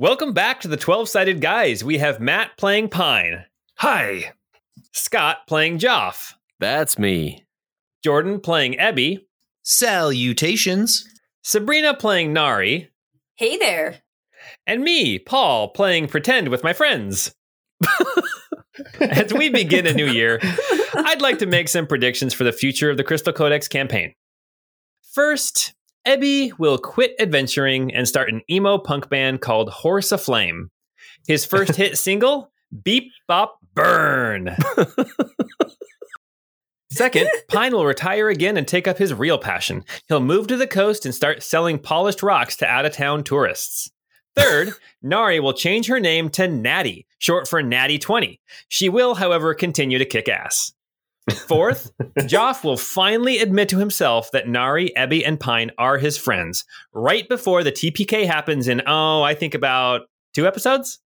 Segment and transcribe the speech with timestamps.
[0.00, 1.84] Welcome back to the 12 Sided Guys.
[1.84, 4.32] We have Matt playing Pine, Hi.
[4.94, 7.44] Scott playing Joff, That's me.
[8.02, 9.26] Jordan playing Ebby,
[9.62, 11.06] Salutations.
[11.44, 12.88] Sabrina playing Nari,
[13.36, 13.96] Hey there.
[14.66, 17.34] and me, Paul, playing Pretend with my friends.
[19.00, 20.38] As we begin a new year,
[20.94, 24.14] I'd like to make some predictions for the future of the Crystal Codex campaign.
[25.12, 25.74] First,
[26.06, 30.70] Ebby will quit adventuring and start an emo punk band called Horse Aflame.
[31.26, 32.50] His first hit single,
[32.84, 34.56] Beep Bop Burn.
[36.90, 39.84] Second, Pine will retire again and take up his real passion.
[40.08, 43.90] He'll move to the coast and start selling polished rocks to out of town tourists.
[44.36, 48.40] Third, Nari will change her name to Natty, short for Natty 20.
[48.68, 50.72] She will, however, continue to kick ass.
[51.30, 56.64] Fourth, Joff will finally admit to himself that Nari, Ebby, and Pine are his friends,
[56.92, 60.02] right before the TPK happens in, oh, I think about
[60.34, 61.00] two episodes?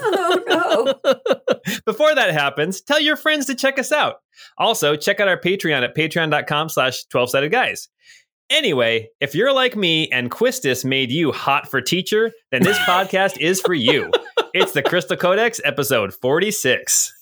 [0.00, 1.14] Oh no.
[1.84, 4.16] Before that happens, tell your friends to check us out.
[4.56, 7.88] Also, check out our Patreon at patreon.com slash 12-sided guys.
[8.50, 13.38] Anyway, if you're like me and Quistis made you hot for teacher, then this podcast
[13.38, 14.10] is for you.
[14.54, 17.12] It's the Crystal Codex, episode 46.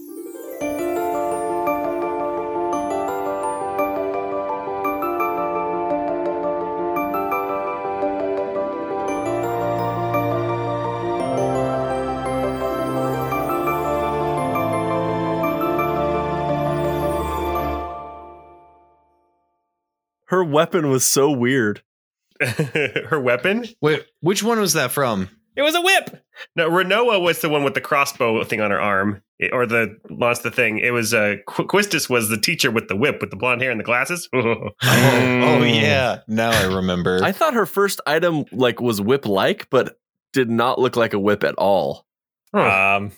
[20.50, 21.82] Weapon was so weird.
[22.40, 23.66] Her weapon?
[23.80, 25.30] Wait, which one was that from?
[25.56, 26.22] It was a whip.
[26.54, 29.96] No, Rinoa was the one with the crossbow thing on her arm, It- or the
[30.10, 30.78] lost the thing.
[30.80, 33.70] It was uh, Qu- Quistis was the teacher with the whip, with the blonde hair
[33.70, 34.28] and the glasses.
[34.34, 36.20] Oh, oh yeah.
[36.28, 37.20] Now I remember.
[37.22, 39.98] I thought her first item like was whip like, but
[40.34, 42.04] did not look like a whip at all.
[42.52, 43.12] Um,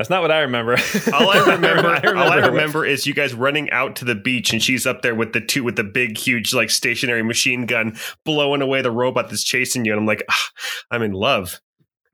[0.00, 0.78] that's not what I remember.
[1.12, 2.50] all I remember, all I a whip.
[2.52, 5.42] remember is you guys running out to the beach, and she's up there with the
[5.42, 9.84] two with the big, huge, like stationary machine gun, blowing away the robot that's chasing
[9.84, 9.92] you.
[9.92, 10.48] And I'm like, ah,
[10.90, 11.60] I'm in love.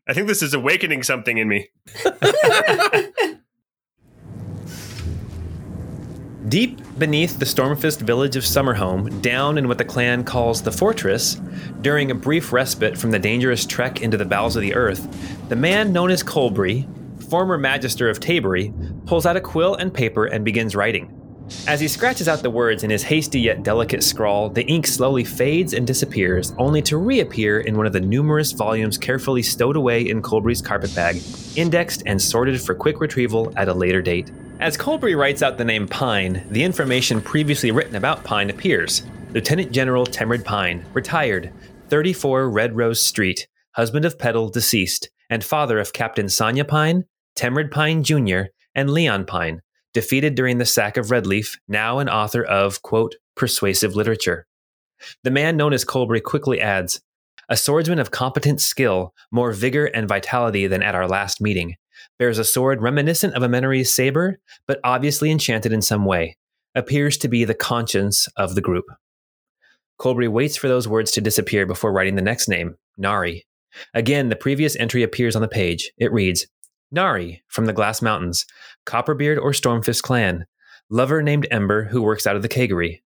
[0.09, 1.69] I think this is awakening something in me.
[6.49, 11.41] Deep beneath the Stormfist village of Summerhome, down in what the clan calls the Fortress,
[11.83, 15.07] during a brief respite from the dangerous trek into the bowels of the earth,
[15.49, 16.85] the man known as Colbury,
[17.29, 18.73] former Magister of Tabery,
[19.07, 21.13] pulls out a quill and paper and begins writing.
[21.69, 25.23] As he scratches out the words in his hasty yet delicate scrawl, the ink slowly
[25.23, 30.09] fades and disappears, only to reappear in one of the numerous volumes carefully stowed away
[30.09, 31.23] in Colbury's carpet bag,
[31.55, 34.31] indexed and sorted for quick retrieval at a later date.
[34.59, 39.03] As Colbury writes out the name Pine, the information previously written about Pine appears.
[39.33, 41.53] Lieutenant General Temrid Pine, retired,
[41.91, 47.05] 34 Red Rose Street, husband of Petal, deceased, and father of Captain Sonia Pine,
[47.37, 49.63] Temrid Pine Jr., and Leon Pine,
[49.95, 54.47] defeated during the sack of Redleaf, now an author of, quote, persuasive literature.
[55.23, 57.01] The man known as Colbury quickly adds,
[57.49, 61.77] a swordsman of competent skill, more vigor and vitality than at our last meeting,
[62.19, 66.37] bears a sword reminiscent of a Menorese saber, but obviously enchanted in some way,
[66.75, 68.87] appears to be the conscience of the group.
[69.99, 73.47] Colbury waits for those words to disappear before writing the next name, Nari.
[73.95, 75.93] Again, the previous entry appears on the page.
[75.99, 76.47] It reads,
[76.91, 78.47] Nari, from the Glass Mountains,
[78.87, 80.47] Copperbeard or Stormfist clan,
[80.89, 83.03] lover named Ember who works out of the Keggery.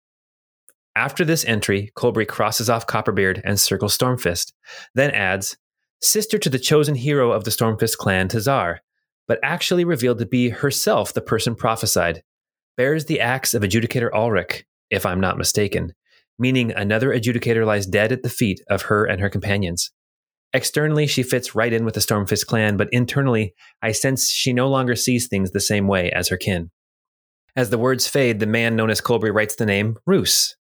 [0.95, 4.53] After this entry, Colbury crosses off Copperbeard and circles Stormfist,
[4.93, 5.57] then adds,
[6.01, 8.77] sister to the chosen hero of the Stormfist clan, Tazar,
[9.27, 12.23] but actually revealed to be herself the person prophesied,
[12.77, 15.93] bears the axe of Adjudicator Ulrich, if I'm not mistaken,
[16.37, 19.91] meaning another adjudicator lies dead at the feet of her and her companions.
[20.55, 24.69] Externally, she fits right in with the Stormfist clan, but internally, I sense she no
[24.69, 26.71] longer sees things the same way as her kin.
[27.57, 30.55] As the words fade, the man known as Colbury writes the name Roos.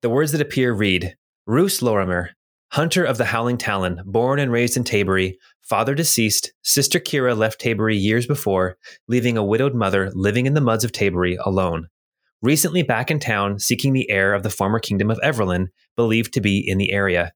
[0.00, 1.14] The words that appear read
[1.46, 2.30] Roos Lorimer,
[2.72, 7.60] hunter of the Howling Talon, born and raised in Tabery, father deceased, sister Kira left
[7.60, 11.88] Tabery years before, leaving a widowed mother living in the muds of Tabery alone.
[12.40, 15.66] Recently back in town, seeking the heir of the former kingdom of Everlyn,
[15.96, 17.34] believed to be in the area.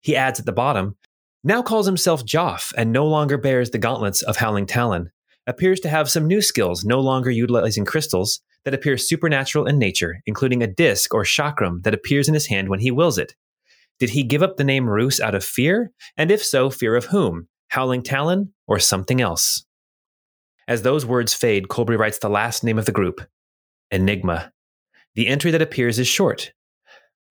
[0.00, 0.96] He adds at the bottom,
[1.42, 5.10] now calls himself Joff and no longer bears the gauntlets of Howling Talon.
[5.46, 10.20] Appears to have some new skills, no longer utilizing crystals, that appear supernatural in nature,
[10.26, 13.34] including a disc or chakram that appears in his hand when he wills it.
[13.98, 15.92] Did he give up the name Roos out of fear?
[16.16, 17.48] And if so, fear of whom?
[17.68, 19.64] Howling Talon or something else?
[20.68, 23.20] As those words fade, Colbury writes the last name of the group
[23.90, 24.52] Enigma.
[25.14, 26.52] The entry that appears is short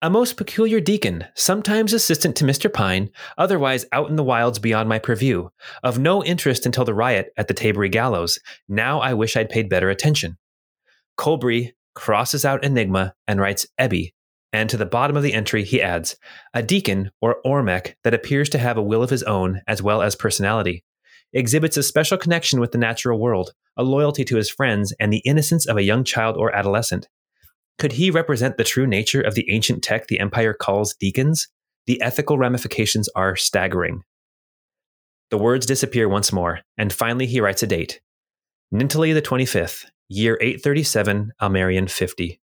[0.02, 2.72] A most peculiar deacon, sometimes assistant to Mr.
[2.72, 5.50] Pine, otherwise out in the wilds beyond my purview.
[5.84, 8.40] Of no interest until the riot at the Tabery Gallows.
[8.70, 10.38] Now I wish I'd paid better attention.
[11.18, 14.14] Colbury crosses out Enigma and writes Ebby,
[14.54, 16.16] and to the bottom of the entry he adds,
[16.54, 20.02] a deacon or Ormec that appears to have a will of his own as well
[20.02, 20.86] as personality.
[21.34, 25.22] Exhibits a special connection with the natural world, a loyalty to his friends, and the
[25.26, 27.10] innocence of a young child or adolescent.
[27.80, 31.48] Could he represent the true nature of the ancient tech the Empire calls deacons?
[31.88, 34.04] The ethical ramifications are staggering.
[35.32, 38.02] The words disappear once more, and finally he writes a date
[38.74, 42.42] Nintali the 25th, year 837, Almerian 50.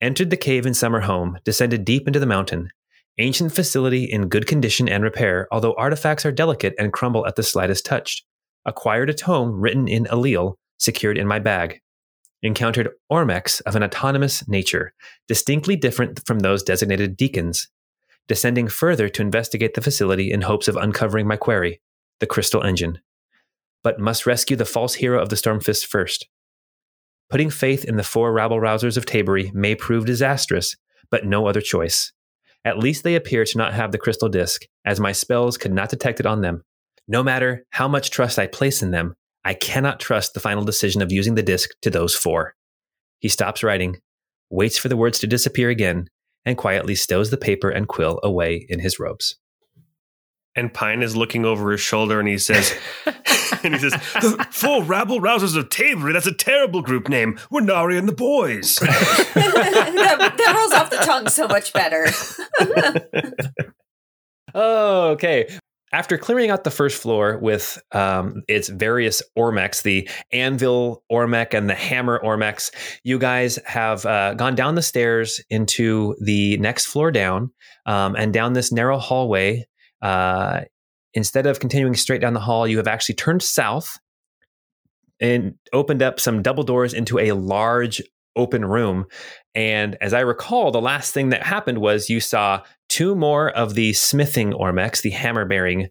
[0.00, 2.70] Entered the cave in Summerhome, descended deep into the mountain.
[3.18, 7.44] Ancient facility in good condition and repair, although artifacts are delicate and crumble at the
[7.44, 8.24] slightest touch.
[8.64, 11.80] Acquired a tome written in Allele, secured in my bag
[12.46, 14.94] encountered Ormex of an autonomous nature,
[15.28, 17.68] distinctly different from those designated deacons,
[18.28, 21.80] descending further to investigate the facility in hopes of uncovering my query,
[22.20, 23.00] the crystal engine.
[23.82, 26.26] But must rescue the false hero of the Stormfist first.
[27.28, 30.76] Putting faith in the four rabble rousers of Tabery may prove disastrous,
[31.10, 32.12] but no other choice.
[32.64, 35.88] At least they appear to not have the crystal disk, as my spells could not
[35.88, 36.62] detect it on them.
[37.08, 39.14] No matter how much trust I place in them,
[39.46, 42.56] I cannot trust the final decision of using the disk to those four.
[43.20, 43.98] He stops writing,
[44.50, 46.08] waits for the words to disappear again,
[46.44, 49.36] and quietly stows the paper and quill away in his robes.
[50.56, 52.74] And Pine is looking over his shoulder and he says,
[53.62, 57.38] and he says, the four rabble rousers of Tabery, that's a terrible group name.
[57.48, 58.74] We're Nari and the boys.
[58.80, 62.08] that, that rolls off the tongue so much better.
[64.52, 65.56] Oh, okay.
[65.96, 71.70] After clearing out the first floor with um, its various Ormex, the Anvil Ormec and
[71.70, 72.70] the Hammer Ormex,
[73.02, 77.50] you guys have uh, gone down the stairs into the next floor down
[77.86, 79.66] um, and down this narrow hallway.
[80.02, 80.64] Uh,
[81.14, 83.96] instead of continuing straight down the hall, you have actually turned south
[85.18, 88.02] and opened up some double doors into a large
[88.36, 89.06] open room.
[89.54, 92.62] And as I recall, the last thing that happened was you saw
[92.96, 95.88] two more of the smithing Ormex, the hammer bearing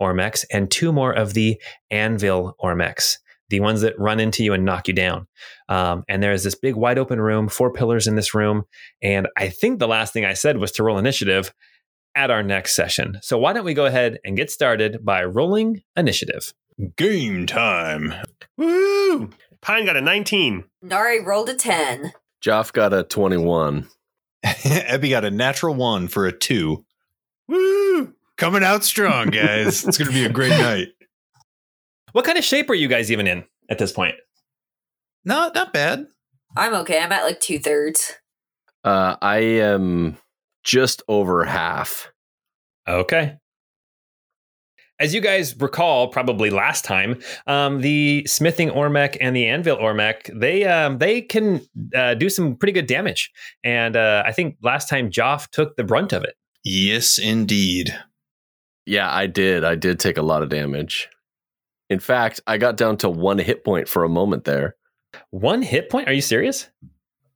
[0.00, 1.60] Ormex, and two more of the
[1.90, 3.18] anvil Ormex,
[3.50, 5.26] the ones that run into you and knock you down.
[5.68, 8.64] Um, and there's this big wide open room, four pillars in this room.
[9.02, 11.52] And I think the last thing I said was to roll initiative
[12.14, 13.18] at our next session.
[13.20, 16.54] So why don't we go ahead and get started by rolling initiative?
[16.96, 18.14] Game time.
[18.56, 19.28] Woo!
[19.60, 20.64] Pine got a 19.
[20.80, 22.14] Nari rolled a 10.
[22.42, 23.88] Joff got a 21.
[24.62, 26.84] Ebby got a natural one for a two.
[27.48, 28.14] Woo!
[28.36, 29.84] Coming out strong, guys.
[29.84, 30.88] it's going to be a great night.
[32.12, 34.14] What kind of shape are you guys even in at this point?
[35.24, 36.06] Not not bad.
[36.56, 37.00] I'm okay.
[37.00, 38.14] I'm at like two thirds.
[38.84, 40.16] Uh, I am
[40.62, 42.12] just over half.
[42.88, 43.36] Okay.
[44.98, 50.30] As you guys recall, probably last time, um, the smithing Ormec and the anvil Ormec,
[50.38, 51.60] they um, they can
[51.94, 53.30] uh, do some pretty good damage,
[53.62, 56.34] and uh, I think last time Joff took the brunt of it.
[56.64, 57.94] Yes, indeed.
[58.86, 59.64] Yeah, I did.
[59.64, 61.08] I did take a lot of damage.
[61.90, 64.76] In fact, I got down to one hit point for a moment there.
[65.30, 66.08] One hit point?
[66.08, 66.68] Are you serious?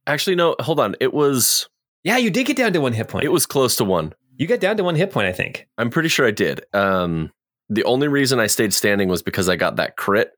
[0.06, 0.96] Actually, no, hold on.
[1.00, 1.68] It was
[2.04, 3.24] Yeah, you did get down to one hit point.
[3.24, 4.12] it was close to one.
[4.36, 5.68] you got down to one hit point, I think.
[5.78, 6.62] I'm pretty sure I did.
[6.72, 7.30] Um,
[7.70, 10.32] the only reason I stayed standing was because I got that crit,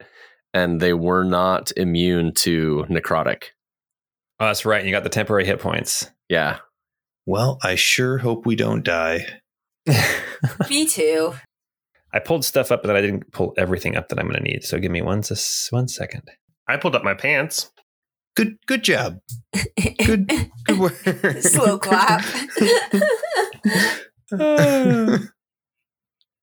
[0.54, 3.44] and they were not immune to necrotic.
[4.38, 4.84] Oh, that's right.
[4.84, 6.10] You got the temporary hit points.
[6.28, 6.58] Yeah,
[7.26, 9.26] Well, I sure hope we don't die.
[10.70, 11.34] Me too.
[12.12, 14.64] I pulled stuff up, but I didn't pull everything up that I'm going to need.
[14.64, 16.22] So give me one, s- one second.
[16.68, 17.70] I pulled up my pants.
[18.36, 19.18] Good good job.
[20.04, 20.26] Good
[20.66, 20.94] good work.
[21.40, 22.24] Slow clap.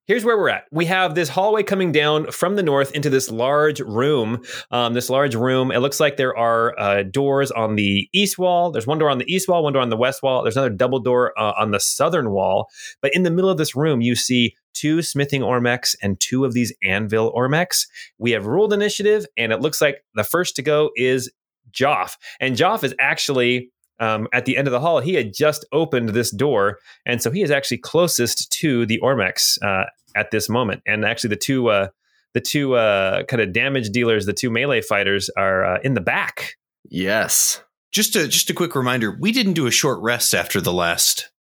[0.10, 0.64] Here's where we're at.
[0.72, 4.42] We have this hallway coming down from the north into this large room.
[4.72, 5.72] Um, this large room.
[5.72, 8.72] It looks like there are uh, doors on the east wall.
[8.72, 10.42] There's one door on the east wall, one door on the west wall.
[10.42, 12.72] There's another double door uh, on the southern wall.
[13.04, 16.54] But in the middle of this room, you see two smithing ormex and two of
[16.54, 17.86] these anvil ormex.
[18.18, 21.32] We have ruled initiative, and it looks like the first to go is
[21.72, 22.18] Joff.
[22.40, 23.70] And Joff is actually
[24.00, 25.00] um, at the end of the hall.
[25.00, 29.62] He had just opened this door, and so he is actually closest to the ormex
[29.64, 30.82] uh, at this moment.
[30.86, 31.88] And actually, the two uh,
[32.34, 36.02] the two uh, kind of damage dealers, the two melee fighters, are uh, in the
[36.02, 36.56] back.
[36.90, 37.64] yes.
[37.92, 41.32] Just a just a quick reminder, we didn't do a short rest after the last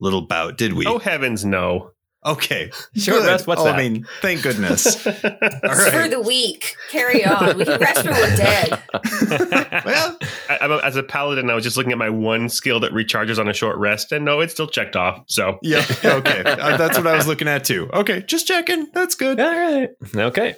[0.00, 0.84] little bout, did we?
[0.84, 1.92] Oh heavens, no!
[2.26, 2.70] Okay.
[2.96, 3.26] Short Good.
[3.26, 3.76] rest, what's oh, that?
[3.76, 5.06] I mean, thank goodness.
[5.06, 6.74] All It's for the week.
[6.90, 7.56] Carry on.
[7.56, 8.82] We can rest when we're dead.
[9.84, 10.18] Well,
[10.50, 13.48] I, as a paladin, I was just looking at my one skill that recharges on
[13.48, 15.24] a short rest, and no, it's still checked off.
[15.26, 15.84] So yeah.
[16.04, 16.42] Okay.
[16.58, 17.88] Uh, that's what I was looking at too.
[17.92, 18.22] Okay.
[18.22, 18.88] Just checking.
[18.92, 19.38] That's good.
[19.38, 19.90] All right.
[20.14, 20.56] Okay.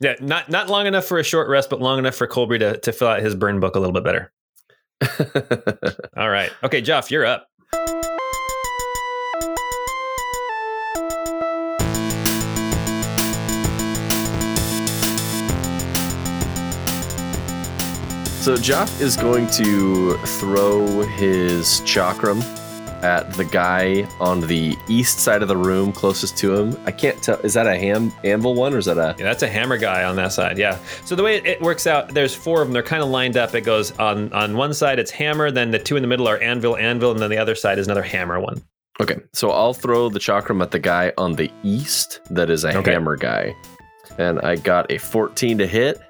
[0.00, 2.78] Yeah, not not long enough for a short rest, but long enough for Colby to,
[2.78, 4.32] to fill out his burn book a little bit better.
[6.16, 6.50] All right.
[6.64, 7.48] Okay, Jeff, you're up.
[18.46, 22.40] So Joff is going to throw his chakram
[23.02, 26.80] at the guy on the east side of the room closest to him.
[26.86, 27.40] I can't tell.
[27.40, 29.16] Is that a ham anvil one or is that a?
[29.18, 30.58] Yeah, that's a hammer guy on that side.
[30.58, 30.78] Yeah.
[31.04, 32.72] So the way it, it works out, there's four of them.
[32.72, 33.52] They're kind of lined up.
[33.52, 35.50] It goes on on one side, it's hammer.
[35.50, 37.88] Then the two in the middle are anvil, anvil, and then the other side is
[37.88, 38.62] another hammer one.
[39.00, 42.20] Okay, so I'll throw the chakram at the guy on the east.
[42.30, 42.92] That is a Okay.
[42.92, 43.56] hammer guy,
[44.18, 46.00] and I got a 14 to hit.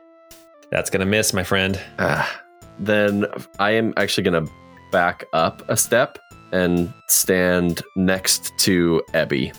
[0.70, 1.80] That's gonna miss, my friend.
[1.98, 2.42] Ah,
[2.78, 3.26] then
[3.58, 4.52] I am actually going to
[4.92, 6.18] back up a step
[6.52, 9.54] and stand next to Ebby.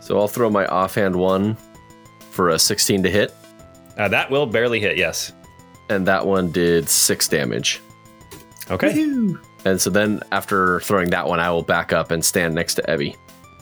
[0.00, 1.56] So I'll throw my offhand one
[2.30, 3.32] for a 16 to hit,
[3.96, 4.96] Uh, that will barely hit.
[4.96, 5.32] Yes.
[5.88, 7.80] and that one did six damage.
[8.70, 9.06] Okay.
[9.64, 12.82] And so then after throwing that one, I will back up and stand next to
[12.82, 13.14] Ebby.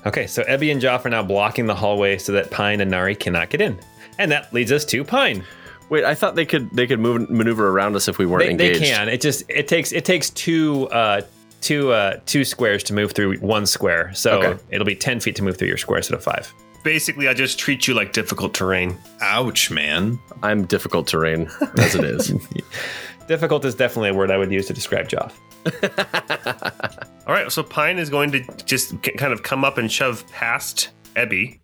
[0.06, 0.26] Okay.
[0.26, 3.50] So Ebby and Joff are now blocking the hallway so that Pine and Nari cannot
[3.50, 3.78] get in,
[4.18, 5.44] and that leads us to Pine.
[5.90, 8.72] Wait, I thought they could they could move maneuver around us if we weren't They,
[8.72, 9.08] they can.
[9.08, 11.20] It just it takes it takes two uh
[11.60, 14.12] two uh two squares to move through one square.
[14.14, 14.62] So Okay.
[14.70, 16.52] it'll be ten feet to move through your square instead of five.
[16.84, 18.96] basically, I just treat you like difficult terrain.
[19.22, 20.18] Ouch, man.
[20.42, 21.48] I'm difficult terrain
[21.78, 22.32] as it is.
[23.26, 25.32] Difficult is definitely a word I would use to describe Joff.
[27.26, 30.26] All right, so Pine is going to just k- kind of come up and shove
[30.30, 31.58] past Ebby.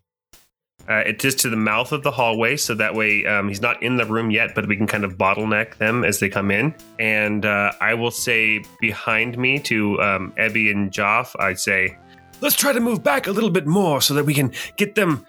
[0.91, 3.81] Uh, it's just to the mouth of the hallway, so that way um, he's not
[3.81, 6.75] in the room yet, but we can kind of bottleneck them as they come in.
[6.99, 11.97] And uh, I will say behind me to um, Ebby and Joff, I'd say,
[12.41, 15.25] let's try to move back a little bit more so that we can get them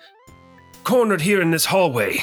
[0.84, 2.18] cornered here in this hallway.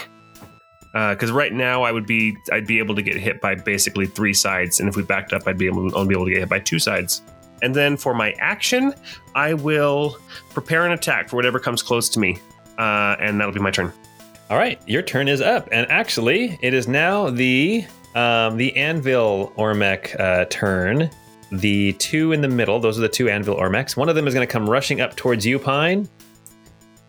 [0.92, 4.34] Because right now I would be I'd be able to get hit by basically three
[4.34, 6.40] sides, and if we backed up, I'd be able to only be able to get
[6.40, 7.22] hit by two sides.
[7.62, 8.94] And then for my action,
[9.36, 10.16] I will
[10.50, 12.40] prepare an attack for whatever comes close to me,
[12.78, 13.92] uh, and that'll be my turn.
[14.50, 19.52] All right, your turn is up, and actually, it is now the um, the Anvil
[19.56, 21.10] Ormec uh, turn.
[21.50, 23.96] The two in the middle; those are the two Anvil Ormecs.
[23.96, 26.08] One of them is going to come rushing up towards you, Pine,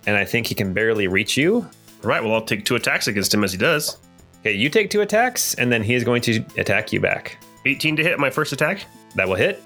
[0.05, 1.57] and I think he can barely reach you.
[2.03, 3.97] All right, well I'll take two attacks against him as he does.
[4.41, 7.37] Okay, you take two attacks, and then he is going to attack you back.
[7.65, 8.85] 18 to hit my first attack
[9.15, 9.61] That will hit.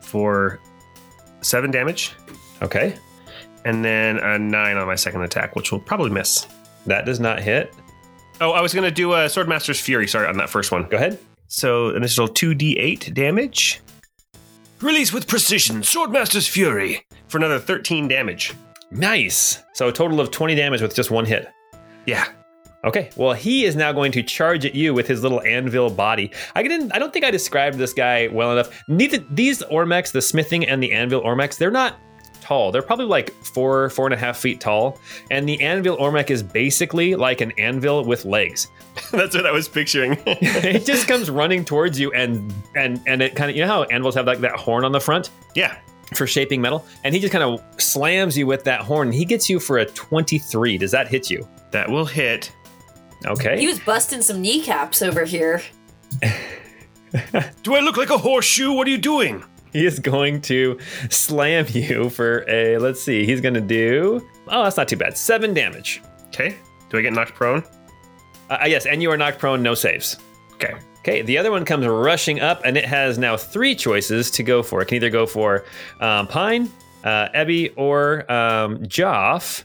[0.00, 0.58] for
[1.42, 2.12] seven damage,
[2.62, 2.96] Okay,
[3.64, 6.46] and then a nine on my second attack, which will probably miss.
[6.86, 7.74] that does not hit.
[8.40, 10.06] Oh, I was gonna do a Swordmaster's Fury.
[10.08, 10.84] Sorry on that first one.
[10.84, 11.18] Go ahead.
[11.48, 13.80] So initial 2d8 damage.
[14.80, 18.52] Release with precision, Swordmaster's Fury for another 13 damage.
[18.90, 19.62] Nice.
[19.72, 21.48] So a total of twenty damage with just one hit.
[22.06, 22.26] Yeah.
[22.84, 26.30] Okay, well, he is now going to charge at you with his little anvil body.
[26.54, 26.92] I didn't.
[26.94, 28.84] I don't think I described this guy well enough.
[28.88, 31.98] Neither these Ormecs, the smithing and the anvil Ormecs, they're not
[32.44, 32.70] tall.
[32.70, 34.98] They're probably like four, four and a half feet tall.
[35.30, 38.68] And the anvil Ormec is basically like an anvil with legs.
[39.10, 40.18] That's what I was picturing.
[40.26, 43.82] it just comes running towards you, and and and it kind of you know how
[43.84, 45.78] anvils have like that horn on the front yeah.
[46.14, 49.10] for shaping metal, and he just kind of slams you with that horn.
[49.10, 50.78] He gets you for a twenty-three.
[50.78, 51.48] Does that hit you?
[51.72, 52.52] That will hit.
[53.26, 53.58] Okay.
[53.58, 55.62] He was busting some kneecaps over here.
[57.62, 58.72] Do I look like a horseshoe?
[58.72, 59.42] What are you doing?
[59.74, 60.78] He is going to
[61.10, 65.18] slam you for a, let's see, he's going to do, oh, that's not too bad.
[65.18, 66.00] Seven damage.
[66.28, 66.56] Okay.
[66.90, 67.64] Do I get knocked prone?
[68.48, 70.16] Uh, uh, yes, and you are knocked prone, no saves.
[70.54, 70.74] Okay.
[71.00, 74.62] Okay, the other one comes rushing up, and it has now three choices to go
[74.62, 74.80] for.
[74.80, 75.64] It can either go for
[76.00, 76.70] um, Pine,
[77.02, 79.64] uh, Ebby, or um, Joff.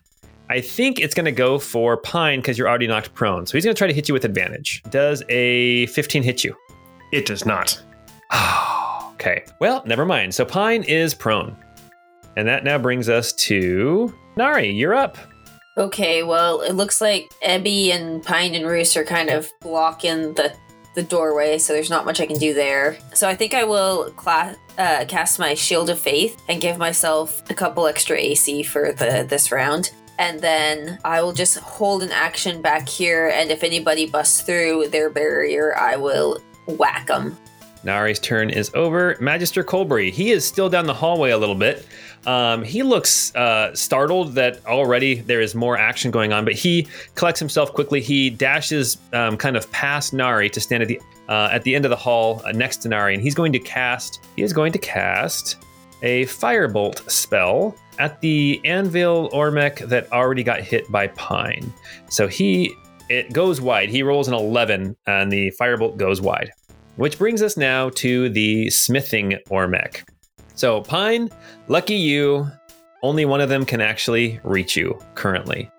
[0.49, 3.45] I think it's going to go for Pine because you're already knocked prone.
[3.45, 4.81] So he's going to try to hit you with advantage.
[4.89, 6.55] Does a 15 hit you?
[7.11, 7.79] It does not.
[9.19, 9.43] Okay.
[9.59, 10.33] Well, never mind.
[10.33, 11.57] So Pine is prone.
[12.37, 14.71] And that now brings us to Nari.
[14.71, 15.17] You're up.
[15.77, 20.53] Okay, well, it looks like Ebby and Pine and Roos are kind of blocking the
[20.95, 22.97] the doorway, so there's not much I can do there.
[23.13, 27.43] So I think I will cla- uh, cast my Shield of Faith and give myself
[27.49, 29.91] a couple extra AC for the this round.
[30.17, 34.87] And then I will just hold an action back here, and if anybody busts through
[34.87, 37.37] their barrier, I will whack them.
[37.83, 39.15] Nari's turn is over.
[39.19, 41.85] Magister Colbury, he is still down the hallway a little bit.
[42.25, 46.87] Um, he looks uh, startled that already there is more action going on, but he
[47.15, 48.01] collects himself quickly.
[48.01, 51.85] He dashes um, kind of past Nari to stand at the uh, at the end
[51.85, 54.25] of the hall uh, next to Nari, and he's going to cast.
[54.35, 55.57] He is going to cast
[56.01, 61.71] a firebolt spell at the anvil Ormec that already got hit by Pine.
[62.09, 62.73] So he
[63.09, 63.89] it goes wide.
[63.89, 66.51] He rolls an 11, and the firebolt goes wide.
[66.99, 70.05] Which brings us now to the smithing Ormec.
[70.55, 71.29] So, Pine,
[71.69, 72.51] lucky you,
[73.03, 75.71] only one of them can actually reach you currently.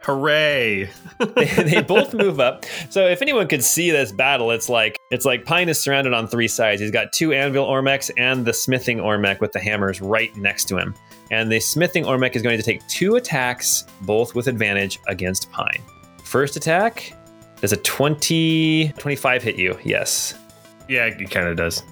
[0.00, 0.88] Hooray!
[1.36, 2.64] they, they both move up.
[2.88, 6.26] So if anyone could see this battle, it's like it's like Pine is surrounded on
[6.26, 6.80] three sides.
[6.80, 10.78] He's got two anvil Ormecs and the smithing Ormec with the hammers right next to
[10.78, 10.94] him.
[11.30, 15.82] And the smithing Ormec is going to take two attacks, both with advantage against Pine.
[16.22, 17.12] First attack
[17.60, 19.78] does a 20 25 hit you?
[19.84, 20.38] Yes.
[20.88, 21.82] Yeah, it kind of does.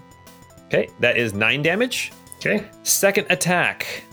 [0.66, 2.12] Okay, that is 9 damage.
[2.36, 4.04] Okay, Second attack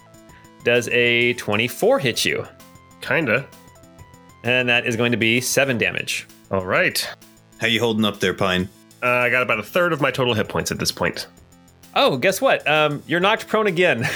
[0.64, 2.46] does a 24 hit you?
[3.02, 3.48] kinda.
[4.44, 6.28] And that is going to be 7 damage.
[6.52, 7.08] All right.
[7.60, 8.68] How you holding up there, Pine?
[9.02, 11.28] Uh, I got about a third of my total hit points at this point.
[11.96, 12.66] Oh, guess what?
[12.68, 14.08] Um, you're knocked prone again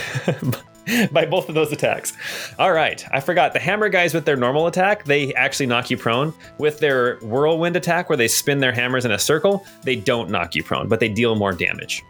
[1.12, 2.13] by both of those attacks.
[2.60, 3.54] All right, I forgot.
[3.54, 6.34] The hammer guys with their normal attack, they actually knock you prone.
[6.58, 10.56] With their whirlwind attack, where they spin their hammers in a circle, they don't knock
[10.56, 12.04] you prone, but they deal more damage.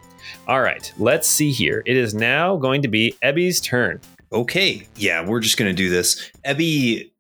[0.47, 1.83] All right, let's see here.
[1.85, 3.99] It is now going to be Ebby's turn.
[4.31, 6.31] Okay, yeah, we're just gonna do this.
[6.45, 7.11] Ebby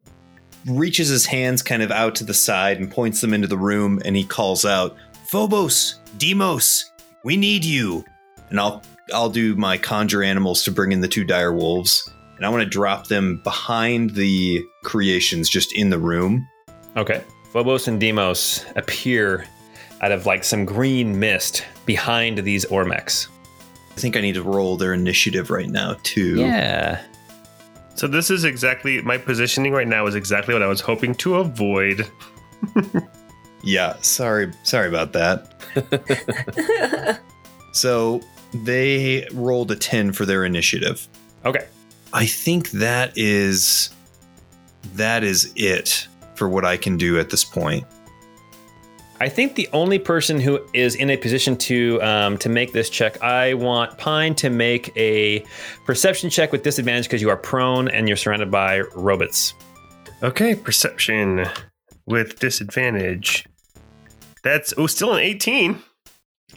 [0.65, 4.01] reaches his hands kind of out to the side and points them into the room,
[4.03, 6.91] and he calls out, "Phobos, Demos,
[7.23, 8.03] we need you!"
[8.49, 8.81] And I'll
[9.13, 12.63] I'll do my conjure animals to bring in the two dire wolves, and I want
[12.63, 16.47] to drop them behind the creations, just in the room.
[16.95, 17.23] Okay.
[17.51, 19.45] Phobos and Demos appear
[20.01, 23.27] out of like some green mist behind these Ormecs.
[23.91, 26.39] I think I need to roll their initiative right now too.
[26.39, 27.01] Yeah.
[27.95, 31.35] So this is exactly my positioning right now is exactly what I was hoping to
[31.35, 32.09] avoid.
[33.63, 37.19] Yeah, sorry, sorry about that.
[37.71, 38.21] so
[38.53, 41.07] they rolled a 10 for their initiative.
[41.45, 41.67] Okay.
[42.13, 43.89] I think that is
[44.95, 47.85] that is it for what I can do at this point.
[49.19, 52.89] I think the only person who is in a position to um, to make this
[52.89, 55.45] check, I want Pine to make a
[55.85, 59.53] perception check with disadvantage because you are prone and you're surrounded by robots.
[60.21, 61.47] Okay, perception
[62.05, 63.45] with disadvantage.
[64.43, 65.79] That's oh, still an 18.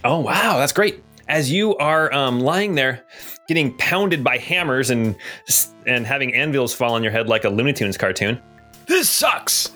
[0.03, 1.01] Oh wow, that's great.
[1.27, 3.03] As you are um, lying there,
[3.47, 5.15] getting pounded by hammers and
[5.85, 8.41] and having anvils fall on your head like a Looney Tunes cartoon,
[8.87, 9.71] This sucks.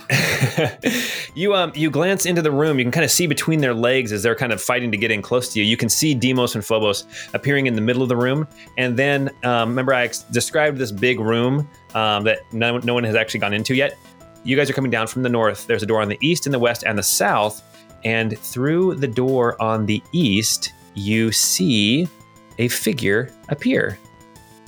[1.36, 2.80] you um you glance into the room.
[2.80, 5.12] You can kind of see between their legs as they're kind of fighting to get
[5.12, 5.66] in close to you.
[5.66, 9.30] You can see Demos and Phobos appearing in the middle of the room, and then
[9.44, 13.42] um, remember I ex- described this big room um, that no, no one has actually
[13.42, 13.98] gone into yet.
[14.46, 15.68] You guys are coming down from the north.
[15.68, 17.62] There's a door on the east and the west and the south,
[18.06, 22.08] and through the door on the east, you see
[22.58, 23.98] a figure appear.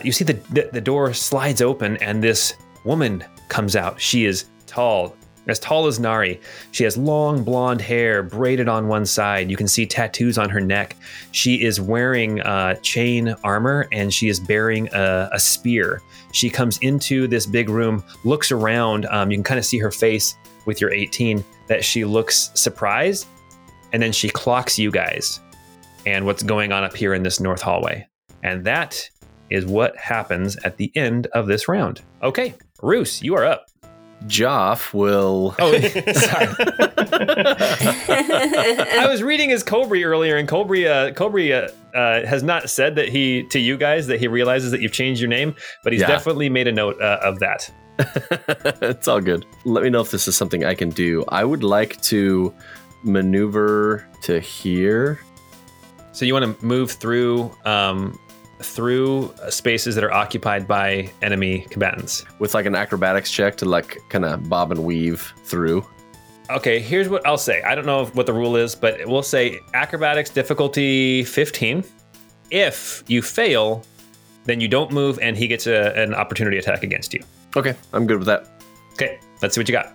[0.03, 3.99] You see the, the the door slides open and this woman comes out.
[4.01, 5.15] She is tall,
[5.47, 6.39] as tall as Nari.
[6.71, 9.49] She has long blonde hair braided on one side.
[9.49, 10.95] You can see tattoos on her neck.
[11.31, 16.01] She is wearing uh, chain armor and she is bearing a, a spear.
[16.31, 19.05] She comes into this big room, looks around.
[19.05, 23.27] Um, you can kind of see her face with your 18 that she looks surprised,
[23.91, 25.39] and then she clocks you guys
[26.05, 28.07] and what's going on up here in this north hallway.
[28.43, 29.09] And that
[29.49, 32.01] is what happens at the end of this round.
[32.21, 33.65] Okay, Roos, you are up.
[34.25, 35.53] Joff will.
[35.59, 35.71] Oh,
[36.13, 36.47] sorry.
[38.95, 42.95] I was reading his Colbury earlier, and Colbury, uh, Colbury uh, uh, has not said
[42.95, 46.01] that he to you guys that he realizes that you've changed your name, but he's
[46.01, 46.07] Yeah.
[46.07, 47.69] definitely made a note uh, of that.
[48.81, 49.45] it's all good.
[49.65, 51.23] Let me know if this is something I can do.
[51.27, 52.53] I would like to
[53.03, 55.19] maneuver to here.
[56.13, 58.17] So you want to move through um,
[58.59, 62.25] through spaces that are occupied by enemy combatants.
[62.39, 65.85] with like an acrobatics check to like kind of bob and weave through.
[66.49, 67.61] Okay, here's what I'll say.
[67.63, 71.83] I don't know what the rule is, but we'll say acrobatics difficulty 15.
[72.51, 73.83] If you fail,
[74.45, 77.23] then you don't move and he gets a, an opportunity attack against you.
[77.55, 78.47] Okay, I'm good with that.
[78.93, 79.93] Okay, let's see what you got.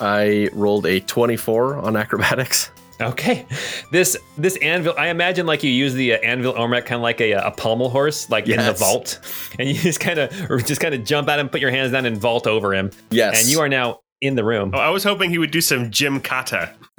[0.00, 2.70] I rolled a 24 on acrobatics.
[3.00, 3.46] Okay,
[3.92, 4.94] this this anvil.
[4.98, 7.90] I imagine like you use the uh, anvil Ormec kind of like a, a pommel
[7.90, 9.20] horse, like in the vault,
[9.58, 10.30] and you just kind of
[10.66, 12.90] just kind of jump at him, put your hands down, and vault over him.
[13.10, 13.40] Yes.
[13.40, 14.72] And you are now in the room.
[14.74, 16.72] Oh, I was hoping he would do some Gymkata.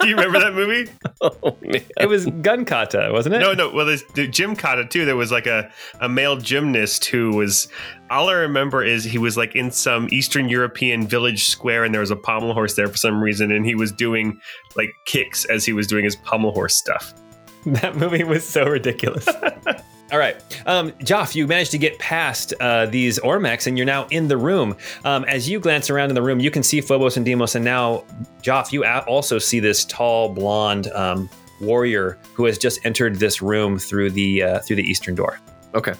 [0.00, 0.90] Do you remember that movie?
[1.20, 1.82] Oh man.
[1.98, 3.40] It was gun kata, wasn't it?
[3.40, 3.72] No, no.
[3.72, 5.04] Well, there's the Gymkata too.
[5.04, 5.68] There was like a,
[6.00, 7.66] a male gymnast who was.
[8.08, 12.00] All I remember is he was like in some Eastern European village square, and there
[12.00, 14.40] was a pommel horse there for some reason, and he was doing
[14.76, 17.12] like kicks as he was doing his pommel horse stuff.
[17.66, 19.26] That movie was so ridiculous.
[20.10, 20.36] All right.
[20.64, 24.38] Um, Joff, you managed to get past uh, these Ormex and you're now in the
[24.38, 24.74] room.
[25.04, 27.54] Um, as you glance around in the room, you can see Phobos and Demos.
[27.54, 28.04] And now,
[28.42, 31.28] Joff, you also see this tall, blonde um,
[31.60, 35.38] warrior who has just entered this room through the uh, through the eastern door.
[35.74, 35.94] Okay.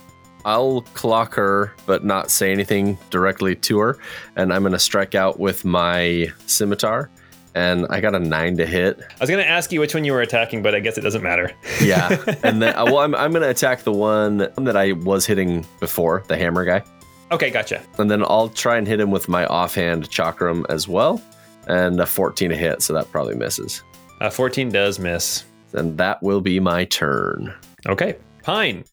[0.44, 3.99] I'll clock her, but not say anything directly to her.
[4.37, 7.11] And I'm going to strike out with my scimitar.
[7.59, 9.01] And I got a nine to hit.
[9.01, 11.01] I was going to ask you which one you were attacking, but I guess it
[11.01, 11.51] doesn't matter.
[11.83, 12.09] Yeah.
[12.44, 15.66] and then, uh, well, I'm, I'm going to attack the one that I was hitting
[15.81, 16.85] before, the hammer guy.
[17.33, 17.83] Okay, gotcha.
[17.99, 21.21] And then I'll try and hit him with my offhand chakram as well.
[21.66, 23.83] And a 14 to hit, so that probably misses.
[24.21, 25.44] Uh, 14 does miss.
[25.73, 27.53] And that will be my turn.
[27.88, 28.18] Okay.
[28.44, 28.85] Pine,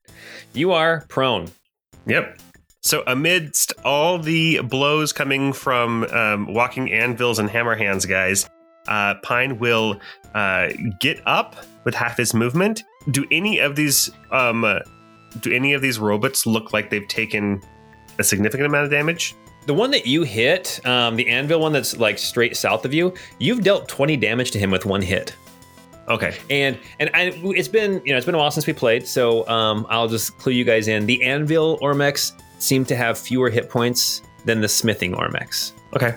[0.53, 1.51] you are prone.
[2.07, 2.39] Yep.
[2.81, 8.47] So amidst all the blows coming from um, walking anvils and hammer hands guys,
[8.87, 9.99] uh, Pine will
[10.33, 10.69] uh,
[10.99, 12.83] get up with half his movement.
[13.11, 14.79] Do any of these um, uh,
[15.39, 17.61] do any of these robots look like they've taken
[18.19, 19.35] a significant amount of damage?
[19.65, 23.13] The one that you hit, um, the anvil one that's like straight south of you,
[23.39, 25.35] you've dealt 20 damage to him with one hit.
[26.07, 26.37] Okay.
[26.49, 29.47] And and I, it's been you know it's been a while since we played, so
[29.47, 31.05] um, I'll just clue you guys in.
[31.05, 35.71] The Anvil Ormex seem to have fewer hit points than the Smithing Ormex.
[35.95, 36.15] Okay.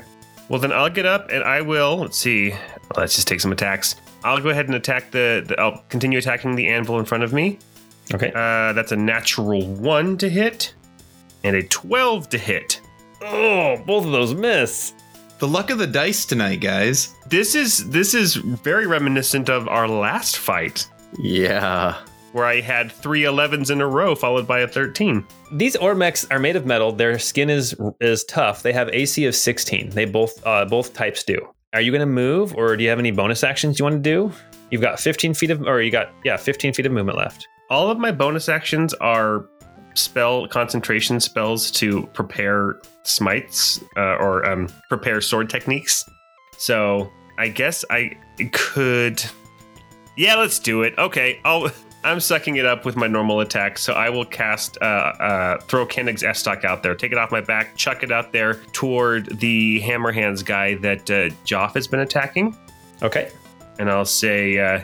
[0.49, 1.99] Well, then I'll get up and I will.
[1.99, 2.55] Let's see.
[2.97, 3.97] Let's just take some attacks.
[4.25, 5.45] I'll go ahead and attack the.
[5.47, 7.59] the I'll continue attacking the anvil in front of me.
[8.15, 8.33] Okay.
[8.35, 10.73] Uh, that's a natural one to hit,
[11.45, 12.81] and a twelve to hit.
[13.23, 14.95] oh, both of those miss.
[15.39, 17.15] The luck of the dice tonight, guys.
[17.29, 21.97] This is this is very reminiscent of our last fight, Yeah.
[22.38, 25.27] Where I had three 11s in a row, followed by a thirteen.
[25.53, 26.92] These Ormex are made of metal.
[26.92, 28.62] Their skin is is tough.
[28.62, 29.90] They have AC of 16.
[29.90, 31.37] They both uh, both types do.
[31.74, 34.01] Are you going to move, or do you have any bonus actions you want to
[34.01, 34.33] do?
[34.70, 37.46] You've got 15 feet of, or you got yeah, 15 feet of movement left.
[37.70, 39.46] All of my bonus actions are
[39.94, 46.09] spell concentration spells to prepare smites uh, or um, prepare sword techniques.
[46.57, 48.16] So I guess I
[48.53, 49.22] could.
[50.16, 50.94] Yeah, let's do it.
[50.98, 51.70] Okay, I'll.
[52.09, 55.87] I'm sucking it up with my normal attack, so I will cast uh, uh, throw
[55.87, 59.81] Kenig's Estock out there, take it off my back, chuck it out there toward the
[59.81, 62.57] Hammer Hands guy that uh, Joff has been attacking,
[63.03, 63.31] Okay.
[63.79, 64.81] and I'll say, uh,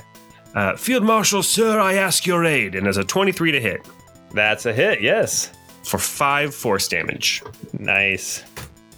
[0.55, 3.87] uh, "Field Marshal, sir, I ask your aid." And there's a 23 to hit
[4.33, 5.01] That's a hit.
[5.03, 5.51] Yes.
[5.83, 7.43] for five force damage.
[7.73, 8.43] Nice.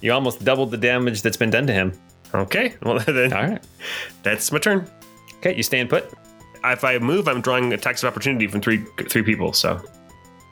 [0.02, 1.92] You almost doubled the damage that's been done to him.
[2.34, 3.62] Okay, well then All right.
[4.22, 4.88] that's my turn.
[5.38, 6.12] Okay, you stand put.
[6.72, 9.52] If I move, I'm drawing attacks of opportunity from three three people.
[9.52, 9.80] So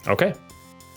[0.07, 0.35] Okay.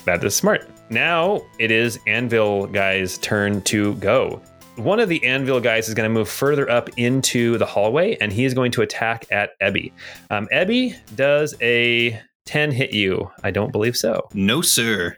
[0.04, 0.68] That is smart.
[0.90, 4.40] Now it is Anvil guy's turn to go.
[4.76, 8.32] One of the Anvil guys is going to move further up into the hallway and
[8.32, 9.92] he is going to attack at Ebby.
[10.30, 13.30] Um, Ebby does a 10 hit you.
[13.42, 14.28] I don't believe so.
[14.34, 15.16] No, sir.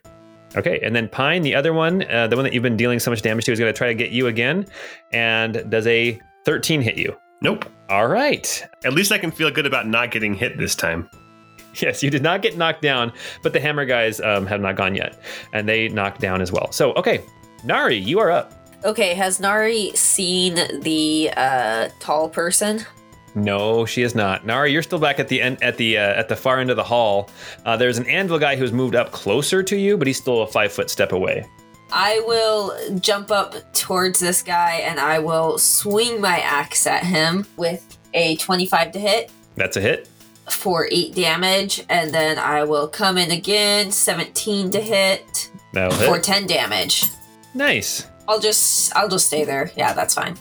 [0.56, 3.10] Okay, and then Pine, the other one, uh, the one that you've been dealing so
[3.10, 4.66] much damage to, is going to try to get you again
[5.12, 7.16] and does a 13 hit you.
[7.40, 7.66] Nope.
[7.88, 8.64] All right.
[8.84, 11.08] At least I can feel good about not getting hit this time.
[11.74, 14.94] Yes, you did not get knocked down, but the hammer guys um, have not gone
[14.94, 15.20] yet,
[15.52, 16.72] and they knocked down as well.
[16.72, 17.22] So, okay,
[17.64, 18.52] Nari, you are up.
[18.84, 22.84] Okay, has Nari seen the uh, tall person?
[23.34, 24.44] No, she is not.
[24.44, 26.76] Nari, you're still back at the end, at the uh, at the far end of
[26.76, 27.30] the hall.
[27.64, 30.46] Uh, there's an anvil guy who's moved up closer to you, but he's still a
[30.46, 31.46] five foot step away.
[31.92, 37.46] I will jump up towards this guy and I will swing my axe at him
[37.56, 40.08] with a 25 to hit That's a hit.
[40.50, 46.14] for 8 damage, and then I will come in again, 17 to hit That'll for
[46.16, 46.24] hit.
[46.24, 47.04] 10 damage.
[47.54, 48.06] Nice.
[48.28, 49.72] I'll just I'll just stay there.
[49.76, 50.36] Yeah, that's fine.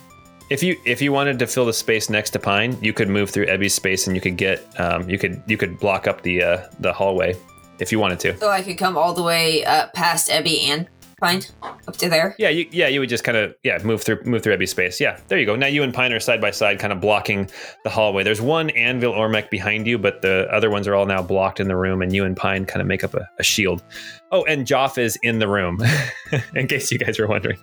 [0.51, 3.29] If you if you wanted to fill the space next to Pine, you could move
[3.31, 6.41] through Ebby's space, and you could get um, you could you could block up the
[6.43, 7.35] uh, the hallway
[7.79, 8.37] if you wanted to.
[8.37, 10.87] So I could come all the way uh, past Ebby and
[11.19, 12.35] Pine up to there.
[12.37, 14.99] Yeah, you, yeah, you would just kind of yeah move through move through Ebby's space.
[14.99, 15.55] Yeah, there you go.
[15.55, 17.49] Now you and Pine are side by side, kind of blocking
[17.83, 18.23] the hallway.
[18.23, 21.67] There's one Anvil Ormec behind you, but the other ones are all now blocked in
[21.67, 23.83] the room, and you and Pine kind of make up a, a shield.
[24.31, 25.81] Oh, and Joff is in the room,
[26.55, 27.57] in case you guys were wondering.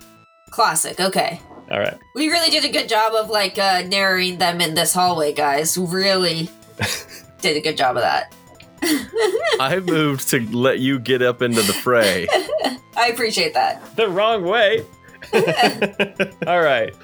[0.51, 1.01] Classic.
[1.01, 1.41] Okay.
[1.71, 1.99] All right.
[2.15, 5.77] We really did a good job of like uh, narrowing them in this hallway, guys.
[5.77, 6.49] Really
[7.41, 8.35] did a good job of that.
[8.83, 12.27] I moved to let you get up into the fray.
[12.97, 13.97] I appreciate that.
[13.97, 14.85] The wrong way.
[16.47, 16.95] all right.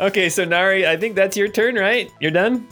[0.00, 2.12] Okay, so Nari, I think that's your turn, right?
[2.20, 2.66] You're done.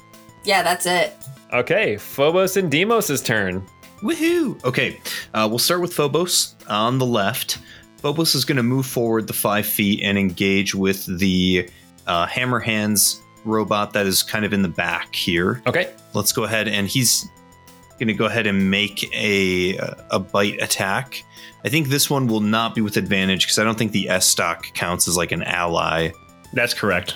[0.44, 1.14] Yeah, that's it.
[1.52, 3.64] Okay, Phobos and Demos' turn.
[4.02, 4.62] Woohoo!
[4.64, 5.00] Okay,
[5.34, 7.58] uh, we'll start with Phobos on the left.
[7.98, 11.68] Phobos is going to move forward the five feet and engage with the
[12.06, 15.62] uh, Hammer Hands robot that is kind of in the back here.
[15.66, 15.92] Okay.
[16.14, 17.28] Let's go ahead and he's
[17.98, 19.76] going to go ahead and make a
[20.10, 21.24] a bite attack.
[21.64, 24.72] I think this one will not be with advantage because I don't think the Estock
[24.74, 26.10] counts as like an ally.
[26.52, 27.14] That's correct.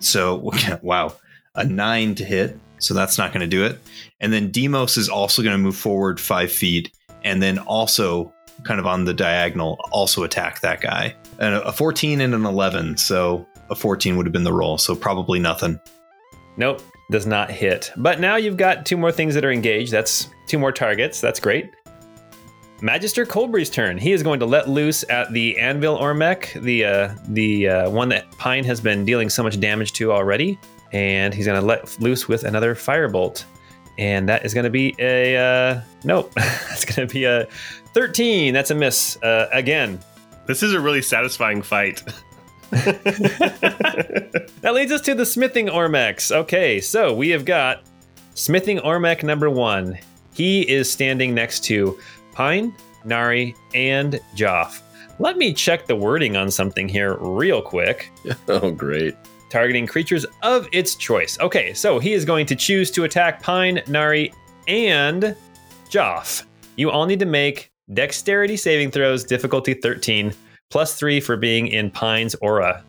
[0.00, 0.50] So
[0.82, 1.14] wow,
[1.54, 2.58] a nine to hit.
[2.78, 3.78] So that's not going to do it.
[4.20, 6.92] And then Demos is also going to move forward five feet,
[7.22, 8.32] and then also
[8.64, 11.14] kind of on the diagonal, also attack that guy.
[11.38, 12.96] And a 14 and an 11.
[12.96, 14.78] So a 14 would have been the roll.
[14.78, 15.80] So probably nothing.
[16.56, 17.92] Nope, does not hit.
[17.96, 19.92] But now you've got two more things that are engaged.
[19.92, 21.20] That's two more targets.
[21.20, 21.72] That's great.
[22.82, 23.96] Magister Colbury's turn.
[23.96, 28.08] He is going to let loose at the Anvil Ormec, the uh, the uh, one
[28.08, 30.58] that Pine has been dealing so much damage to already,
[30.92, 33.44] and he's going to let loose with another firebolt,
[33.98, 36.32] and that is going to be a uh, nope.
[36.34, 37.46] That's going to be a
[37.94, 38.52] 13.
[38.52, 40.00] That's a miss uh, again.
[40.46, 42.02] This is a really satisfying fight.
[44.62, 46.30] That leads us to the smithing Ormex.
[46.30, 47.82] Okay, so we have got
[48.34, 49.98] smithing Ormec number one.
[50.34, 51.98] He is standing next to
[52.32, 52.72] Pine,
[53.04, 54.80] Nari, and Joff.
[55.18, 58.10] Let me check the wording on something here real quick.
[58.48, 59.16] Oh, great.
[59.50, 61.38] Targeting creatures of its choice.
[61.40, 64.32] Okay, so he is going to choose to attack Pine, Nari,
[64.68, 65.36] and
[65.90, 66.44] Joff.
[66.76, 70.32] You all need to make dexterity saving throws, difficulty 13,
[70.72, 72.82] plus 3 for being in Pine's aura.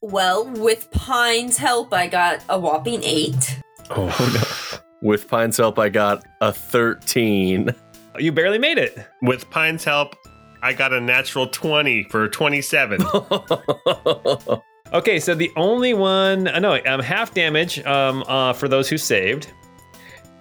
[0.00, 3.60] Well, with Pine's help, I got a whopping eight.
[3.90, 4.06] Oh
[4.72, 4.78] no.
[5.02, 7.74] With Pine's help, I got a 13.
[8.18, 8.96] You barely made it.
[9.20, 10.14] With Pine's help,
[10.62, 13.04] I got a natural 20 for 27.
[14.92, 18.96] Okay, so the only one, uh, no, um, half damage um, uh, for those who
[18.96, 19.52] saved.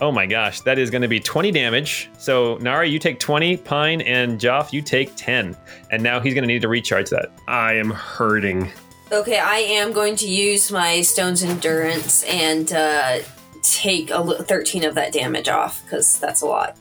[0.02, 2.10] Oh my gosh, that is going to be 20 damage.
[2.18, 5.56] So Nari, you take 20, Pine and Joff, you take 10.
[5.90, 7.32] And now he's going to need to recharge that.
[7.48, 8.72] I am hurting.
[9.12, 13.20] Okay, I am going to use my Stone's Endurance and uh,
[13.62, 16.76] take a li- 13 of that damage off because that's a lot.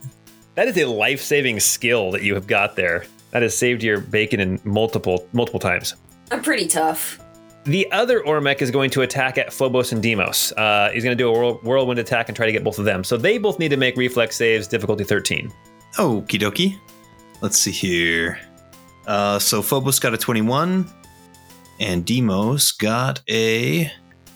[0.55, 3.05] That is a life-saving skill that you have got there.
[3.31, 5.95] That has saved your bacon in multiple multiple times.
[6.31, 7.19] I'm pretty tough.
[7.65, 10.51] The other Ormec is going to attack at Phobos and Demos.
[10.53, 12.85] Uh, he's going to do a whirl- whirlwind attack and try to get both of
[12.85, 13.03] them.
[13.03, 15.51] So they both need to make reflex saves, difficulty 13.
[15.97, 16.77] Okie dokie.
[17.41, 18.39] Let's see here.
[19.07, 20.87] Uh, so Phobos got a 21,
[21.79, 23.91] and Demos got a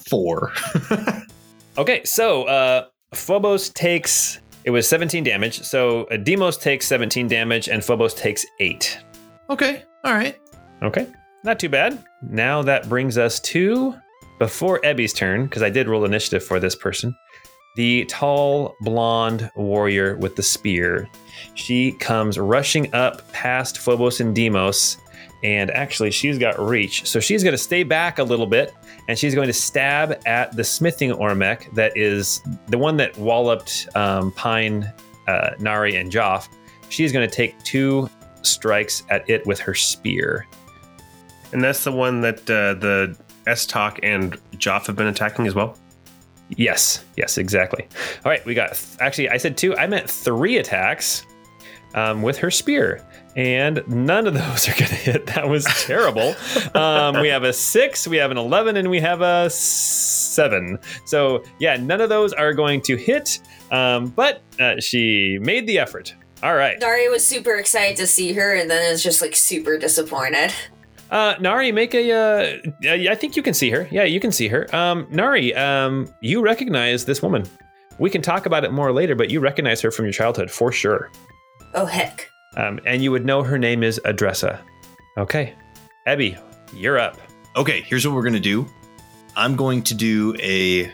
[0.10, 0.54] 4.
[1.78, 5.62] Okay, so uh, Phobos takes it was 17 damage.
[5.63, 9.00] So uh, Demos takes 17 damage and Phobos takes 8.
[9.50, 10.38] okay, all right.
[10.84, 11.08] Okay,
[11.43, 12.04] not too bad.
[12.21, 13.95] Now that brings us to
[14.39, 17.15] before Ebby's turn because I did roll initiative for this person.
[17.75, 21.08] The tall blonde warrior with the spear.
[21.54, 24.97] She comes rushing up past Phobos and Demos,
[25.43, 28.73] and actually she's got reach, so she's going to stay back a little bit,
[29.08, 33.88] and she's going to stab at the smithing Ormec that is the one that walloped
[33.95, 34.91] um, Pine,
[35.28, 36.49] uh, Nari, and Joff.
[36.89, 38.10] She's going to take two
[38.41, 40.47] strikes at it with her spear.
[41.51, 45.77] And that's the one that uh, the Estock and Joff have been attacking as well.
[46.49, 47.88] Yes, yes, exactly.
[48.25, 51.25] All right, we got actually, I said two, I meant three attacks
[51.93, 53.05] um, with her spear.
[53.35, 55.27] And none of those are going to hit.
[55.27, 56.35] That was terrible.
[56.75, 60.79] um, we have a six, we have an 11, and we have a seven.
[61.05, 63.39] So, yeah, none of those are going to hit,
[63.71, 66.13] um, but uh, she made the effort.
[66.41, 66.79] All right.
[66.79, 70.53] Daria was super excited to see her and then is just like super disappointed.
[71.12, 72.12] Uh, Nari, make a.
[72.12, 73.88] Uh, I think you can see her.
[73.91, 74.74] Yeah, you can see her.
[74.76, 77.43] Um, Nari, um, you recognize this woman.
[77.98, 80.72] We can talk about it more later, but you recognize her from your childhood for
[80.72, 81.12] sure.
[81.74, 82.30] Oh, heck.
[82.56, 84.60] Um, and you would know her name is Adressa.
[85.17, 85.54] Okay.
[86.08, 86.39] Ebby,
[86.74, 87.17] you're up.
[87.56, 88.67] Okay, here's what we're going to do
[89.36, 90.91] I'm going to do a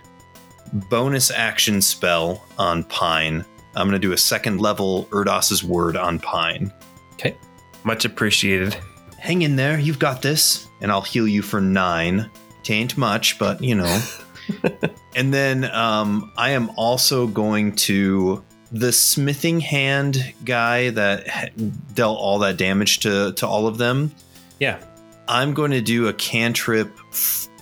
[0.89, 3.45] bonus action spell on Pine.
[3.75, 6.71] I'm going to do a second level Erdos's word on Pine.
[7.13, 7.37] Okay.
[7.83, 8.75] Much appreciated.
[9.25, 12.29] Hang in there, you've got this, and I'll heal you for nine.
[12.61, 14.01] Tain't much, but you know.
[15.15, 21.51] and then um, I am also going to the smithing hand guy that
[21.95, 24.13] dealt all that damage to to all of them.
[24.59, 24.77] Yeah.
[25.27, 26.95] I'm going to do a cantrip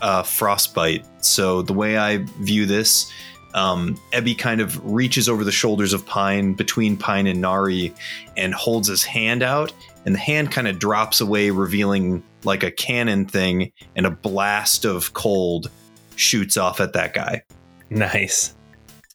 [0.02, 1.06] uh, frostbite.
[1.24, 3.10] So the way I view this,
[3.54, 7.94] um, Ebby kind of reaches over the shoulders of Pine between Pine and Nari
[8.36, 9.72] and holds his hand out,
[10.06, 14.86] and the hand kind of drops away, revealing like a cannon thing, and a blast
[14.86, 15.70] of cold
[16.16, 17.44] shoots off at that guy.
[17.90, 18.54] Nice.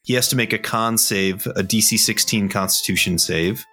[0.03, 3.65] He has to make a con save, a DC 16 Constitution save.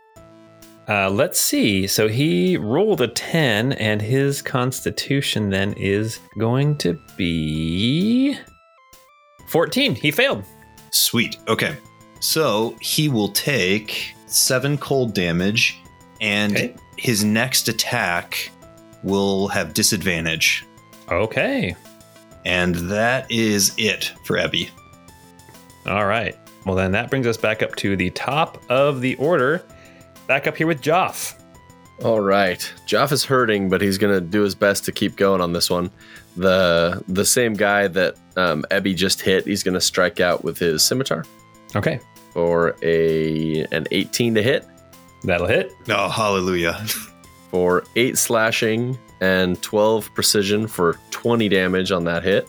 [0.88, 1.88] Uh, let's see.
[1.88, 8.38] So he rolled a 10, and his constitution then is going to be
[9.48, 9.96] 14.
[9.96, 10.44] He failed.
[10.92, 11.38] Sweet.
[11.48, 11.76] Okay.
[12.20, 15.80] So he will take seven cold damage,
[16.22, 16.76] and Okay.
[16.98, 18.50] his next attack
[19.04, 20.66] will have disadvantage.
[21.12, 21.76] Okay.
[22.46, 24.70] And that is it for Ebby.
[25.86, 26.36] All right.
[26.66, 29.64] Well, then that brings us back up to the top of the order.
[30.28, 31.36] Back up here with Joff.
[32.04, 32.60] All right.
[32.88, 35.92] Joff is hurting, but he's gonna do his best to keep going on this one.
[36.36, 40.84] The the same guy that um, Ebby just hit, he's gonna strike out with his
[40.84, 41.24] scimitar
[41.76, 42.00] Okay.
[42.34, 44.66] for a an 18 to hit
[45.26, 45.74] That'll hit.
[45.90, 46.86] Oh, hallelujah.
[47.52, 52.48] for eight slashing and 12 precision for 20 damage on that hit.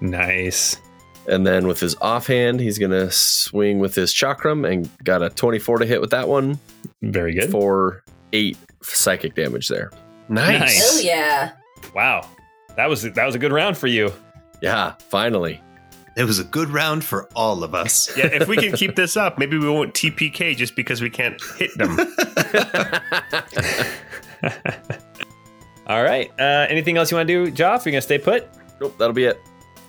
[0.00, 0.80] Nice.
[1.26, 5.78] And then with his offhand, he's gonna swing with his chakram and got a 24
[5.78, 6.58] to hit with that one
[7.02, 7.50] Very good.
[7.50, 9.90] for eight psychic damage there.
[10.28, 10.98] Nice.
[10.98, 11.52] Oh yeah.
[11.94, 12.28] Wow.
[12.76, 14.12] That was that was a good round for you.
[14.60, 15.60] Yeah, finally.
[16.16, 18.10] It was a good round for all of us.
[18.16, 21.40] Yeah, if we can keep this up, maybe we won't TPK just because we can't
[21.56, 21.98] hit them.
[25.86, 26.30] All right.
[26.38, 27.84] Uh, anything else you want to do, Joff?
[27.84, 28.48] You're gonna stay put?
[28.80, 29.40] Nope, that'll be it.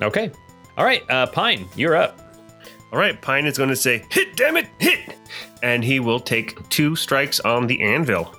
[0.02, 0.32] Okay.
[0.78, 1.04] All right.
[1.10, 2.20] Uh, Pine, you're up.
[2.92, 5.18] All right, Pine is going to say, hit, damn it, hit.
[5.62, 8.34] And he will take two strikes on the anvil.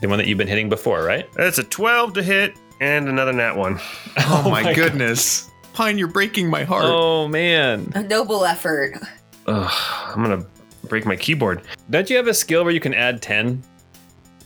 [0.00, 1.30] The one that you've been hitting before, right?
[1.34, 3.78] That's a 12 to hit and another nat one.
[4.18, 5.50] Oh, my, my goodness.
[5.74, 6.84] Pine, you're breaking my heart.
[6.86, 7.92] Oh man.
[7.94, 8.94] A noble effort.
[9.46, 9.72] Ugh,
[10.16, 10.46] I'm going to
[10.88, 11.62] break my keyboard.
[11.90, 13.62] Don't you have a skill where you can add ten?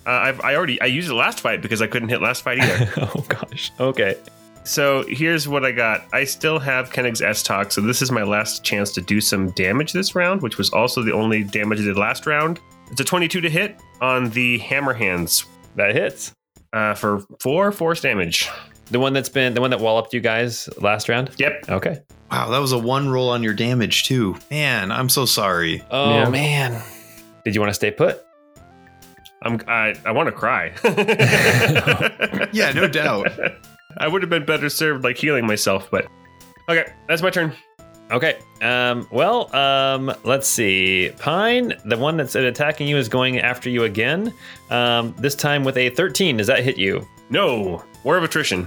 [0.06, 2.58] Uh, I've, I already I used it last fight because I couldn't hit last fight
[2.60, 2.90] either.
[3.14, 3.70] oh gosh.
[3.78, 4.16] Okay.
[4.64, 6.06] so here's what I got.
[6.14, 9.92] I still have Koenig's Estock, so this is my last chance to do some damage
[9.92, 12.58] this round, which was also the only damage I did last round.
[12.90, 15.44] It's a 22 to hit on the hammer hands
[15.76, 16.32] That hits.
[16.72, 18.48] uh, for four force damage.
[18.90, 21.30] The one that's been the one that walloped you guys last round.
[21.38, 21.64] Yep.
[21.68, 22.00] Okay.
[22.30, 24.36] Wow, that was a one roll on your damage, too.
[24.50, 25.82] Man, I'm so sorry.
[25.90, 26.28] Oh Yeah.
[26.30, 26.82] man.
[27.44, 28.24] Did you want to stay put?
[29.42, 30.72] I'm I, I want to cry.
[32.52, 33.28] Yeah, no doubt.
[33.98, 36.06] I would have been better served like healing myself, but
[36.68, 37.52] okay, that's my turn.
[38.10, 38.38] Okay.
[38.62, 41.10] Um, well, um, let's see.
[41.18, 44.32] Pine, the one that's attacking you, is going after you again.
[44.70, 46.38] Um, this time with a 13.
[46.38, 47.06] Does that hit you?
[47.30, 48.66] No, war of attrition.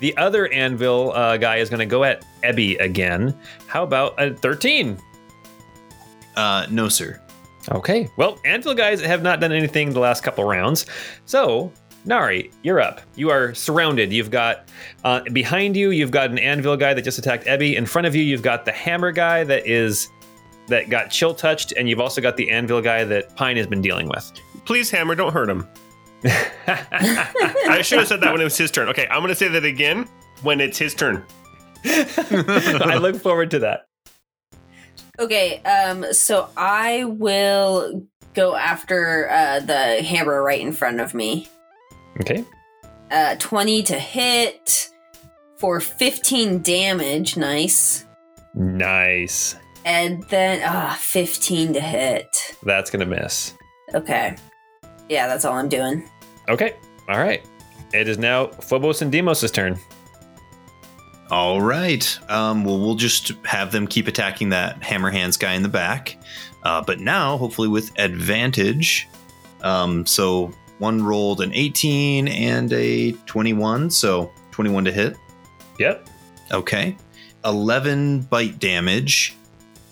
[0.00, 3.34] The other anvil uh, guy is going to go at Ebby again.
[3.66, 4.98] How about a 13?
[6.36, 7.20] Uh, no, sir.
[7.70, 8.08] Okay.
[8.16, 10.86] Well, anvil guys have not done anything the last couple rounds.
[11.24, 11.72] So,
[12.04, 13.00] Nari, you're up.
[13.16, 14.12] You are surrounded.
[14.12, 14.68] You've got
[15.02, 17.74] uh, behind you, you've got an anvil guy that just attacked Ebby.
[17.74, 20.08] In front of you, you've got the hammer guy that is
[20.68, 23.80] that got chill touched, and you've also got the anvil guy that Pine has been
[23.80, 24.32] dealing with.
[24.64, 25.66] Please, Hammer, don't hurt him.
[26.66, 28.88] I should have said that when it was his turn.
[28.88, 30.08] Okay, I'm going to say that again
[30.42, 31.24] when it's his turn.
[31.84, 33.86] I look forward to that.
[35.18, 41.48] Okay, um, so I will go after uh, the hammer right in front of me.
[42.20, 42.44] Okay.
[43.10, 44.90] Uh, 20 to hit
[45.58, 47.36] for 15 damage.
[47.36, 48.04] Nice.
[48.54, 49.56] Nice.
[49.84, 52.56] And then, ah, 15 to hit.
[52.64, 53.54] That's gonna miss.
[53.94, 54.36] Okay.
[55.08, 56.08] Yeah, that's all I'm doing.
[56.48, 56.76] Okay.
[57.08, 57.44] All right.
[57.92, 59.78] It is now Phobos and Deimos' turn.
[61.30, 62.18] All right.
[62.28, 66.16] Um, well, we'll just have them keep attacking that hammer hands guy in the back.
[66.62, 69.08] Uh, but now, hopefully, with advantage.
[69.62, 73.90] Um, so one rolled an 18 and a 21.
[73.90, 75.16] So 21 to hit.
[75.78, 76.08] Yep.
[76.52, 76.96] Okay.
[77.44, 79.34] 11 bite damage.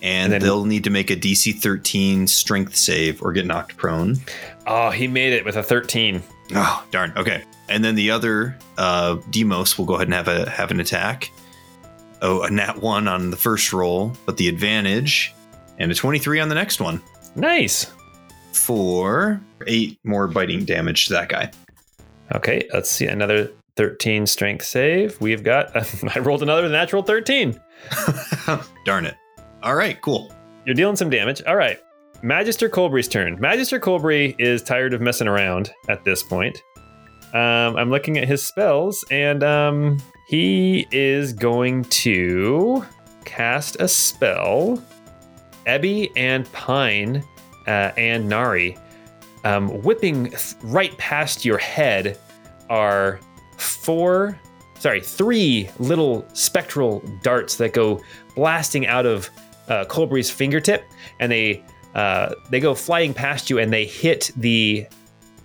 [0.02, 3.76] And, And then- they'll need to make a DC 13 strength save or get knocked
[3.76, 4.16] prone.
[4.66, 6.22] Oh, he made it with a 13.
[6.54, 7.12] Oh, darn.
[7.16, 7.42] Okay.
[7.68, 11.30] And then the other uh, Deimos will go ahead and have a have an attack.
[12.22, 15.34] Oh, a nat one on the first roll, but the advantage,
[15.78, 17.02] and a 23 on the next one
[17.34, 17.90] Nice.
[18.52, 21.50] for eight more biting damage to that guy.
[22.34, 23.06] Okay, let's see.
[23.06, 25.20] Another 13 strength save.
[25.20, 25.74] We've got,
[26.16, 27.60] I rolled another natural 13.
[28.84, 29.16] darn it.
[29.62, 30.32] All right, cool.
[30.64, 31.42] You're dealing some damage.
[31.42, 31.78] All right.
[32.24, 33.38] Magister Colbury's turn.
[33.38, 36.62] Magister Colbury is tired of messing around at this point.
[37.34, 42.82] Um, I'm looking at his spells, and um, he is going to
[43.26, 44.82] cast a spell.
[45.66, 47.22] Ebby and Pine
[47.66, 48.78] uh, and Nari,
[49.44, 52.18] um, whipping th- right past your head,
[52.70, 53.20] are
[53.58, 54.40] four,
[54.78, 58.00] sorry, three little spectral darts that go
[58.34, 59.28] blasting out of
[59.68, 60.84] uh, Colbury's fingertip,
[61.20, 61.62] and they
[61.94, 64.86] uh, they go flying past you, and they hit the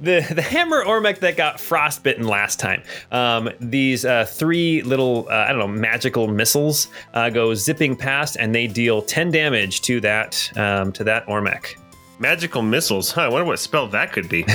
[0.01, 2.83] the the hammer Ormec that got frostbitten last time.
[3.11, 8.37] Um, these uh, three little uh, I don't know magical missiles uh, go zipping past,
[8.37, 11.75] and they deal ten damage to that um, to that Ormec.
[12.19, 13.11] Magical missiles.
[13.11, 14.45] Huh, I wonder what spell that could be.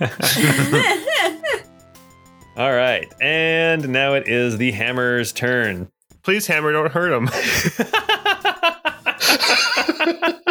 [2.56, 5.88] All right, and now it is the hammer's turn.
[6.24, 7.28] Please, Hammer, don't hurt him.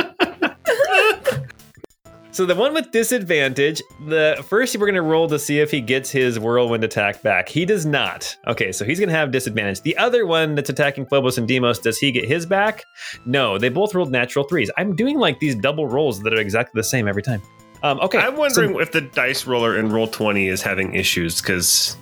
[2.33, 6.09] So the one with disadvantage, the first we're gonna roll to see if he gets
[6.09, 7.47] his whirlwind attack back.
[7.47, 8.35] He does not.
[8.47, 9.81] Okay, so he's gonna have disadvantage.
[9.81, 12.85] The other one that's attacking Phobos and Deimos, does he get his back?
[13.27, 14.71] No, they both rolled natural threes.
[14.77, 17.39] I'm doing like these double rolls that are exactly the same every time.
[17.83, 21.97] Um, okay, I'm wondering if the dice roller in roll 20 is having issues because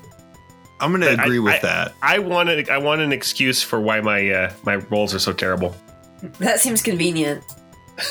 [0.80, 1.94] I'm going to I- agree with I- that.
[2.02, 5.76] I wanted I want an excuse for why my uh, my rolls are so terrible.
[6.40, 7.44] That seems convenient.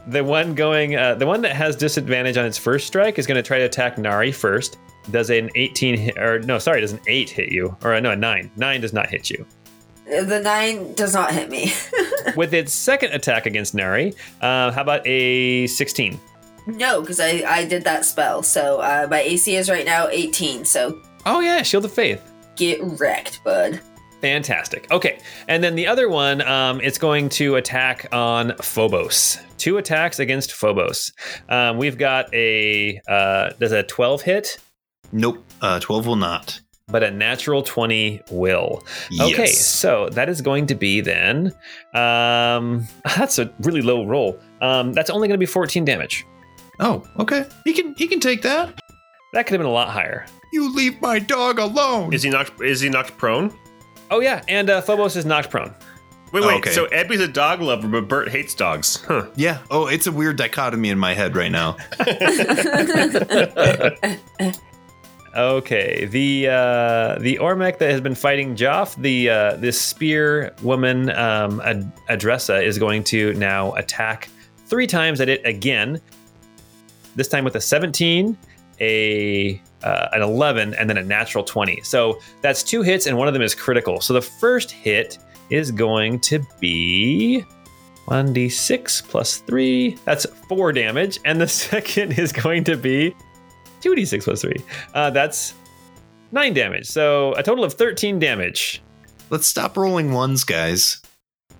[0.07, 3.37] The one going, uh, the one that has disadvantage on its first strike is going
[3.37, 4.79] to try to attack Nari first.
[5.11, 7.77] Does an 18 hit, or no, sorry, does an 8 hit you?
[7.83, 8.51] Or uh, no, a 9.
[8.57, 9.47] 9 does not hit you.
[10.07, 11.73] The nine does not hit me.
[12.37, 16.19] With its second attack against Nari, uh, how about a 16?
[16.67, 18.43] no, because I, I did that spell.
[18.43, 20.65] So uh, my AC is right now 18.
[20.65, 22.21] So Oh, yeah, Shield of Faith.
[22.57, 23.81] get wrecked, bud.
[24.21, 24.91] Fantastic.
[24.91, 29.39] Okay, and then the other one, um, it's going to attack on Phobos.
[29.61, 31.13] Two attacks against Phobos.
[31.49, 34.59] Um, we've got a uh, does a 12 hit,
[35.13, 35.45] Nope.
[35.61, 36.61] Uh, 12 will not.
[36.89, 38.83] but a natural 20 will.
[39.11, 39.33] Yes.
[39.33, 41.53] Okay, so that is going to be then.
[41.95, 42.87] Um,
[43.17, 44.39] that's a really low roll.
[44.61, 46.27] Um, that's only going to be 14 damage.
[46.81, 47.45] Oh, okay.
[47.65, 48.81] He can he can take that.
[49.35, 50.25] That could have been a lot higher.
[50.53, 52.13] You leave my dog alone.
[52.15, 53.53] Is he knocked is he knocked prone?
[54.11, 55.75] Oh yeah, and uh, Phobos is knocked prone.
[56.33, 56.57] Wait, wait.
[56.59, 56.71] Okay.
[56.71, 59.03] So Ebby's a dog lover, but Bert hates dogs.
[59.05, 59.27] Huh.
[59.35, 59.59] yeah.
[59.71, 61.77] Oh, it's a weird dichotomy in my head right now.
[65.37, 71.11] Okay, the uh, the Ormec that has been fighting Joff, the uh, this spear woman
[71.11, 74.29] um, Ad- Adressa is going to now attack
[74.67, 76.01] three times at it again.
[77.15, 78.37] This time with a 17,
[78.81, 81.81] a uh, an 11, and then a natural 20.
[81.83, 84.01] So that's two hits, and one of them is critical.
[84.01, 85.19] So the first hit
[85.51, 87.45] is going to be
[88.09, 89.97] 1d6 plus 3.
[90.05, 91.19] That's 4 damage.
[91.25, 93.15] And the second is going to be
[93.83, 94.55] 2d6 plus 3.
[94.95, 95.55] Uh, that's
[96.33, 96.87] 9 damage.
[96.87, 98.83] So a total of 13 damage.
[99.31, 101.01] Let's stop rolling ones, guys.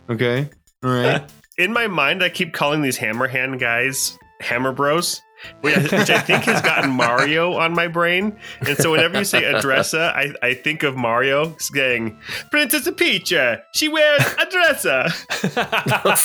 [0.09, 0.49] Okay.
[0.83, 1.23] All right.
[1.59, 5.21] In my mind, I keep calling these hammer hand guys hammer bros.
[5.61, 8.39] Which I think has gotten Mario on my brain.
[8.67, 12.19] And so whenever you say Adressa, I, I think of Mario saying,
[12.51, 13.33] Princess Peach,
[13.73, 15.05] she wears a dresser.
[15.43, 16.23] That's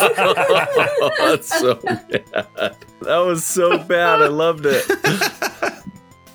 [1.47, 2.75] so bad.
[3.01, 4.21] That was so bad.
[4.21, 4.85] I loved it.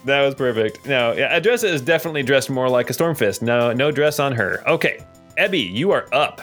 [0.07, 0.87] That was perfect.
[0.87, 3.43] No, yeah, Adressa is definitely dressed more like a Stormfist.
[3.43, 4.67] No, no dress on her.
[4.67, 5.05] Okay,
[5.37, 6.41] Ebby, you are up.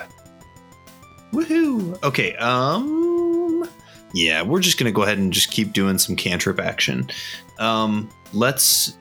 [1.31, 2.01] Woohoo.
[2.03, 2.35] Okay.
[2.35, 3.16] Um.
[4.17, 7.09] Yeah, we're just gonna go ahead and just keep doing some cantrip action.
[7.59, 8.09] Um.
[8.33, 8.97] Let's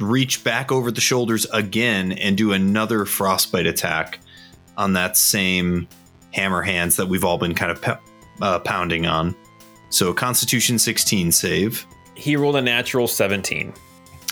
[0.00, 4.18] reach back over the shoulders again and do another frostbite attack
[4.76, 5.86] on that same
[6.32, 7.98] hammer hands that we've all been kind of pou-
[8.42, 9.36] uh, pounding on.
[9.90, 11.86] So Constitution 16 save.
[12.16, 13.72] He rolled a natural 17.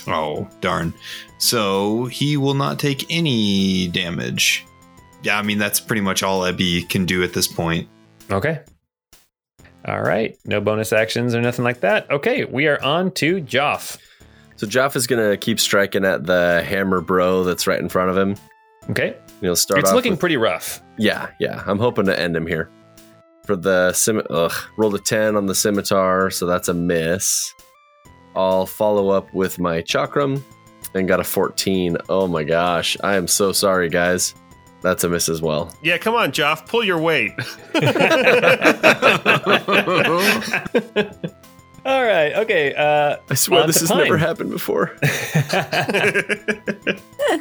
[0.09, 0.93] Oh, darn.
[1.39, 4.67] So he will not take any damage.
[5.23, 7.89] Yeah, I mean, that's pretty much all Ebby can do at this point.
[8.33, 8.61] Okay.
[9.87, 10.39] All right.
[10.45, 12.11] No bonus actions or nothing like that.
[12.11, 13.99] Okay, we are on to Joff.
[14.57, 18.17] So Joff is gonna keep striking at the hammer bro that's right in front of
[18.17, 18.37] him.
[18.91, 19.17] Okay.
[19.41, 19.81] He'll start.
[19.81, 20.81] it's looking with- pretty rough.
[20.97, 21.63] Yeah, yeah.
[21.67, 22.71] I'm hoping to end him here.
[23.45, 27.53] For the sim, ugh, rolled a ten on the scimitar, so that's a miss.
[28.35, 30.43] I'll follow up with my chakram
[30.95, 31.97] and got a 14.
[32.09, 34.35] Oh my gosh, I am so sorry, guys.
[34.85, 35.75] That's a miss as well.
[35.83, 37.33] Yeah, come on, Joff, pull your weight.
[41.87, 42.35] All right.
[42.35, 42.75] Okay.
[42.75, 44.05] Uh, I swear On this to has Pine.
[44.05, 44.95] never happened before.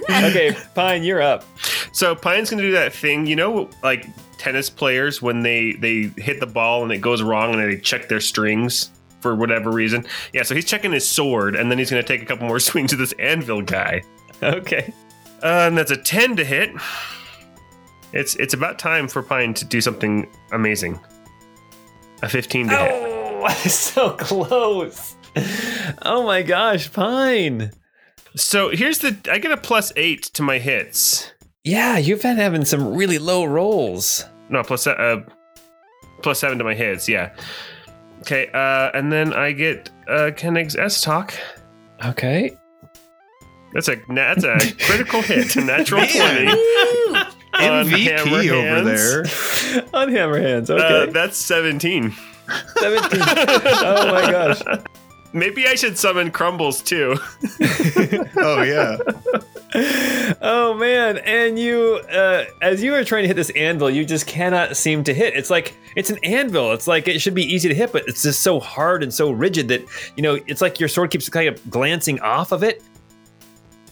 [0.09, 1.43] okay, Pine, you're up.
[1.91, 6.39] So Pine's gonna do that thing, you know, like tennis players when they they hit
[6.39, 8.89] the ball and it goes wrong and they check their strings
[9.19, 10.05] for whatever reason.
[10.31, 12.93] Yeah, so he's checking his sword and then he's gonna take a couple more swings
[12.93, 14.01] at this anvil guy.
[14.41, 14.93] Okay.
[15.41, 16.71] Uh, and that's a ten to hit.
[18.13, 20.99] It's it's about time for Pine to do something amazing.
[22.21, 22.91] A fifteen to hit.
[22.93, 25.15] Oh, so close.
[26.03, 27.71] Oh my gosh, Pine.
[28.35, 31.31] So here's the I get a plus eight to my hits.
[31.63, 34.25] Yeah, you've been having some really low rolls.
[34.49, 35.21] no plus uh,
[36.21, 37.07] plus seven to my hits.
[37.09, 37.35] Yeah.
[38.21, 41.33] Okay, uh, and then I get uh, Koenig's Estock.
[42.05, 42.57] Okay.
[43.73, 46.45] That's a that's a critical hit, a natural twenty.
[47.59, 47.65] Woo!
[47.65, 49.85] On MVP hammer over there.
[49.93, 50.69] On hammer hands.
[50.69, 51.11] Uh, Okay.
[51.11, 52.13] that's seventeen.
[52.79, 53.19] 17.
[53.21, 54.61] oh my gosh.
[55.31, 57.15] Maybe I should summon Crumbles too.
[58.37, 58.97] Oh yeah.
[60.41, 64.27] oh man and you uh, as you were trying to hit this anvil you just
[64.27, 67.69] cannot seem to hit it's like it's an anvil it's like it should be easy
[67.69, 69.83] to hit but it's just so hard and so rigid that
[70.15, 72.83] you know it's like your sword keeps kind of glancing off of it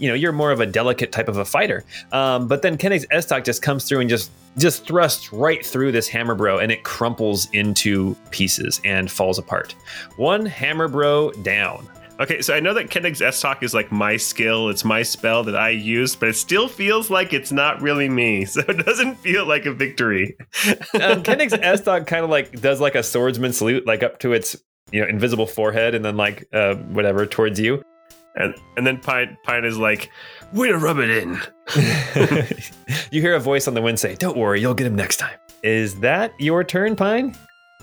[0.02, 3.06] you know you're more of a delicate type of a fighter um, but then Kennex
[3.08, 6.84] Estock just comes through and just just thrusts right through this hammer bro and it
[6.84, 9.76] crumples into pieces and falls apart
[10.18, 11.88] one hammer bro down
[12.22, 15.70] Okay, so I know that Estock is like my skill, it's my spell that I
[15.70, 18.46] used, but it still feels like it's not really me.
[18.52, 20.36] So it doesn't feel like a victory.
[20.68, 24.56] um, Kennex Estock kind of like does like a swordsman salute, like up to its
[24.92, 27.84] you know invisible forehead, and then like uh, whatever towards you.
[28.36, 30.10] And and then Pine Pine is like,
[30.54, 31.40] way to rub it in.
[33.12, 35.38] you hear a voice on the wind say, "Don't worry, you'll get him next time."
[35.64, 37.38] Is that your turn, Pine?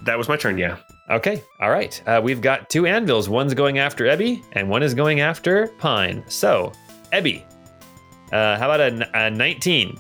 [0.05, 0.79] That was my turn, yeah.
[1.11, 2.01] Okay, all right.
[2.07, 3.29] Uh, we've got two anvils.
[3.29, 6.23] One's going after Ebby, and one is going after Pine.
[6.29, 6.73] So,
[7.13, 7.45] Ebby,
[8.33, 9.99] uh, how about a, a 19?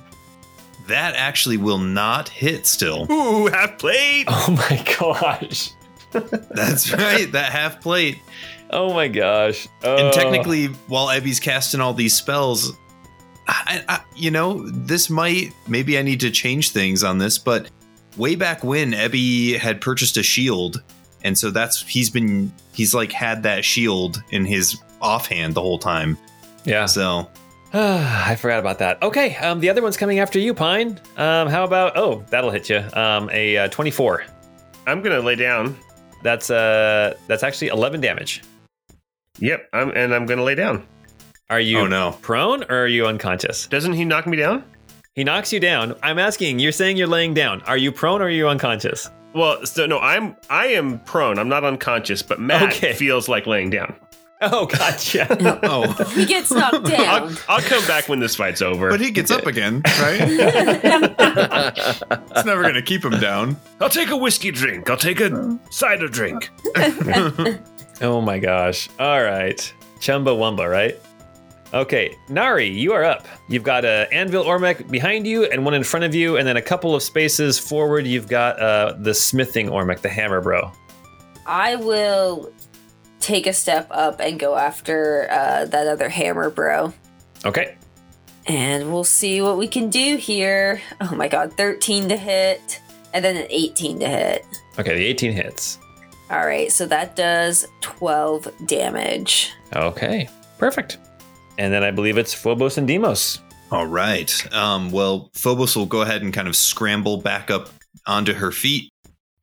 [0.86, 3.10] That actually will not hit still.
[3.10, 4.24] Ooh, half plate.
[4.28, 5.70] Oh my gosh.
[6.12, 8.18] That's right, that half plate.
[8.70, 9.66] Oh my gosh.
[9.82, 10.12] And Oh.
[10.12, 12.72] technically, while Ebby's casting all these spells,
[13.46, 17.70] I, I, you know, this might maybe I need to change things on this, but
[18.16, 20.82] way back when Ebby had purchased a shield,
[21.24, 25.78] and so that's he's been he's like had that shield in his offhand the whole
[25.78, 26.18] time.
[26.64, 26.84] yeah.
[26.84, 27.26] So
[27.72, 29.02] I forgot about that.
[29.02, 31.00] Okay, um, the other one's coming after you, Pine.
[31.16, 31.96] Um, how about?
[31.96, 32.84] Oh, that'll hit you.
[32.92, 34.24] Um, a uh, twenty-four.
[34.86, 35.74] I'm gonna lay down.
[36.22, 38.42] That's uh, that's actually eleven damage.
[39.40, 40.86] Yep, I'm and I'm gonna lay down.
[41.50, 42.18] Are you Oh, no.
[42.20, 43.66] prone or are you unconscious?
[43.68, 44.64] Doesn't he knock me down?
[45.14, 45.94] He knocks you down.
[46.02, 46.58] I'm asking.
[46.58, 47.62] You're saying you're laying down.
[47.62, 49.08] Are you prone or are you unconscious?
[49.34, 51.38] Well, so no, I'm I am prone.
[51.38, 52.92] I'm not unconscious, but Matt Okay.
[52.92, 53.94] feels like laying down.
[54.40, 55.26] Oh, gotcha.
[55.64, 56.80] oh, He gets knocked I'll,
[57.28, 57.36] down.
[57.48, 58.88] I'll come back when this fight's over.
[58.90, 60.20] But he gets up again, right?
[61.18, 63.56] it's never going to keep him down.
[63.80, 64.88] I'll take a whiskey drink.
[64.90, 66.50] I'll take a cider drink.
[68.00, 68.88] Oh my gosh.
[68.98, 70.96] All right, Chumbawamba, right?
[71.74, 73.28] Okay, Nari, you are up.
[73.48, 76.56] You've got a Anvil Ormec behind you and one in front of you, and then
[76.56, 80.72] a couple of spaces forward, you've got uh, the Smithing Ormec, the Hammer Bro.
[81.44, 82.52] I will
[83.20, 86.92] take a step up and go after uh, that other hammer bro.
[87.44, 87.76] Okay.
[88.46, 90.80] And we'll see what we can do here.
[91.00, 92.80] Oh my god, 13 to hit,
[93.12, 94.46] and then an 18 to hit.
[94.78, 95.78] Okay, the 18 hits.
[96.30, 99.52] All right, so that does 12 damage.
[99.74, 100.98] Okay, perfect.
[101.56, 103.40] And then I believe it's Phobos and Deimos.
[103.72, 104.54] all right.
[104.54, 107.70] Um, well, Phobos will go ahead and kind of scramble back up
[108.06, 108.90] onto her feet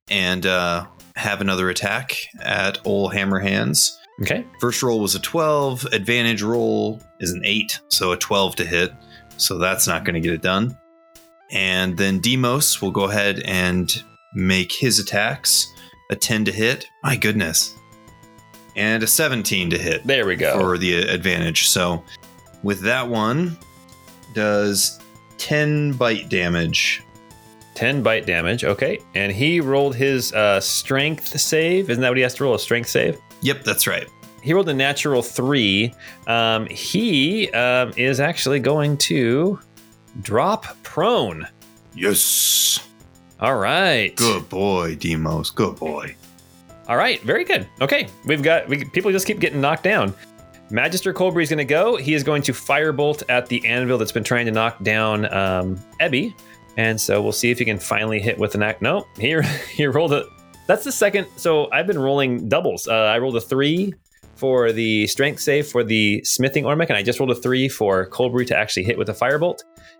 [0.10, 4.00] and uh, have another attack at Ol Hammer Hands.
[4.22, 4.46] Okay.
[4.62, 5.86] First roll was a 12.
[5.92, 8.94] Advantage roll is an 8, so a 12 to hit.
[9.38, 10.78] So that's not going to get it done.
[11.52, 13.94] And then Deimos will go ahead and
[14.34, 15.68] make his attacks
[16.10, 16.90] a 10 to hit.
[17.04, 17.76] My goodness.
[18.76, 20.60] And a 17 to hit There we go.
[20.60, 21.68] for the advantage.
[21.70, 22.04] So
[22.64, 23.58] with that one,
[24.34, 25.00] does
[25.38, 27.02] 10 bite damage.
[27.76, 28.64] 10 bite damage.
[28.64, 29.00] Okay.
[29.16, 31.90] And he rolled his uh, strength save.
[31.90, 32.56] Isn't that what he has to roll?
[32.56, 33.18] A strength save?
[33.42, 34.08] Yep, that's right.
[34.42, 35.94] He rolled a natural three.
[36.28, 39.60] Um, he um, is actually going to
[40.22, 41.48] drop prone.
[41.96, 42.80] Yes.
[43.40, 44.16] All right.
[44.16, 45.50] Good boy, Deimos.
[45.50, 46.16] Good boy.
[46.88, 47.22] All right.
[47.22, 47.68] Very good.
[47.82, 48.08] Okay.
[48.26, 50.14] We've got we, people just keep getting knocked down.
[50.70, 51.96] Magister Colbury is going to go.
[51.96, 55.80] He is going to firebolt at the anvil that's been trying to knock down um,
[56.00, 56.34] Ebby.
[56.78, 58.82] And so we'll see if he can finally hit with an act.
[58.82, 60.26] No, here he rolled a.
[60.68, 61.28] That's the second.
[61.36, 62.88] So I've been rolling doubles.
[62.88, 63.94] Uh, I rolled a three
[64.36, 68.06] for the strength save for the smithing ormec, and I just rolled a three for
[68.08, 69.60] Colbury to actually hit with a firebolt.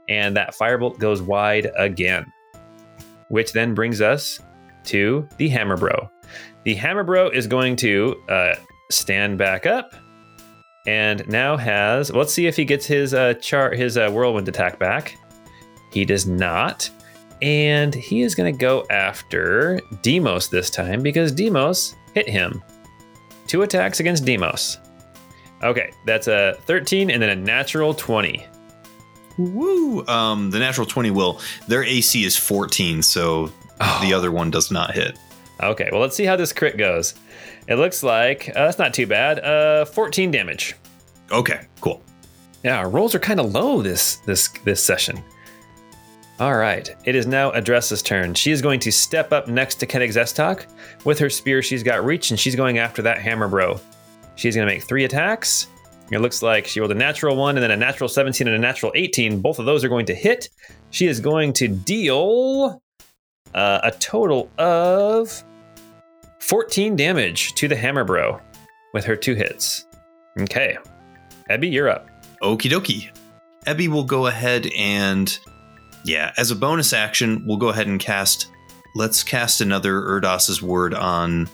[0.10, 2.32] And that firebolt goes wide again,
[3.30, 4.40] which then brings us
[4.86, 6.10] to the hammer bro.
[6.64, 8.56] The hammer bro is going to uh,
[8.92, 9.96] stand back up
[10.88, 12.12] and now has.
[12.12, 15.18] Let's see if he gets his uh, char his uh, whirlwind attack back.
[15.92, 16.90] He does not,
[17.42, 22.64] and he is going to go after Deimos this time because Deimos hit him.
[23.48, 24.80] Two attacks against Deimos.
[25.64, 28.46] Okay, that's a 13 and then a natural 20.
[29.38, 30.06] Woo!
[30.08, 31.40] Um, the natural 20 will.
[31.68, 33.52] Their AC is 14, so
[34.02, 35.18] the other one does not hit.
[35.62, 37.16] Okay, well, let's see how this crit goes.
[37.68, 39.40] It looks like uh, that's not too bad.
[39.40, 40.76] Uh, 14 damage.
[41.32, 42.02] Okay, cool.
[42.64, 45.24] Yeah, our rolls are kind of low this this this session.
[46.40, 48.34] All right, it is now Adressa's turn.
[48.34, 50.66] She is going to step up next to Kennig Zestok.
[51.06, 53.80] With her spear, she's got reach, and she's going after that hammer bro.
[54.36, 55.68] She's going to make three attacks.
[56.12, 58.60] It looks like she rolled a natural one and then a natural 17 and a
[58.60, 59.42] natural 18.
[59.42, 60.50] Both of those are going to hit.
[60.92, 62.82] She is going to deal
[63.56, 65.44] uh, a total of
[66.42, 68.40] 14 damage to the hammer bro
[68.94, 69.86] with her two hits.
[70.40, 70.78] Okay.
[71.50, 72.08] Ebby, you're up.
[72.42, 73.10] Okie dokie.
[73.66, 75.38] Ebby will go ahead and,
[76.04, 78.52] yeah, as a bonus action, we'll go ahead and cast.
[78.94, 81.50] Let's cast another Erdos's word on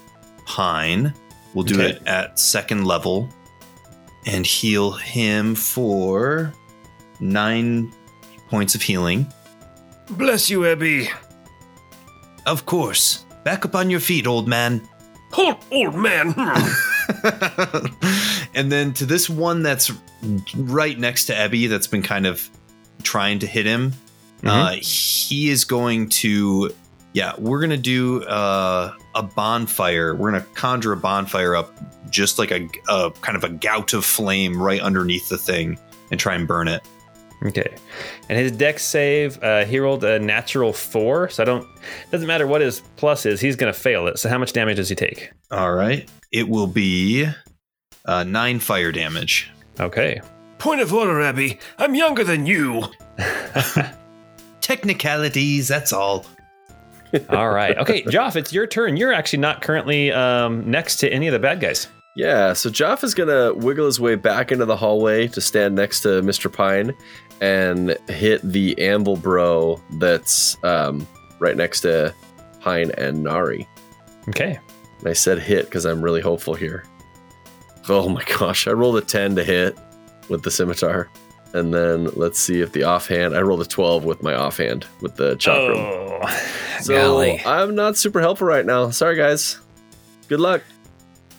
[0.45, 1.13] Pine.
[1.53, 1.91] We'll do Okay.
[1.95, 3.29] it at second level
[4.25, 6.53] and heal him for
[7.19, 7.91] nine
[8.49, 9.25] points of healing.
[10.11, 11.09] Bless you, Ebby.
[12.45, 13.25] Of course.
[13.43, 14.87] Back up on your feet, old man.
[15.37, 16.33] Old, old man.
[18.53, 19.91] and then to this one that's
[20.55, 22.49] right next to Ebby that's been kind of
[23.03, 23.93] trying to hit him,
[24.43, 26.73] uh, he is going to,
[27.13, 30.15] yeah, we're going to do uh, a bonfire.
[30.15, 31.73] We're going to conjure a bonfire up
[32.09, 35.77] just like a, a kind of a gout of flame right underneath the thing
[36.09, 36.81] and try and burn it.
[37.43, 37.75] Okay.
[38.29, 41.29] And his dex save, uh, he rolled a natural four.
[41.29, 41.67] So I don't,
[42.11, 44.19] doesn't matter what his plus is, he's going to fail it.
[44.19, 45.31] So how much damage does he take?
[45.49, 46.07] All right.
[46.31, 47.27] It will be
[48.05, 49.51] uh, nine fire damage.
[49.79, 50.21] Okay.
[50.59, 51.59] Point of order, Abby.
[51.79, 52.83] I'm younger than you.
[54.61, 56.25] Technicalities, that's all.
[57.29, 57.77] All right.
[57.77, 58.97] Okay, Joff, it's your turn.
[58.97, 61.87] You're actually not currently um, next to any of the bad guys.
[62.15, 66.01] Yeah, so Joff is gonna wiggle his way back into the hallway to stand next
[66.01, 66.51] to Mr.
[66.51, 66.93] Pine
[67.39, 71.07] and hit the anvil bro that's um,
[71.39, 72.13] right next to
[72.59, 73.67] Pine and Nari.
[74.29, 74.59] Okay.
[74.99, 76.85] And I said hit because I'm really hopeful here.
[77.89, 79.77] Oh my gosh, I rolled a 10 to hit
[80.29, 81.09] with the scimitar.
[81.53, 85.15] And then let's see if the offhand, I rolled a 12 with my offhand with
[85.15, 86.21] the chakram.
[86.23, 87.41] Oh, so golly.
[87.45, 88.89] I'm not super helpful right now.
[88.89, 89.59] Sorry, guys.
[90.29, 90.61] Good luck.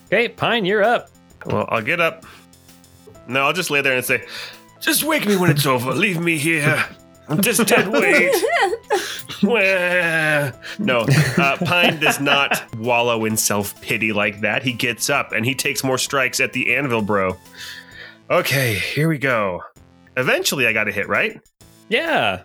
[0.06, 1.10] Okay, Pine, you're up.
[1.46, 2.26] Well, I'll get up.
[3.26, 4.26] No, I'll just lay there and say,
[4.80, 5.92] just wake me when it's over.
[5.92, 6.84] Leave me here.
[7.28, 8.34] I'm just dead weight.
[9.42, 10.52] Wah.
[10.78, 11.06] no,
[11.38, 14.62] uh, Pine does not wallow in self pity like that.
[14.62, 17.36] He gets up and he takes more strikes at the anvil, bro.
[18.30, 19.62] Okay, here we go.
[20.16, 21.40] Eventually, I got a hit, right?
[21.88, 22.42] Yeah.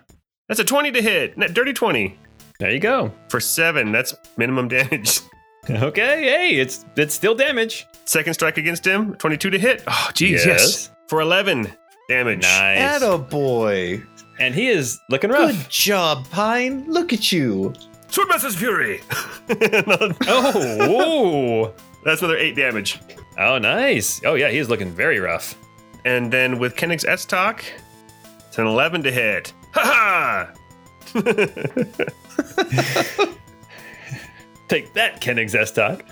[0.48, 1.38] That's a 20 to hit.
[1.54, 2.18] Dirty 20
[2.58, 3.12] There you go.
[3.28, 3.92] for seven.
[3.92, 5.20] That's minimum damage.
[5.70, 7.86] Okay, hey, it's it's still damage.
[8.06, 9.14] Second strike against him.
[9.16, 9.82] 22 to hit.
[9.86, 10.90] Oh, geez, yes.
[11.08, 11.70] For 11
[12.08, 12.40] damage.
[12.40, 13.02] Nice.
[13.28, 14.02] boy.
[14.38, 15.50] And he is looking rough.
[15.52, 16.86] Good job, Pine.
[16.90, 17.74] Look at you.
[18.08, 19.00] Swordmaster's Fury.
[20.26, 22.98] Oh, That's another eight damage.
[23.36, 24.22] oh, nice.
[24.24, 25.54] Oh yeah, he's looking very rough.
[26.04, 27.62] And then with Koenig's Estock,
[28.46, 29.52] it's an 11 to hit.
[29.74, 30.50] Ha ha!
[34.68, 36.02] Take that, Kennig Zestok.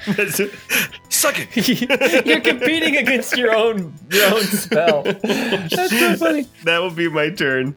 [1.11, 2.25] Suck it.
[2.27, 5.03] You're competing against your own your own spell.
[5.03, 6.49] That's so funny.
[6.65, 7.77] That will be my turn.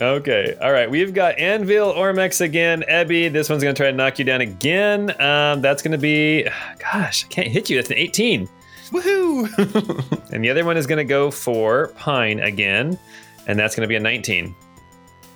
[0.00, 0.88] Okay, all right.
[0.88, 2.84] We've got Anvil Ormex again.
[2.88, 5.20] Ebby, this one's gonna try to knock you down again.
[5.20, 6.46] Um, that's gonna be,
[6.78, 7.76] gosh, I can't hit you.
[7.76, 8.48] That's an 18.
[8.90, 10.14] Woohoo!
[10.32, 12.98] And the other one is gonna go for Pine again,
[13.46, 14.54] and that's gonna be a 19,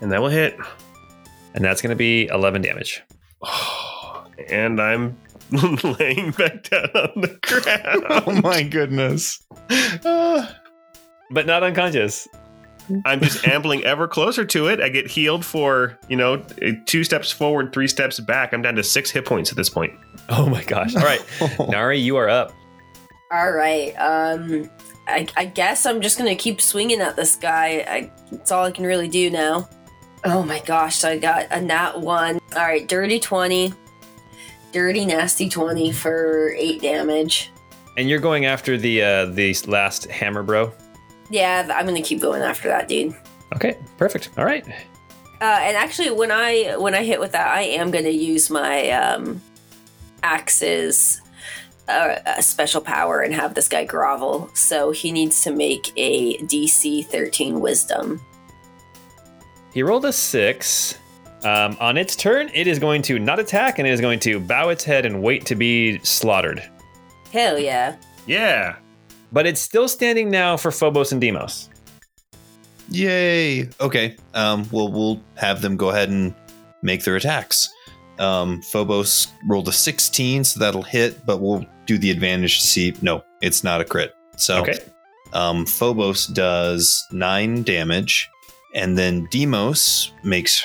[0.01, 0.57] And that will hit.
[1.55, 3.03] and that's gonna be 11 damage.
[4.49, 5.17] And I'm
[6.01, 8.05] laying back down on the ground.
[8.27, 9.43] Oh my goodness.
[11.31, 12.29] But not unconscious.
[13.07, 14.81] I'm just ambling ever closer to it.
[14.81, 18.53] I get healed for, you know, eh, two steps forward, three steps back.
[18.53, 19.95] I'm down to six hit points at this point.
[20.29, 20.95] Oh my gosh.
[20.95, 21.25] All right,
[21.71, 22.53] Nari, you are up.
[23.33, 23.95] All right.
[23.95, 24.69] Um,
[25.09, 27.85] I, I guess I'm just gonna keep swinging at this guy.
[27.89, 29.71] I, it's all I can really do now.
[30.25, 30.97] Oh my gosh!
[30.97, 32.41] So I got a nat one.
[32.55, 33.73] All right, dirty twenty,
[34.71, 37.51] dirty nasty twenty for eight damage.
[37.97, 40.71] And you're going after the uh, the last hammer, bro.
[41.31, 43.17] Yeah, I'm gonna keep going after that dude.
[43.55, 44.29] Okay, perfect.
[44.37, 44.69] All right.
[45.41, 48.91] Uh, and actually, when I when I hit with that, I am gonna use my
[48.91, 49.41] um,
[50.23, 51.22] axes
[51.93, 54.51] uh, a special power and have this guy grovel.
[54.55, 58.21] So he needs to make a DC 13 Wisdom.
[59.73, 60.99] He rolled a six.
[61.45, 64.39] Um, on its turn, it is going to not attack and it is going to
[64.39, 66.63] bow its head and wait to be slaughtered.
[67.33, 67.97] Hell yeah!
[68.27, 68.77] Yeah.
[69.33, 71.69] But it's still standing now for Phobos and Deimos.
[72.91, 73.71] Yay!
[73.81, 74.17] Okay.
[74.35, 76.35] Um, well, we'll have them go ahead and
[76.83, 77.69] make their attacks.
[78.19, 82.95] Um, Phobos rolled a 16, so that'll hit, but we'll do the advantage to see.
[83.03, 84.15] No, it's not a crit.
[84.37, 84.79] So, Okay.
[85.33, 88.29] um, Phobos does nine damage,
[88.75, 90.65] and then Deimos makes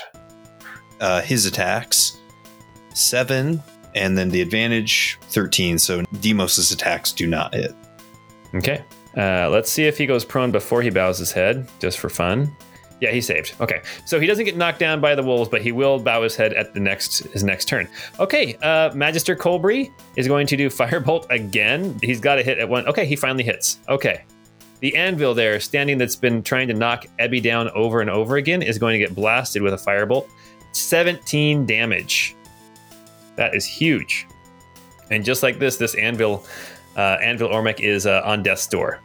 [1.00, 2.18] uh, his attacks
[2.94, 3.62] seven,
[3.96, 5.78] and then the advantage 13.
[5.80, 7.74] So, Deimos's attacks do not hit.
[8.56, 8.84] Okay.
[9.16, 12.56] Uh, let's see if he goes prone before he bows his head, just for fun.
[13.00, 13.54] Yeah, he saved.
[13.62, 16.36] Okay, so he doesn't get knocked down by the wolves, but he will bow his
[16.36, 17.88] head at the next his next turn.
[18.20, 21.98] Okay, uh, Magister Colbury is going to do Firebolt again.
[22.02, 22.88] He's got to hit at one.
[22.88, 23.80] Okay, he finally hits.
[23.88, 24.24] Okay,
[24.80, 28.62] the anvil there, standing that's been trying to knock Ebby down over and over again,
[28.62, 30.28] is going to get blasted with a firebolt.
[30.74, 32.36] 17 damage.
[33.36, 34.28] That is huge.
[35.10, 36.46] And just like this, this anvil,
[36.96, 39.02] uh, anvil Ormec is uh, on death's door.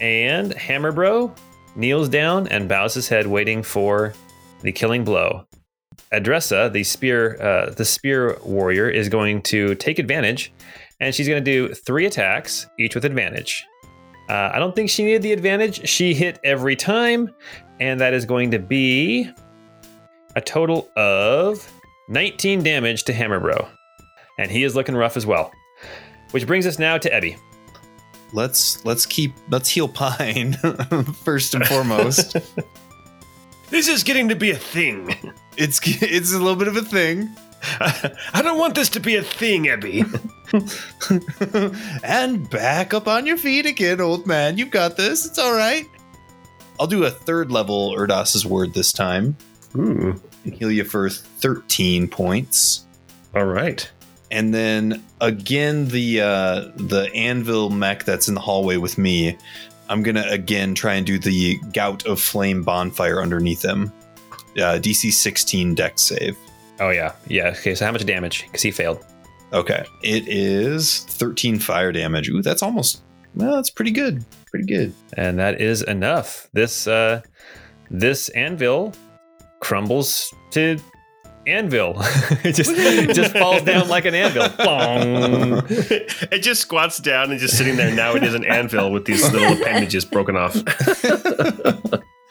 [0.00, 1.34] And Hammerbro
[1.74, 4.14] kneels down and bows his head, waiting for
[4.62, 5.46] the killing blow.
[6.12, 10.52] Adressa, the spear, uh, the spear warrior, is going to take advantage,
[11.00, 13.64] and she's going to do three attacks, each with advantage.
[14.28, 15.88] Uh, I don't think she needed the advantage.
[15.88, 17.34] She hit every time,
[17.80, 19.30] and that is going to be
[20.36, 21.70] a total of
[22.08, 23.68] 19 damage to Hammerbro,
[24.38, 25.50] and he is looking rough as well.
[26.30, 27.36] Which brings us now to Ebby.
[28.32, 30.52] Let's let's keep let's heal Pine
[31.24, 32.36] first and foremost.
[33.70, 35.16] This is getting to be a thing.
[35.56, 37.34] it's it's a little bit of a thing.
[37.80, 40.04] I don't want this to be a thing, Ebby.
[42.04, 44.58] and back up on your feet again, old man.
[44.58, 45.24] You've got this.
[45.24, 45.86] It's all right.
[46.78, 49.38] I'll do a third level Erdos's word this time
[49.72, 50.08] hmm.
[50.08, 52.84] Ooh, and heal you for 13 points.
[53.34, 53.90] all right.
[54.32, 59.36] And then again, the uh, the anvil mech that's in the hallway with me.
[59.90, 63.92] I'm gonna again try and do the gout of flame bonfire underneath him.
[64.56, 66.36] Uh, DC 16 dex save.
[66.80, 67.54] Oh yeah, yeah.
[67.58, 68.44] Okay, so how much damage?
[68.46, 69.04] Because he failed.
[69.52, 72.30] Okay, it is 13 fire damage.
[72.30, 73.02] Ooh, that's almost
[73.34, 74.24] well, that's pretty good.
[74.46, 74.94] Pretty good.
[75.14, 76.48] and that is enough.
[76.54, 77.20] This uh,
[77.90, 78.94] this anvil
[79.60, 80.78] crumbles to
[81.46, 81.94] anvil.
[82.44, 84.42] it just it just falls down like an anvil.
[86.32, 87.94] It just squats down and just sitting there.
[87.94, 90.56] Now it is an anvil with these little appendages broken off.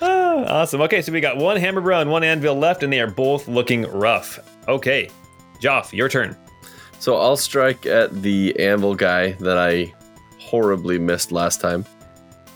[0.02, 0.82] Ah, awesome.
[0.82, 3.48] Okay, so we got one hammer bro and one anvil left, and they are both
[3.48, 4.40] looking rough.
[4.68, 5.10] Okay,
[5.62, 6.36] Joff, your turn.
[7.00, 9.94] So I'll strike at the anvil guy that I
[10.40, 11.86] horribly missed last time.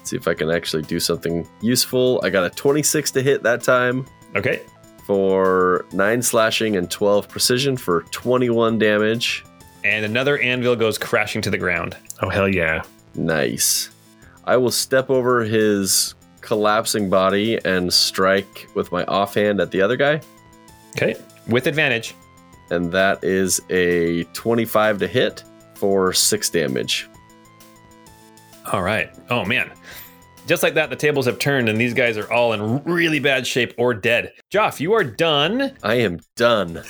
[0.03, 2.19] See if I can actually do something useful.
[2.23, 4.63] I got a 26 to hit that time Okay,
[5.05, 9.43] for 9 slashing and 12 precision for 21 damage.
[9.83, 11.95] and another anvil goes crashing to the ground.
[12.21, 12.81] Oh hell yeah!
[13.13, 13.89] Nice.
[14.45, 19.95] I will step over his collapsing body and strike with my offhand at the other
[19.95, 20.21] guy.
[20.95, 21.15] Okay,
[21.47, 22.15] with advantage.
[22.71, 25.43] And that is a 25 to hit
[25.75, 27.07] for 6 damage.
[28.71, 29.09] All right.
[29.29, 29.69] Oh man.
[30.47, 33.47] Just like that, the tables have turned, and these guys are all in really bad
[33.47, 34.31] shape or dead.
[34.53, 35.75] Joff, you are done.
[35.81, 36.83] I am done.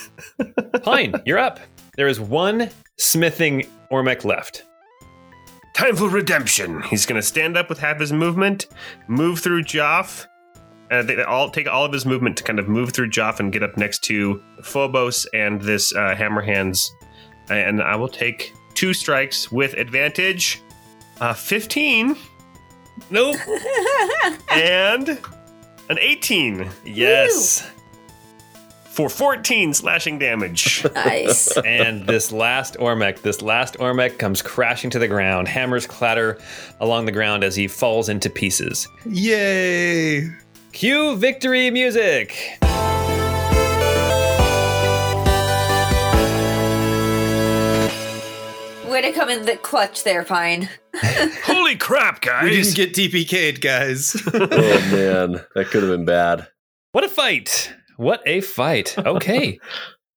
[0.83, 1.59] Pine, you're up.
[1.95, 4.63] There is one smithing Ormec left.
[5.73, 6.81] Time for redemption.
[6.83, 8.67] He's gonna stand up with half his movement,
[9.07, 10.25] move through Joff,
[10.91, 13.51] and they all take all of his movement to kind of move through Joff and
[13.51, 16.91] get up next to Phobos and this uh, Hammer Hands.
[17.49, 20.61] And I will take two strikes with advantage.
[21.21, 22.17] Uh, 15
[23.09, 23.35] Nope.
[24.51, 25.09] and
[25.89, 27.69] an 18 yes.
[28.85, 30.85] for 14 slashing damage.
[30.95, 31.55] Nice.
[31.65, 35.47] and this last Ormec, this last Ormec comes crashing to the ground.
[35.47, 36.39] Hammers clatter
[36.79, 38.87] along the ground as he falls into pieces.
[39.05, 40.29] Yay!
[40.71, 42.57] Cue victory music.
[48.95, 50.69] Way to come in the clutch there, Pine.
[50.95, 52.45] Holy crap, guys!
[52.45, 54.15] We didn't get TPK'd, guys.
[54.33, 54.39] Oh
[54.89, 56.47] man, that could have been bad.
[56.93, 57.73] What a fight!
[57.97, 58.97] What a fight.
[58.97, 59.59] Okay.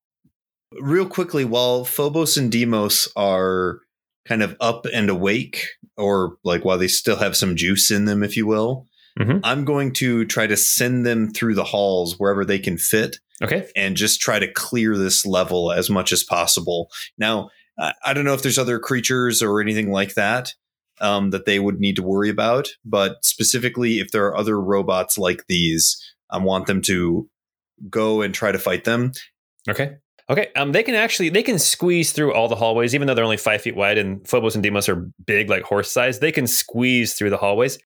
[0.81, 3.81] Real quickly, while Phobos and Deimos are
[4.29, 5.65] kind of up and awake,
[5.97, 8.87] or like while they still have some juice in them, if you will,
[9.19, 9.41] Mhm.
[9.43, 13.67] I'm going to try to send them through the halls wherever they can fit Okay.
[13.75, 16.89] and just try to clear this level as much as possible.
[17.19, 20.55] Now, I I don't know if there's other creatures or anything like that
[21.01, 25.19] um, that they would need to worry about, but specifically, if there are other robots
[25.19, 27.29] like these, I want them to
[27.89, 29.13] go and try to fight them.
[29.69, 29.97] Okay.
[30.31, 30.49] Okay.
[30.57, 33.39] Um, they can actually they can squeeze through all the hallways, even though they're only
[33.39, 36.19] five feet wide and Phobos and Deimos are big, like horse size.
[36.19, 37.79] They can squeeze through the hallways.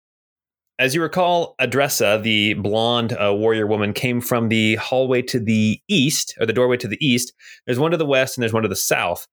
[0.78, 5.80] As you recall, Adressa, the blonde uh, warrior woman, came from the hallway to the
[5.86, 7.32] east, or the doorway to the east.
[7.66, 9.28] There's one to the west and there's one to the south.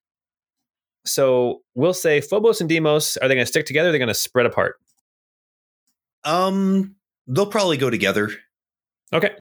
[1.05, 3.91] So we'll say Phobos and Deimos, are they going to stick together?
[3.91, 4.75] They're going to spread apart?
[6.23, 6.95] Um,
[7.27, 8.31] they'll probably go together.
[9.13, 9.35] Okay.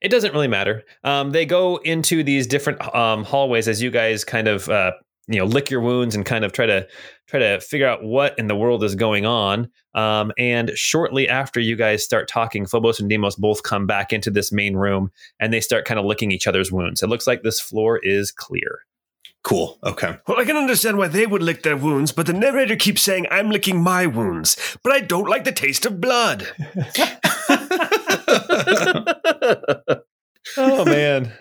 [0.00, 0.82] It doesn't really matter.
[1.02, 4.92] Um, they go into these different um, hallways as you guys kind of uh,
[5.28, 6.86] you know lick your wounds and kind of try to
[7.26, 9.70] try to figure out what in the world is going on.
[9.94, 14.30] Um, and shortly after you guys start talking, Phobos and Deimos both come back into
[14.30, 15.10] this main room
[15.40, 17.02] and they start kind of licking each other's wounds.
[17.02, 18.80] It looks like this floor is clear.
[19.44, 19.78] Cool.
[19.84, 20.16] Okay.
[20.26, 23.26] Well, I can understand why they would lick their wounds, but the narrator keeps saying
[23.30, 26.48] I'm licking my wounds, but I don't like the taste of blood.
[30.56, 31.32] oh man.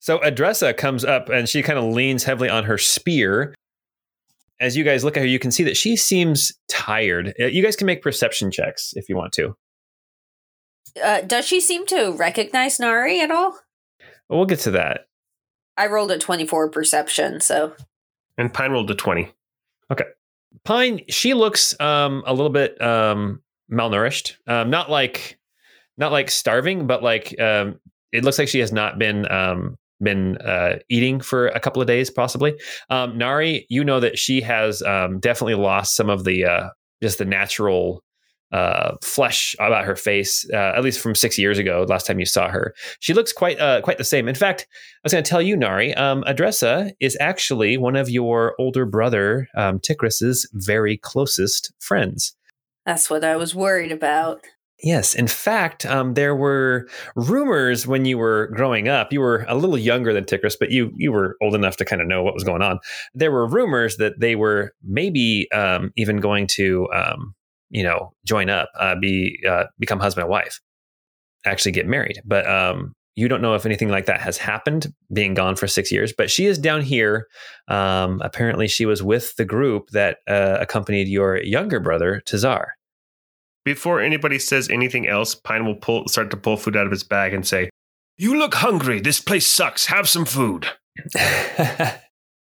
[0.00, 3.54] So Adressa comes up and she kind of leans heavily on her spear.
[4.58, 7.34] As you guys look at her, you can see that she seems tired.
[7.38, 9.56] Uh, You guys can make perception checks if you want to.
[11.02, 13.58] Uh, does she seem to recognize Nari at all?
[14.30, 15.06] We'll get to that.
[15.76, 17.74] I rolled a 24 perception, so
[18.38, 19.32] And Pine rolled a 20.
[19.90, 20.04] Okay.
[20.64, 24.34] Pine, she looks um, a little bit um, malnourished.
[24.46, 25.38] Um, not like
[25.96, 27.78] not like starving, but like um,
[28.12, 31.88] it looks like she has not been um, been uh, eating for a couple of
[31.88, 32.54] days, possibly.
[32.90, 36.68] Um, Nari, you know that she has um, definitely lost some of the uh,
[37.02, 38.02] just the natural
[38.52, 42.26] uh, flesh about her face, uh, at least from six years ago, last time you
[42.26, 42.74] saw her.
[43.00, 44.28] She looks quite uh, quite the same.
[44.28, 48.10] In fact, I was going to tell you, Nari, um, Adressa is actually one of
[48.10, 52.34] your older brother um, Ticris's very closest friends.
[52.84, 54.42] that's what I was worried about.
[54.82, 59.12] Yes, in fact, um, there were rumors when you were growing up.
[59.12, 62.02] You were a little younger than Ticris, but you you were old enough to kind
[62.02, 62.80] of know what was going on.
[63.14, 67.34] There were rumors that they were maybe um, even going to, um,
[67.72, 70.60] you know, join up, uh, be uh, become husband and wife,
[71.44, 72.20] actually get married.
[72.24, 75.90] But um, you don't know if anything like that has happened, being gone for six
[75.90, 76.12] years.
[76.16, 77.26] But she is down here.
[77.68, 82.66] Um, apparently, she was with the group that uh, accompanied your younger brother, Tazar.
[83.64, 87.04] Before anybody says anything else, Pine will pull start to pull food out of his
[87.04, 87.70] bag and say,
[88.18, 89.00] You look hungry.
[89.00, 89.86] This place sucks.
[89.86, 90.68] Have some food.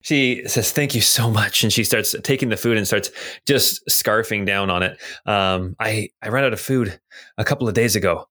[0.07, 3.11] she says, "Thank you so much," and she starts taking the food and starts
[3.45, 5.01] just scarfing down on it.
[5.27, 7.01] Um, I I ran out of food
[7.39, 8.29] a couple of days ago.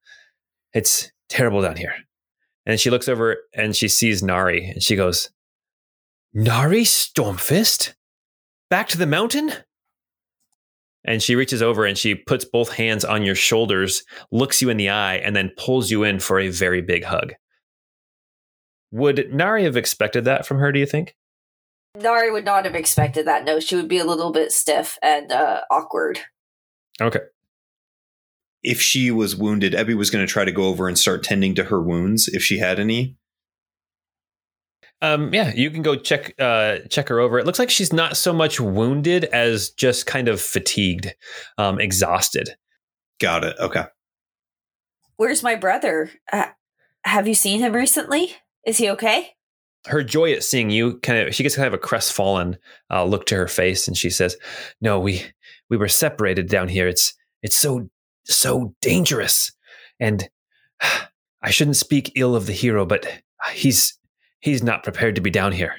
[0.73, 1.93] It's terrible down here.
[2.65, 5.29] And she looks over and she sees Nari, and she goes,
[6.33, 7.93] "Nari Stormfist,
[8.69, 9.51] back to the mountain."
[11.03, 14.77] And she reaches over and she puts both hands on your shoulders, looks you in
[14.77, 17.33] the eye, and then pulls you in for a very big hug.
[18.91, 21.15] Would Nari have expected that from her, do you think?
[21.95, 23.45] Nari would not have expected that.
[23.45, 26.19] No, she would be a little bit stiff and uh, awkward.
[27.01, 27.19] Okay.
[28.63, 31.55] If she was wounded, Ebby was going to try to go over and start tending
[31.55, 33.17] to her wounds if she had any.
[35.01, 37.37] Um, yeah, you can go check uh, check her over.
[37.37, 41.13] It looks like she's not so much wounded as just kind of fatigued,
[41.57, 42.55] um, exhausted.
[43.19, 43.55] Got it.
[43.59, 43.83] Okay.
[45.17, 46.09] Where's my brother?
[46.31, 46.47] Uh,
[47.03, 48.35] have you seen him recently?
[48.65, 49.35] Is he okay?
[49.87, 52.57] Her joy at seeing you kind of she gets kind of a crestfallen
[52.91, 54.35] uh, look to her face, and she says,
[54.81, 55.23] "No, we
[55.69, 56.87] we were separated down here.
[56.87, 57.89] It's it's so
[58.23, 59.51] so dangerous,
[59.99, 60.27] and
[61.41, 63.07] I shouldn't speak ill of the hero, but
[63.53, 63.97] he's
[64.39, 65.75] he's not prepared to be down here."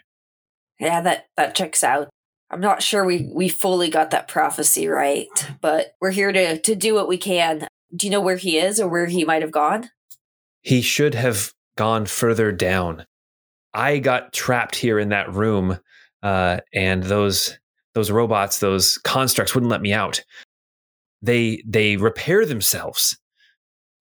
[0.78, 2.08] Yeah, that that checks out.
[2.50, 5.28] I'm not sure we we fully got that prophecy right,
[5.60, 7.66] but we're here to to do what we can.
[7.94, 9.90] Do you know where he is or where he might have gone?
[10.66, 13.06] he should have gone further down.
[13.76, 15.78] I got trapped here in that room,
[16.22, 17.58] uh, and those
[17.94, 20.24] those robots, those constructs, wouldn't let me out.
[21.22, 23.18] They they repair themselves.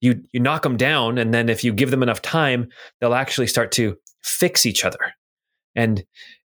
[0.02, 2.70] You you knock them down, and then if you give them enough time,
[3.00, 5.14] they'll actually start to fix each other,
[5.76, 6.04] and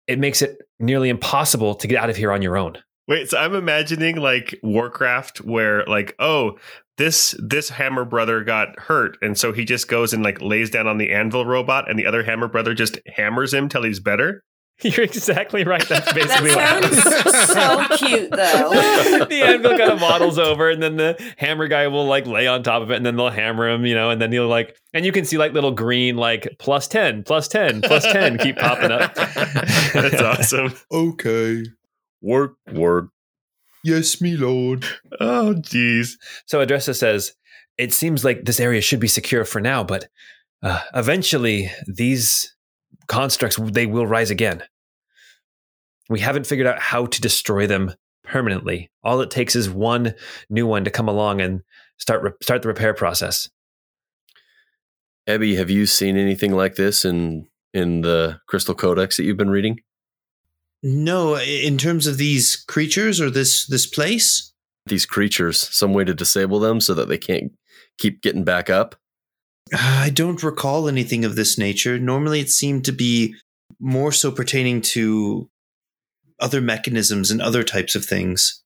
[0.06, 2.78] it makes it nearly impossible to get out of here on your own.
[3.08, 6.58] Wait, so I'm imagining like Warcraft where like, oh,
[6.98, 10.86] this this hammer brother got hurt, and so he just goes and like lays down
[10.86, 14.42] on the anvil robot, and the other hammer brother just hammers him till he's better.
[14.82, 15.86] You're exactly right.
[15.88, 17.02] That's basically what That happens.
[17.54, 19.24] sounds so cute, though.
[19.24, 22.62] the anvil kind of models over, and then the hammer guy will like lay on
[22.62, 25.06] top of it, and then they'll hammer him, you know, and then he'll like, and
[25.06, 28.90] you can see like little green like plus ten, plus ten, plus ten keep popping
[28.90, 29.14] up.
[29.14, 30.74] That's awesome.
[30.92, 31.64] Okay.
[32.20, 33.08] Work, work.
[33.86, 34.84] Yes, me lord.
[35.20, 36.14] Oh, jeez.
[36.46, 37.34] So Adressa says,
[37.78, 40.08] "It seems like this area should be secure for now, but
[40.60, 42.52] uh, eventually these
[43.06, 44.64] constructs they will rise again.
[46.10, 48.90] We haven't figured out how to destroy them permanently.
[49.04, 50.16] All it takes is one
[50.50, 51.62] new one to come along and
[51.96, 53.48] start re- start the repair process.
[55.28, 59.48] Ebby, have you seen anything like this in in the Crystal Codex that you've been
[59.48, 59.78] reading?
[60.82, 64.52] No, in terms of these creatures or this this place.
[64.86, 67.52] These creatures, some way to disable them so that they can't
[67.98, 68.94] keep getting back up.
[69.72, 71.98] Uh, I don't recall anything of this nature.
[71.98, 73.34] Normally, it seemed to be
[73.80, 75.48] more so pertaining to
[76.38, 78.62] other mechanisms and other types of things.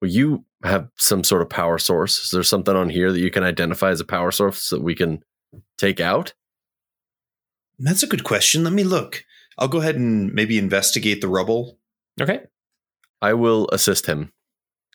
[0.00, 2.18] Well, you have some sort of power source.
[2.18, 4.94] Is there something on here that you can identify as a power source that we
[4.94, 5.24] can
[5.76, 6.34] take out?
[7.78, 8.64] That's a good question.
[8.64, 9.24] Let me look.
[9.58, 11.78] I'll go ahead and maybe investigate the rubble.
[12.20, 12.40] Okay.
[13.20, 14.32] I will assist him.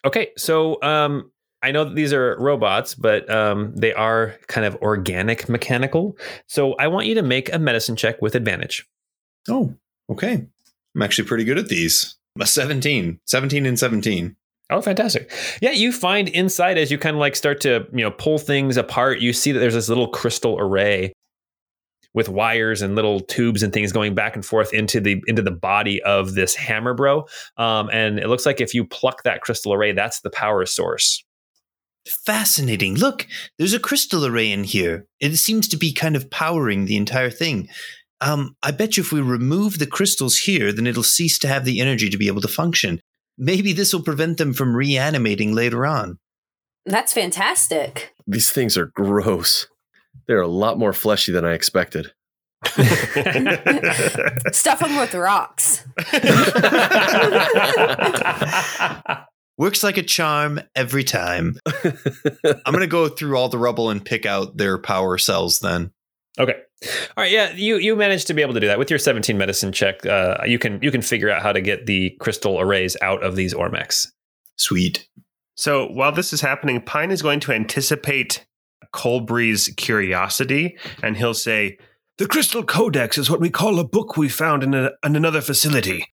[0.06, 0.32] Okay.
[0.38, 5.48] So um, I know that these are robots, but um, they are kind of organic
[5.50, 6.18] mechanical.
[6.48, 8.88] So I want you to make a medicine check with advantage.
[9.50, 9.76] Oh,
[10.10, 10.46] okay.
[10.96, 12.16] I'm actually pretty good at these.
[12.40, 13.20] A 17.
[13.26, 14.36] 17 and 17.
[14.70, 15.32] Oh, fantastic.
[15.62, 18.78] Yeah, you find inside as you kind of like start to, you know, pull things
[18.78, 21.14] apart, you see that there's this little crystal array
[22.14, 25.52] with wires and little tubes and things going back and forth into the into the
[25.52, 27.26] body of this hammer bro.
[27.58, 31.24] Um, and it looks like if you pluck that crystal array, that's the power source.
[32.06, 32.96] Fascinating.
[32.96, 35.08] Look, there's a crystal array in here.
[35.20, 37.70] It seems to be kind of powering the entire thing.
[38.20, 41.66] Um, I bet you if we remove the crystals here, then it'll cease to have
[41.66, 43.00] the energy to be able to function.
[43.38, 46.20] Maybe this will prevent them from reanimating later on.
[46.86, 48.14] That's fantastic.
[48.28, 49.68] These things are gross.
[50.28, 52.12] They're a lot more fleshy than I expected.
[54.52, 55.86] Stuff them with rocks.
[59.58, 61.58] Works like a charm every time.
[61.68, 65.92] I'm going to go through all the rubble and pick out their power cells then.
[66.40, 66.56] Okay.
[67.16, 67.32] All right.
[67.32, 70.06] Yeah, you you managed to be able to do that with your 17 medicine check.
[70.06, 73.36] Uh, you can you can figure out how to get the crystal arrays out of
[73.36, 74.08] these ormex.
[74.58, 75.08] Sweet.
[75.56, 78.46] So while this is happening, Pine is going to anticipate
[78.94, 81.78] Colbury's curiosity, and he'll say,
[82.18, 85.42] The Crystal Codex is what we call a book we found in, a, in another
[85.42, 86.06] facility.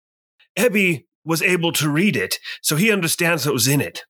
[0.58, 4.04] Ebby was able to read it, so he understands what was in it.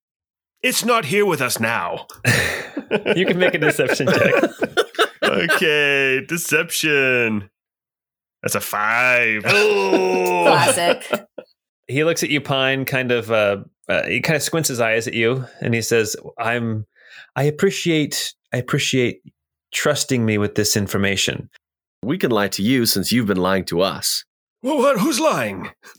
[0.62, 2.06] It's not here with us now.
[3.16, 4.34] you can make a deception check.
[5.22, 7.50] "Okay, deception."
[8.42, 9.42] That's a five.
[9.44, 11.26] Classic.
[11.88, 13.58] he looks at you, Pine, kind of uh,
[13.88, 16.86] uh, he kind of squints his eyes at you, and he says, "I'm
[17.36, 19.22] I appreciate I appreciate
[19.72, 21.50] trusting me with this information."
[22.02, 24.24] We can lie to you since you've been lying to us.
[24.62, 24.98] Well, what?
[24.98, 25.70] Who's lying?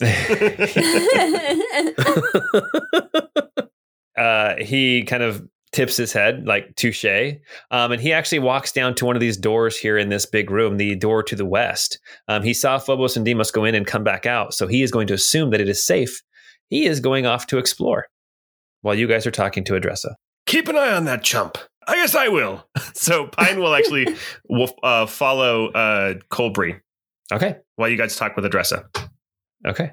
[4.16, 7.04] uh, he kind of tips his head like touche
[7.70, 10.50] um, and he actually walks down to one of these doors here in this big
[10.50, 11.98] room the door to the west
[12.28, 14.90] um, he saw phobos and Deimos go in and come back out so he is
[14.90, 16.20] going to assume that it is safe
[16.68, 18.06] he is going off to explore
[18.82, 20.14] while you guys are talking to adressa
[20.46, 21.58] Keep an eye on that chump.
[21.86, 22.66] I guess I will.
[22.94, 24.06] so Pine will actually
[24.48, 26.80] will, uh, follow uh, Colbury
[27.32, 28.84] okay while you guys talk with Adressa.
[29.66, 29.92] okay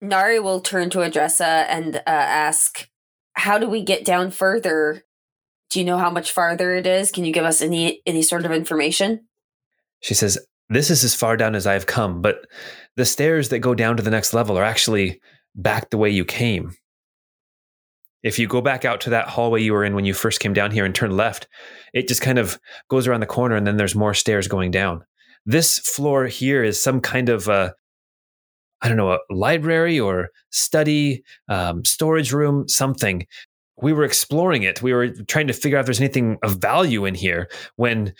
[0.00, 2.88] Nari will turn to Adressa and uh, ask,
[3.34, 5.04] "How do we get down further?
[5.68, 7.12] Do you know how much farther it is?
[7.12, 9.26] Can you give us any any sort of information?"
[10.00, 12.46] she says this is as far down as i've come but
[12.96, 15.20] the stairs that go down to the next level are actually
[15.54, 16.74] back the way you came
[18.22, 20.52] if you go back out to that hallway you were in when you first came
[20.52, 21.48] down here and turn left
[21.92, 22.58] it just kind of
[22.88, 25.04] goes around the corner and then there's more stairs going down
[25.46, 27.74] this floor here is some kind of a,
[28.82, 33.26] I don't know a library or study um, storage room something
[33.82, 37.04] we were exploring it we were trying to figure out if there's anything of value
[37.04, 38.12] in here when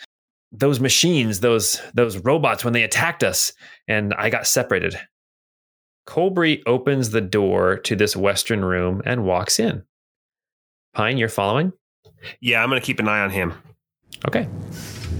[0.51, 3.53] those machines, those those robots, when they attacked us,
[3.87, 4.99] and I got separated.
[6.05, 9.83] Colbury opens the door to this western room and walks in.
[10.93, 11.71] Pine, you're following?
[12.41, 13.53] Yeah, I'm going to keep an eye on him.
[14.27, 14.47] Okay.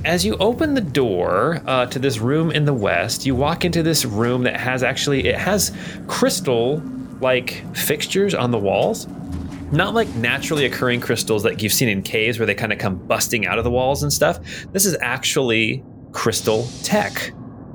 [0.03, 3.82] As you open the door uh, to this room in the west, you walk into
[3.82, 5.76] this room that has actually it has
[6.07, 6.82] crystal
[7.22, 9.07] like fixtures on the walls.
[9.72, 12.97] Not like naturally occurring crystals that you've seen in caves where they kind of come
[13.07, 14.39] busting out of the walls and stuff.
[14.74, 17.32] This is actually crystal tech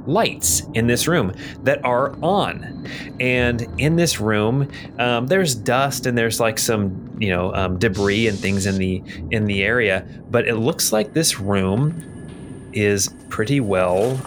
[0.06, 1.32] lights in this room
[1.62, 2.86] that are on.
[3.20, 8.28] And in this room, um, there's dust and there's like some, you know, um, debris
[8.28, 10.06] and things in the in the area.
[10.30, 14.20] But it looks like this room is pretty well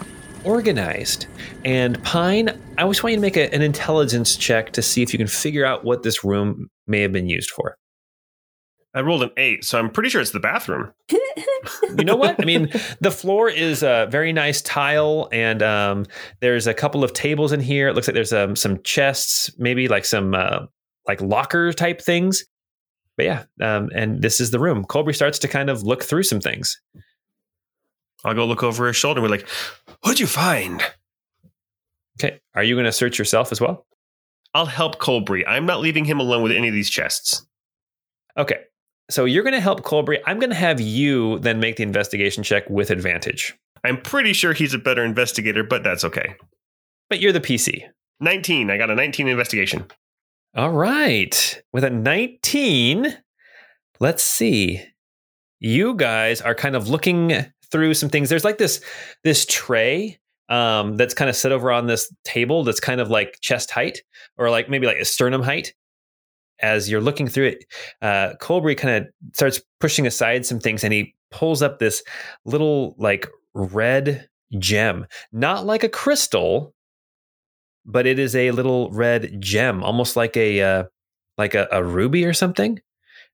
[0.44, 1.26] organized.
[1.64, 5.12] And Pine, I just want you to make a, an intelligence check to see if
[5.12, 7.76] you can figure out what this room may have been used for.
[8.92, 10.92] I rolled an eight, so I'm pretty sure it's the bathroom.
[11.10, 12.40] you know what?
[12.40, 12.70] I mean,
[13.00, 16.06] the floor is a very nice tile, and um,
[16.40, 17.88] there's a couple of tables in here.
[17.88, 20.66] It looks like there's um, some chests, maybe like some uh,
[21.06, 22.44] like locker type things.
[23.16, 24.84] But yeah, um, and this is the room.
[24.84, 26.80] Colby starts to kind of look through some things.
[28.24, 29.22] I'll go look over his shoulder.
[29.22, 29.46] We're like,
[30.02, 30.82] What'd you find?
[32.18, 33.86] Okay, are you going to search yourself as well?
[34.52, 35.46] I'll help Colbury.
[35.46, 37.46] I'm not leaving him alone with any of these chests.
[38.36, 38.64] Okay,
[39.10, 40.18] so you're going to help Colby.
[40.26, 43.54] I'm going to have you then make the investigation check with advantage.
[43.84, 46.34] I'm pretty sure he's a better investigator, but that's okay.
[47.08, 47.82] But you're the PC.
[48.20, 48.70] 19.
[48.70, 49.86] I got a 19 investigation.
[50.54, 51.62] All right.
[51.72, 53.16] With a 19,
[53.98, 54.82] let's see.
[55.58, 58.28] You guys are kind of looking through some things.
[58.28, 58.82] There's like this
[59.24, 63.38] this tray um, that's kind of set over on this table that's kind of like
[63.40, 64.02] chest height
[64.36, 65.74] or like maybe like a sternum height.
[66.62, 67.64] As you're looking through it,
[68.02, 72.02] uh, Colbury kind of starts pushing aside some things and he pulls up this
[72.44, 76.74] little like red gem, not like a crystal,
[77.84, 80.84] but it is a little red gem, almost like a uh,
[81.38, 82.80] like a, a ruby or something.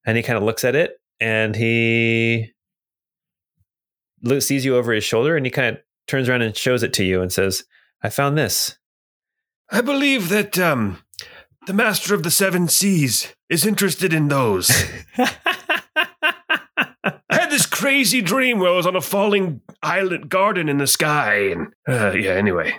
[0.05, 2.53] And he kind of looks at it and he
[4.39, 7.05] sees you over his shoulder and he kind of turns around and shows it to
[7.05, 7.65] you and says,
[8.03, 8.79] "I found this."
[9.69, 10.99] I believe that um,
[11.67, 14.71] the Master of the Seven Seas is interested in those.
[15.19, 15.29] I
[17.31, 21.51] had this crazy dream where I was on a falling island garden in the sky,
[21.51, 22.31] and uh, yeah.
[22.31, 22.79] Anyway,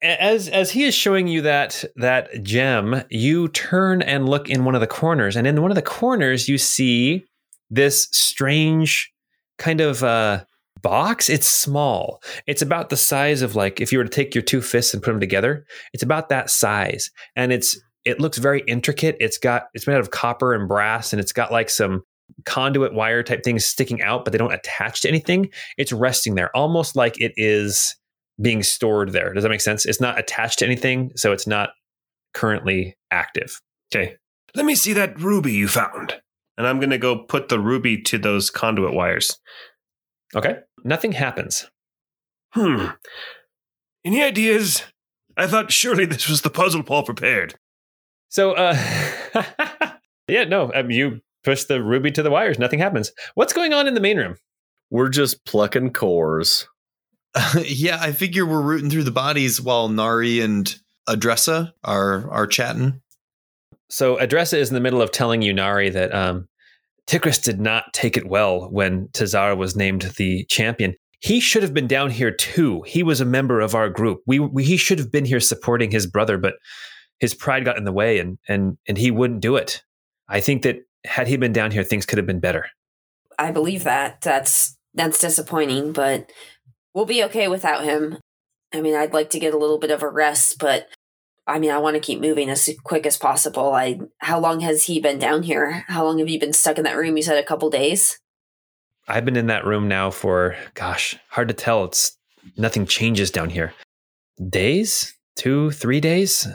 [0.00, 4.74] as as he is showing you that that gem, you turn and look in one
[4.74, 7.24] of the corners, and in one of the corners you see
[7.70, 9.12] this strange
[9.58, 10.44] kind of uh,
[10.82, 11.28] box.
[11.28, 12.22] It's small.
[12.46, 15.02] It's about the size of like if you were to take your two fists and
[15.02, 15.64] put them together.
[15.92, 19.16] It's about that size, and it's it looks very intricate.
[19.20, 22.02] It's got it's made out of copper and brass, and it's got like some
[22.44, 25.50] conduit wire type things sticking out, but they don't attach to anything.
[25.76, 27.96] It's resting there, almost like it is
[28.40, 29.32] being stored there.
[29.32, 29.86] Does that make sense?
[29.86, 31.70] It's not attached to anything, so it's not
[32.34, 33.60] currently active.
[33.94, 34.16] Okay.
[34.54, 36.14] let me see that ruby you found.
[36.56, 39.38] And I'm going to go put the ruby to those conduit wires.
[40.34, 40.58] Okay.
[40.84, 41.70] Nothing happens.
[42.50, 42.86] Hmm.
[44.04, 44.82] Any ideas?
[45.36, 47.54] I thought surely this was the puzzle Paul prepared.
[48.28, 48.76] So, uh,
[50.28, 52.58] yeah, no, um, you push the ruby to the wires.
[52.58, 53.12] Nothing happens.
[53.34, 54.36] What's going on in the main room?
[54.90, 56.66] We're just plucking cores.
[57.64, 60.74] yeah, I figure we're rooting through the bodies while Nari and
[61.08, 63.00] Adressa are are chatting.
[63.88, 66.48] So, Adressa is in the middle of telling you Nari that um,
[67.06, 70.94] Tikris did not take it well when Tazara was named the champion.
[71.20, 72.82] He should have been down here too.
[72.82, 74.22] He was a member of our group.
[74.26, 76.54] We, we he should have been here supporting his brother, but
[77.20, 79.82] his pride got in the way, and and and he wouldn't do it.
[80.28, 82.66] I think that had he been down here, things could have been better.
[83.38, 84.20] I believe that.
[84.20, 86.30] That's that's disappointing, but
[86.94, 88.18] we'll be okay without him.
[88.74, 90.88] I mean, I'd like to get a little bit of a rest, but
[91.46, 93.72] I mean, I want to keep moving as quick as possible.
[93.72, 95.84] I how long has he been down here?
[95.88, 97.16] How long have you been stuck in that room?
[97.16, 98.18] You said a couple days.
[99.08, 101.84] I've been in that room now for gosh, hard to tell.
[101.84, 102.16] It's
[102.56, 103.74] nothing changes down here.
[104.48, 106.46] Days, two, three days.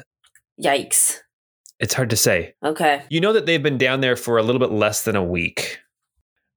[0.62, 1.20] Yikes.
[1.80, 2.56] It's hard to say.
[2.64, 3.04] Okay.
[3.10, 5.80] You know that they've been down there for a little bit less than a week.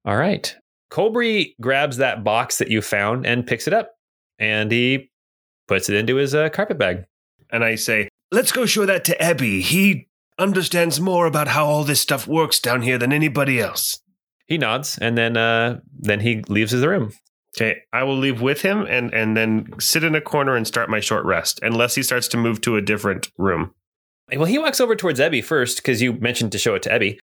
[0.05, 0.55] All right.
[0.89, 3.91] Colbury grabs that box that you found and picks it up,
[4.39, 5.11] and he
[5.67, 7.05] puts it into his uh, carpet bag.
[7.51, 9.61] And I say, Let's go show that to Ebby.
[9.61, 10.07] He
[10.39, 13.99] understands more about how all this stuff works down here than anybody else.
[14.47, 17.13] He nods, and then uh, then he leaves the room.
[17.55, 20.89] okay, I will leave with him and, and then sit in a corner and start
[20.89, 23.73] my short rest, unless he starts to move to a different room.
[24.33, 27.17] Well, he walks over towards Ebby first because you mentioned to show it to Ebby.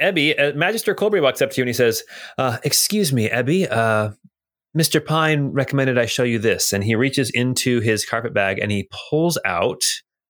[0.00, 2.02] Ebby, uh, Magister Colbury walks up to you and he says,
[2.38, 3.70] uh, "Excuse me, Ebby.
[3.70, 4.10] Uh,
[4.76, 5.04] Mr.
[5.04, 8.88] Pine recommended I show you this." And he reaches into his carpet bag and he
[9.10, 9.82] pulls out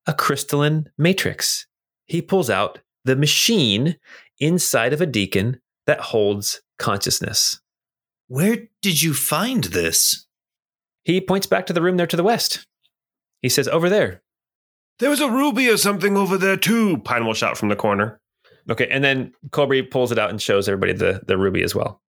[0.07, 1.67] a crystalline matrix.
[2.07, 3.97] He pulls out the machine
[4.39, 7.61] inside of a deacon that holds consciousness.
[8.29, 10.27] Where did you find this?
[11.05, 12.67] He points back to the room there to the west.
[13.41, 14.23] He says, "Over there."
[14.99, 16.99] There was a ruby or something over there too.
[16.99, 18.21] Pine will shout from the corner.
[18.71, 22.01] Okay, and then Colbury pulls it out and shows everybody the the ruby as well.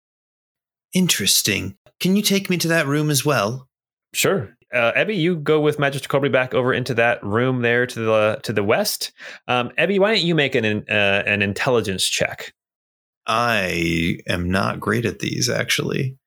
[0.93, 1.75] Interesting.
[1.99, 3.67] Can you take me to that room as well?
[4.13, 4.55] Sure.
[4.73, 8.39] Uh, Ebby, you go with Magister Colbury back over into that room there to the
[8.43, 9.11] to the west.
[9.47, 12.53] Um, Ebby, why don't you make an uh, an intelligence check?
[13.27, 16.17] I am not great at these, actually.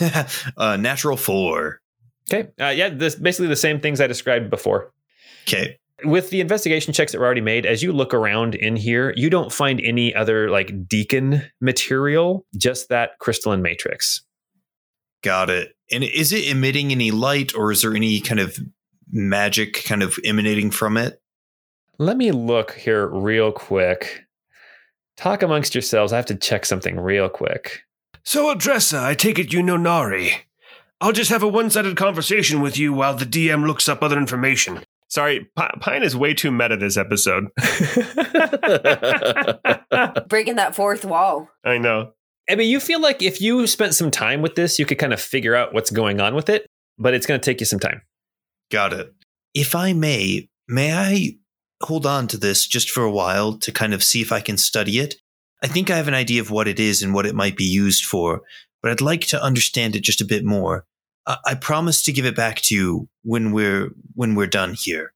[0.56, 1.80] uh, natural four.
[2.30, 2.50] Okay.
[2.60, 4.92] Uh, yeah, this basically the same things I described before.
[5.46, 5.78] Okay.
[6.04, 9.30] With the investigation checks that were already made, as you look around in here, you
[9.30, 14.22] don't find any other like deacon material, just that crystalline matrix.
[15.22, 15.74] Got it.
[15.92, 18.58] And is it emitting any light or is there any kind of
[19.10, 21.20] magic kind of emanating from it?
[21.98, 24.24] Let me look here real quick.
[25.16, 26.12] Talk amongst yourselves.
[26.12, 27.82] I have to check something real quick.
[28.24, 30.32] So, Adressa, I take it you know Nari.
[31.00, 34.16] I'll just have a one sided conversation with you while the DM looks up other
[34.16, 34.80] information.
[35.08, 37.48] Sorry, P- Pine is way too meta this episode.
[40.28, 41.50] Breaking that fourth wall.
[41.64, 42.12] I know.
[42.50, 45.12] I mean, you feel like if you spent some time with this, you could kind
[45.12, 46.66] of figure out what's going on with it,
[46.98, 48.02] but it's going to take you some time.
[48.70, 49.12] Got it.
[49.54, 51.36] If I may, may I
[51.82, 54.56] hold on to this just for a while to kind of see if I can
[54.56, 55.16] study it?
[55.62, 57.64] I think I have an idea of what it is and what it might be
[57.64, 58.42] used for,
[58.82, 60.84] but I'd like to understand it just a bit more.
[61.26, 65.12] I, I promise to give it back to you when we're when we're done here.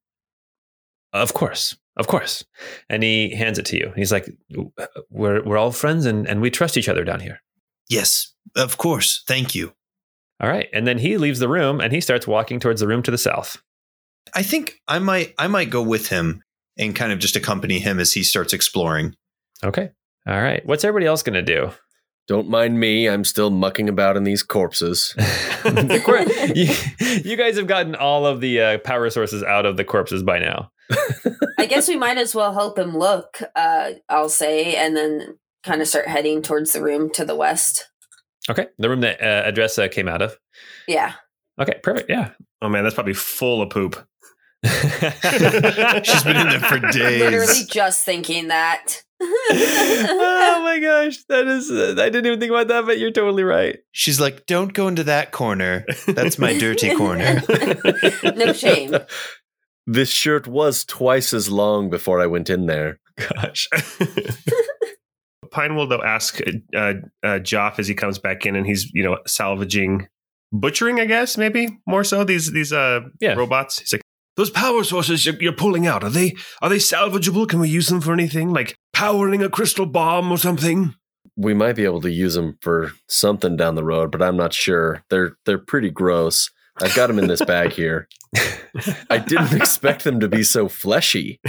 [1.16, 1.76] Of course.
[1.96, 2.44] Of course.
[2.90, 3.92] And he hands it to you.
[3.96, 4.28] He's like,
[5.10, 7.40] we're, we're all friends and, and we trust each other down here.
[7.88, 9.24] Yes, of course.
[9.26, 9.72] Thank you.
[10.40, 10.68] All right.
[10.72, 13.18] And then he leaves the room and he starts walking towards the room to the
[13.18, 13.62] south.
[14.34, 16.42] I think I might I might go with him
[16.76, 19.14] and kind of just accompany him as he starts exploring.
[19.64, 19.90] Okay.
[20.26, 20.64] All right.
[20.66, 21.70] What's everybody else going to do?
[22.28, 23.08] Don't mind me.
[23.08, 25.14] I'm still mucking about in these corpses.
[25.66, 26.20] The cor-
[26.54, 26.72] you,
[27.24, 30.38] you guys have gotten all of the uh, power sources out of the corpses by
[30.38, 30.70] now.
[31.58, 35.82] I guess we might as well help him look, uh, I'll say, and then kind
[35.82, 37.88] of start heading towards the room to the west.
[38.48, 38.68] Okay.
[38.78, 40.38] The room that uh, Adressa came out of.
[40.86, 41.14] Yeah.
[41.60, 41.80] Okay.
[41.82, 42.08] Perfect.
[42.08, 42.30] Yeah.
[42.62, 44.06] Oh man, that's probably full of poop.
[44.64, 47.20] She's been in there for days.
[47.20, 49.02] Literally just thinking that.
[49.20, 51.18] Oh my gosh.
[51.28, 53.78] That is, uh, I didn't even think about that, but you're totally right.
[53.92, 55.84] She's like, "Don't go into that corner.
[56.06, 57.42] That's my dirty corner."
[58.36, 58.94] no shame.
[59.86, 62.98] this shirt was twice as long before I went in there.
[63.16, 63.68] Gosh.
[65.50, 66.40] Pine will though ask
[66.74, 66.78] uh,
[67.22, 70.08] uh, Joff as he comes back in, and he's you know salvaging,
[70.52, 73.34] butchering, I guess maybe more so these these uh Yeah.
[73.34, 73.78] robots.
[73.78, 74.02] He's like,
[74.36, 77.48] Those power sources you're, you're pulling out, are they are they salvageable?
[77.48, 78.50] Can we use them for anything?
[78.52, 80.94] Like powering a crystal bomb or something?
[81.36, 84.54] We might be able to use them for something down the road, but I'm not
[84.54, 85.04] sure.
[85.10, 86.50] They're they're pretty gross.
[86.80, 88.08] I've got them in this bag here.
[89.10, 91.40] I didn't expect them to be so fleshy.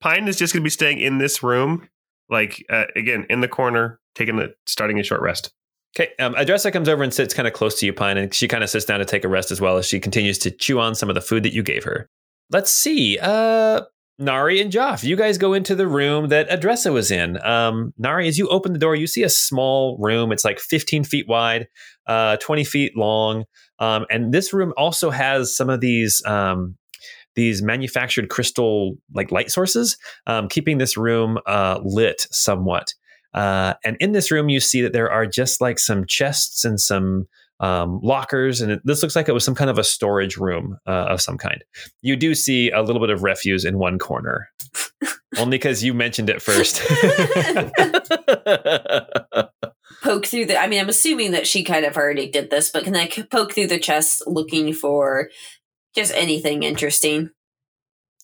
[0.00, 1.88] Pine is just going to be staying in this room,
[2.28, 5.52] like uh, again in the corner, taking a starting a short rest.
[5.96, 8.48] Okay, um, Adressa comes over and sits kind of close to you, Pine, and she
[8.48, 10.80] kind of sits down to take a rest as well as she continues to chew
[10.80, 12.08] on some of the food that you gave her.
[12.50, 13.20] Let's see.
[13.20, 13.82] Uh,
[14.20, 17.42] Nari and Joff, you guys go into the room that Adressa was in.
[17.42, 20.30] Um, Nari, as you open the door, you see a small room.
[20.30, 21.68] It's like 15 feet wide,
[22.06, 23.44] uh, 20 feet long.
[23.78, 26.76] Um, and this room also has some of these um,
[27.34, 32.92] these manufactured crystal like light sources, um, keeping this room uh, lit somewhat.
[33.32, 36.78] Uh, and in this room, you see that there are just like some chests and
[36.78, 37.26] some
[37.60, 40.78] um, lockers, and it, this looks like it was some kind of a storage room
[40.86, 41.62] uh, of some kind.
[42.02, 44.48] You do see a little bit of refuse in one corner,
[45.38, 46.80] only because you mentioned it first.
[50.02, 50.58] Poke through the.
[50.58, 53.52] I mean, I'm assuming that she kind of already did this, but can I poke
[53.52, 55.28] through the chest looking for
[55.94, 57.30] just anything interesting?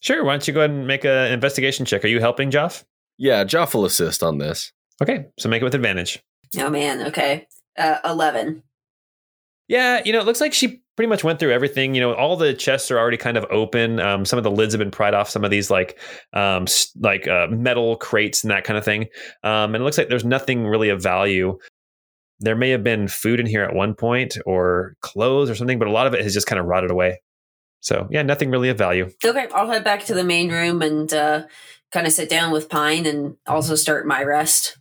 [0.01, 0.25] sure.
[0.25, 2.05] Why don't you go ahead and make an investigation check?
[2.05, 2.85] Are you helping, Joff?
[3.19, 4.73] yeah, Joff will assist on this.
[5.03, 6.23] Okay, so make it with advantage.
[6.59, 7.09] Oh man.
[7.09, 7.47] Okay.
[7.77, 8.63] Uh, Eleven.
[9.69, 11.95] Yeah, you know, it looks like she pretty much went through everything.
[11.95, 13.99] You know, all the chests are already kind of open.
[14.01, 15.29] Um, some of the lids have been pried off.
[15.29, 15.99] Some of these like
[16.33, 16.67] um,
[17.01, 19.07] like uh, metal crates and that kind of thing.
[19.43, 21.59] Um, and it looks like there's nothing really of value.
[22.39, 25.89] There may have been food in here at one point, or clothes, or something, but
[25.89, 27.21] a lot of it has just kind of rotted away.
[27.81, 29.11] So yeah, nothing really of value.
[29.25, 31.45] Okay, I'll head back to the main room and uh,
[31.93, 34.79] kind of sit down with Pine and also start my rest.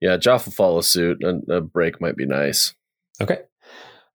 [0.00, 1.22] Yeah, Joff will follow suit.
[1.24, 2.74] A, a break might be nice.
[3.20, 3.38] Okay.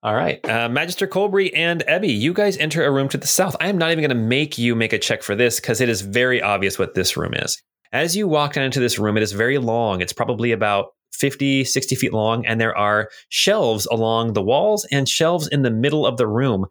[0.01, 0.47] All right.
[0.47, 3.57] Uh, Magister Colbury and Ebby, you guys enter a room to the south.
[3.59, 5.89] I am not even going to make you make a check for this because it
[5.89, 7.61] is very obvious what this room is.
[7.91, 9.99] As you walk down into this room, it is very long.
[9.99, 15.09] It's probably about 50, 60 feet long, and there are shelves along the walls and
[15.09, 16.65] shelves in the middle of the room.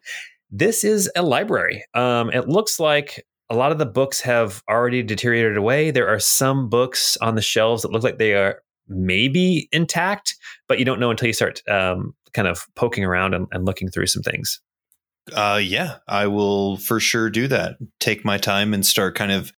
[0.49, 1.85] This is a library.
[1.93, 5.91] Um, it looks like a lot of the books have already deteriorated away.
[5.91, 10.35] There are some books on the shelves that look like they are maybe intact,
[10.67, 13.89] but you don't know until you start um, kind of poking around and, and looking
[13.89, 14.61] through some things.
[15.33, 17.77] Uh, yeah, I will for sure do that.
[17.99, 19.53] Take my time and start kind of,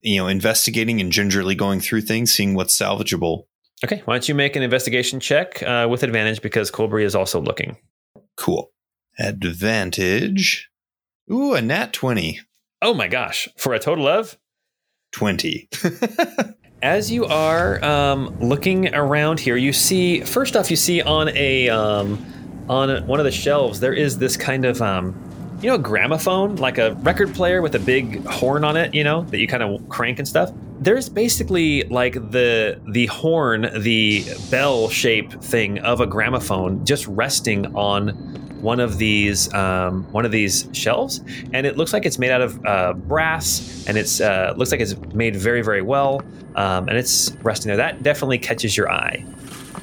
[0.00, 3.44] you know, investigating and gingerly going through things, seeing what's salvageable.
[3.84, 7.40] Okay, why don't you make an investigation check uh, with advantage because Colbury is also
[7.40, 7.76] looking.
[8.36, 8.70] Cool.
[9.18, 10.70] Advantage.
[11.30, 12.40] Ooh, a nat 20.
[12.80, 14.38] Oh my gosh, for a total of
[15.12, 15.68] 20.
[16.82, 21.68] As you are um, looking around here, you see first off, you see on a
[21.68, 22.26] um,
[22.68, 25.14] on one of the shelves there is this kind of um,
[25.62, 29.04] you know a gramophone, like a record player with a big horn on it, you
[29.04, 30.50] know, that you kind of crank and stuff.
[30.80, 37.76] There's basically like the the horn, the bell shape thing of a gramophone just resting
[37.76, 41.20] on one of these um, one of these shelves,
[41.52, 44.80] and it looks like it's made out of uh, brass, and it's uh, looks like
[44.80, 46.22] it's made very very well,
[46.54, 47.76] um, and it's resting there.
[47.76, 49.24] That definitely catches your eye.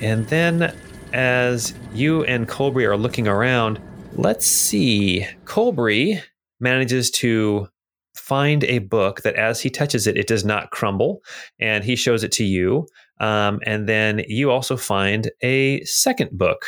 [0.02, 0.74] And then,
[1.14, 3.82] as you and Colbury are looking around,
[4.14, 5.28] let's see.
[5.46, 6.24] Colbury
[6.60, 7.68] manages to
[8.16, 11.22] find a book that, as he touches it, it does not crumble,
[11.60, 12.88] and he shows it to you.
[13.20, 16.64] Um, and then you also find a second book.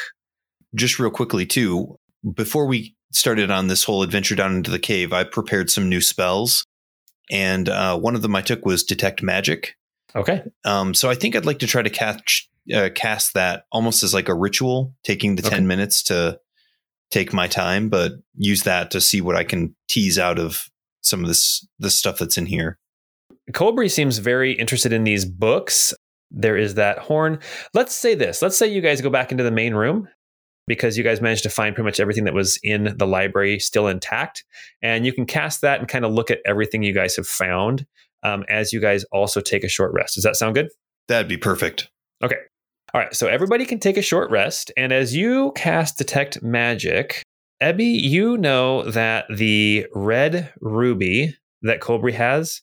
[0.73, 1.97] Just real quickly, too,
[2.35, 6.01] before we started on this whole adventure down into the cave, I prepared some new
[6.01, 6.65] spells,
[7.29, 9.75] and uh, one of them I took was detect magic.
[10.15, 10.43] Okay.
[10.65, 14.13] Um, so I think I'd like to try to catch uh, cast that almost as
[14.13, 15.55] like a ritual, taking the Okay.
[15.55, 16.39] ten minutes to
[17.09, 20.69] take my time, but use that to see what I can tease out of
[21.01, 22.77] some of this this stuff that's in here.
[23.53, 25.93] Colbury seems very interested in these books.
[26.29, 27.39] There is that horn.
[27.73, 28.41] Let's say this.
[28.41, 30.07] Let's say you guys go back into the main room
[30.67, 33.87] because you guys managed to find pretty much everything that was in the library still
[33.87, 34.43] intact.
[34.81, 37.85] And you can cast that and kind of look at everything you guys have found
[38.23, 40.15] um, as you guys also take a short rest.
[40.15, 40.69] Does that sound good?
[41.07, 41.89] That'd be perfect.
[42.23, 42.37] Okay.
[42.93, 43.15] All right.
[43.15, 44.71] So everybody can take a short rest.
[44.77, 47.23] And as you cast Detect Magic,
[47.61, 52.61] Ebby, you know that the red ruby that Colbury has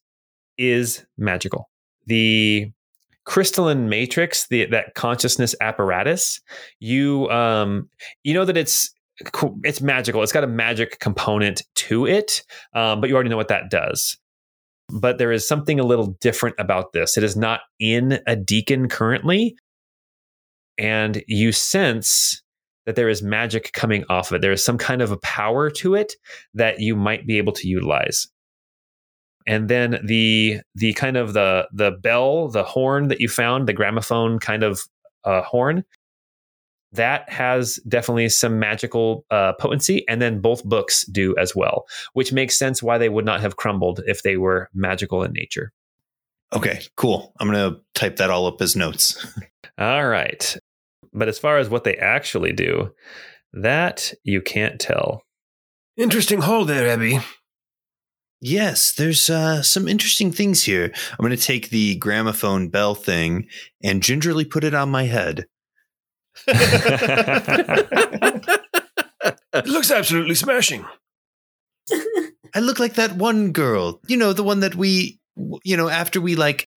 [0.56, 1.70] is magical.
[2.06, 2.70] The
[3.28, 6.40] crystalline matrix, the that consciousness apparatus,
[6.80, 7.88] you um
[8.24, 8.92] you know that it's
[9.64, 10.22] it's magical.
[10.22, 12.42] It's got a magic component to it,
[12.74, 14.16] um, but you already know what that does.
[14.90, 17.18] But there is something a little different about this.
[17.18, 19.56] It is not in a deacon currently,
[20.78, 22.42] and you sense
[22.86, 24.40] that there is magic coming off of it.
[24.40, 26.14] There is some kind of a power to it
[26.54, 28.26] that you might be able to utilize.
[29.48, 33.72] And then the the kind of the the bell, the horn that you found, the
[33.72, 34.82] gramophone kind of
[35.24, 35.84] uh, horn,
[36.92, 40.04] that has definitely some magical uh, potency.
[40.06, 43.56] And then both books do as well, which makes sense why they would not have
[43.56, 45.72] crumbled if they were magical in nature.
[46.52, 47.32] Okay, cool.
[47.40, 49.26] I'm gonna type that all up as notes.
[49.78, 50.56] All right.
[51.14, 52.92] But as far as what they actually do,
[53.52, 55.22] that you can't tell.
[55.96, 57.20] Interesting hole there, Abby.
[58.40, 60.92] Yes, there's uh, some interesting things here.
[61.10, 63.48] I'm going to take the gramophone bell thing
[63.82, 65.46] and gingerly put it on my head.
[69.64, 70.84] It looks absolutely smashing.
[72.54, 75.18] I look like that one girl, you know, the one that we,
[75.64, 76.68] you know, after we like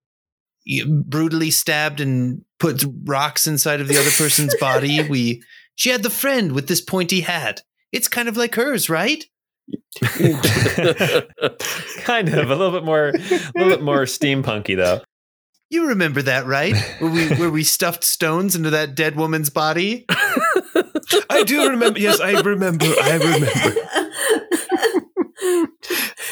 [1.06, 5.44] brutally stabbed and put rocks inside of the other person's body, we,
[5.76, 7.62] she had the friend with this pointy hat.
[7.92, 9.26] It's kind of like hers, right?
[12.04, 13.12] kind of a little bit more a
[13.56, 15.02] little bit more steampunky though.
[15.70, 16.76] You remember that, right?
[17.00, 20.06] Where we where we stuffed stones into that dead woman's body?
[21.30, 22.00] I do remember.
[22.00, 22.86] Yes, I remember.
[22.86, 23.48] I remember.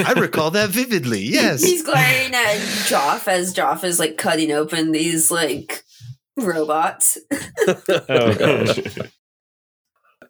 [0.06, 1.22] I recall that vividly.
[1.22, 1.64] Yes.
[1.64, 2.58] He's glaring at
[2.88, 5.84] Joff as Joff is like cutting open these like
[6.38, 7.18] robots.
[8.12, 8.80] Oh gosh.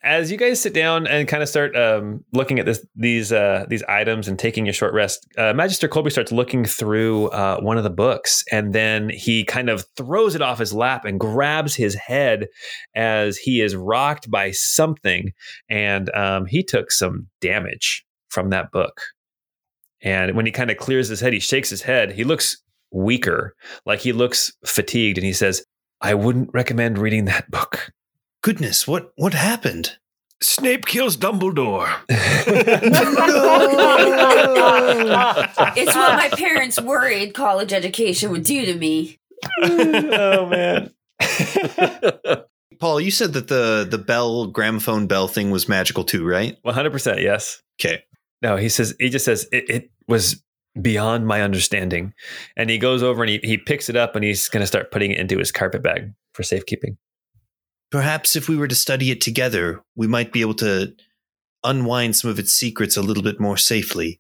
[0.02, 3.66] As you guys sit down and kind of start um, looking at this, these uh,
[3.68, 7.78] these items and taking a short rest, uh, Magister Colby starts looking through uh, one
[7.78, 11.76] of the books, and then he kind of throws it off his lap and grabs
[11.76, 12.48] his head
[12.96, 15.32] as he is rocked by something,
[15.70, 19.02] and um, he took some damage from that book.
[20.02, 22.14] And when he kind of clears his head, he shakes his head.
[22.14, 22.56] He looks
[22.92, 23.54] weaker,
[23.86, 25.62] like he looks fatigued, and he says,
[26.00, 27.92] "I wouldn't recommend reading that book."
[28.42, 29.98] Goodness, what what happened?
[30.42, 31.90] Snape kills Dumbledore.
[35.76, 39.18] It's what my parents worried college education would do to me.
[39.62, 40.92] oh man.
[42.80, 46.58] Paul, you said that the the bell gramophone bell thing was magical too, right?
[46.62, 47.62] One hundred percent, yes.
[47.80, 48.04] Okay.
[48.42, 50.42] No, he says he just says it, it was
[50.82, 52.14] beyond my understanding,
[52.56, 54.92] and he goes over and he he picks it up and he's going to start
[54.92, 56.98] putting it into his carpet bag for safekeeping.
[57.92, 60.94] Perhaps if we were to study it together, we might be able to
[61.64, 64.20] unwind some of its secrets a little bit more safely.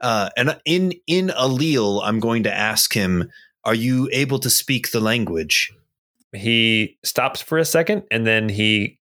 [0.00, 3.30] Uh, and in in Allele, I'm going to ask him,
[3.64, 5.72] "Are you able to speak the language?"
[6.32, 8.98] He stops for a second and then he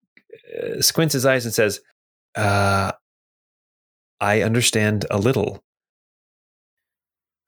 [0.58, 1.82] uh, squints his eyes and says,
[2.36, 2.94] uh,
[4.20, 5.64] "I understand a little."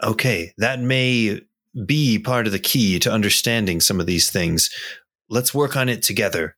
[0.04, 1.42] Okay, that may
[1.86, 4.70] be part of the key to understanding some of these things.
[5.30, 6.56] Let's work on it together.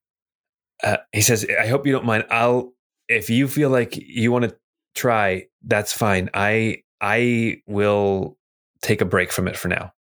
[0.84, 2.26] Uh, he says, "I hope you don't mind.
[2.30, 2.74] I'll
[3.08, 4.56] if you feel like you want to
[4.96, 6.30] try, that's fine.
[6.34, 8.38] I I will
[8.82, 9.94] take a break from it for now.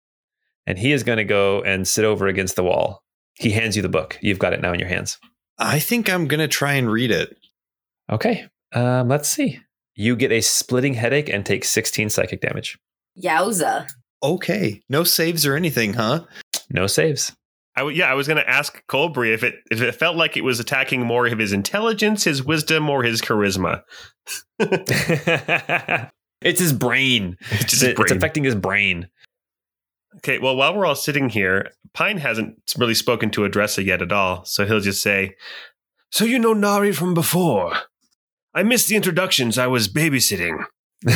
[0.68, 3.04] And he is going to go and sit over against the wall.
[3.36, 4.18] He hands you the book.
[4.22, 5.18] You've got it now in your hands.
[5.58, 7.38] I think I'm gonna try and read it.
[8.10, 8.48] Okay.
[8.74, 9.60] Um, let's see.
[9.96, 12.80] You get a splitting headache and take 16 psychic damage.
[13.22, 13.88] Yowza.
[14.24, 16.26] Okay, no saves or anything, huh?
[16.70, 17.36] No saves.
[17.76, 20.36] I w- yeah, I was going to ask Colbury if it if it felt like
[20.36, 23.84] it was attacking more of his intelligence, his wisdom, or his charisma.
[26.42, 27.38] it's his brain.
[27.52, 29.08] It's his it's affecting his brain.
[30.18, 34.12] Okay, well, while we're all sitting here, Pine hasn't really spoken to Adressa yet at
[34.12, 35.36] all, so he'll just say,
[36.12, 37.74] So you know Nari from before.
[38.54, 39.58] I missed the introductions.
[39.58, 40.66] I was babysitting.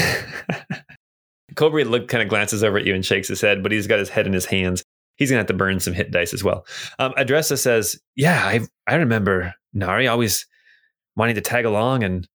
[1.55, 3.99] Cobra look kind of glances over at you and shakes his head, but he's got
[3.99, 4.83] his head in his hands.
[5.15, 6.65] He's gonna have to burn some hit dice as well.
[6.99, 10.45] Um, Adressa says, "Yeah, I I remember Nari always
[11.15, 12.27] wanting to tag along, and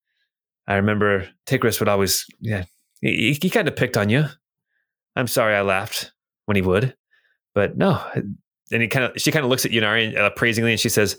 [0.66, 2.64] I remember Tigris would always yeah
[3.00, 4.26] he, he kind of picked on you.
[5.16, 6.12] I'm sorry I laughed
[6.46, 6.96] when he would,
[7.54, 8.02] but no."
[8.72, 10.88] And he kind of she kind of looks at you, Nari, uh, praisingly, and she
[10.88, 11.18] says,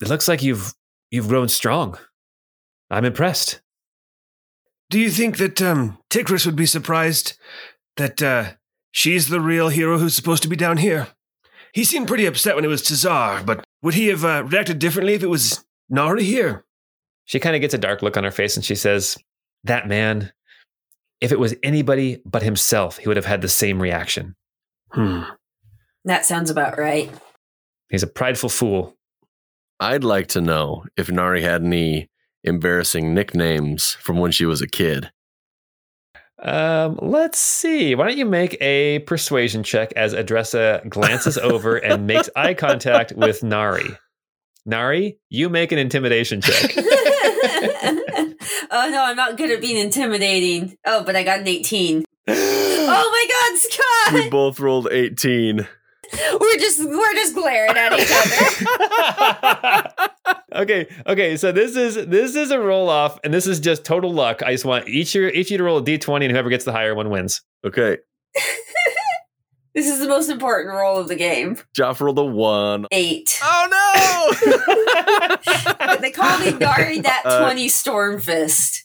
[0.00, 0.74] "It looks like you've
[1.10, 1.98] you've grown strong.
[2.90, 3.60] I'm impressed."
[4.90, 7.38] Do you think that um, Tigris would be surprised
[7.96, 8.50] that uh,
[8.92, 11.08] she's the real hero who's supposed to be down here?
[11.74, 15.14] He seemed pretty upset when it was Tazar, but would he have uh, reacted differently
[15.14, 16.64] if it was Nari here?
[17.24, 19.16] She kind of gets a dark look on her face and she says,
[19.64, 20.32] That man,
[21.20, 24.36] if it was anybody but himself, he would have had the same reaction.
[24.90, 25.22] Hmm.
[26.04, 27.10] That sounds about right.
[27.88, 28.96] He's a prideful fool.
[29.80, 32.08] I'd like to know if Nari had any
[32.44, 35.10] embarrassing nicknames from when she was a kid.
[36.42, 37.94] Um, let's see.
[37.94, 43.12] Why don't you make a persuasion check as Adressa glances over and makes eye contact
[43.12, 43.96] with Nari?
[44.66, 46.72] Nari, you make an intimidation check.
[46.76, 46.84] oh
[48.70, 50.76] no, I'm not good at being intimidating.
[50.84, 52.04] Oh, but I got an 18.
[52.84, 54.14] Oh my god, Scott!
[54.14, 55.66] We both rolled 18.
[56.12, 58.10] We're just we're just glaring at each
[60.52, 60.62] other.
[60.62, 61.36] okay, okay.
[61.36, 64.42] So this is this is a roll off, and this is just total luck.
[64.42, 66.72] I just want each year each you to roll a d20, and whoever gets the
[66.72, 67.42] higher one wins.
[67.64, 67.98] Okay.
[69.74, 71.56] This is the most important roll of the game.
[71.74, 72.84] Joff rolled a one.
[72.90, 73.40] Eight.
[73.42, 74.36] Oh
[75.80, 75.96] no!
[76.00, 78.82] they call me Nari that Uh, 20 Stormfist.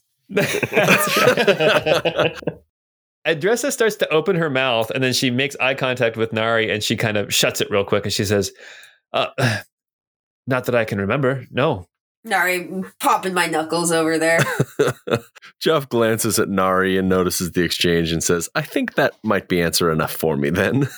[3.27, 6.81] Adressa starts to open her mouth and then she makes eye contact with Nari and
[6.81, 8.51] she kind of shuts it real quick and she says,
[9.13, 9.27] uh,
[10.49, 11.45] Not that I can remember.
[11.51, 11.87] No.
[12.23, 14.39] Nari popping my knuckles over there.
[15.59, 19.61] Jeff glances at Nari and notices the exchange and says, I think that might be
[19.61, 20.87] answer enough for me then.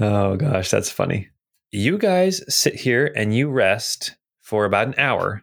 [0.00, 1.28] Oh gosh, that's funny.
[1.72, 5.42] You guys sit here and you rest for about an hour.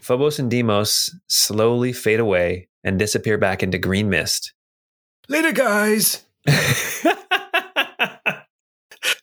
[0.00, 4.54] Phobos and Deimos slowly fade away and disappear back into green mist.
[5.28, 6.24] Later, guys.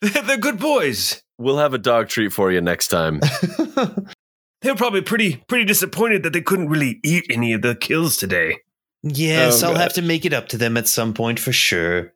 [0.00, 1.22] They're good boys.
[1.38, 3.20] We'll have a dog treat for you next time.
[4.62, 8.56] They're probably pretty pretty disappointed that they couldn't really eat any of the kills today.
[9.02, 9.80] yes, Oh, I'll God.
[9.82, 12.12] have to make it up to them at some point for sure.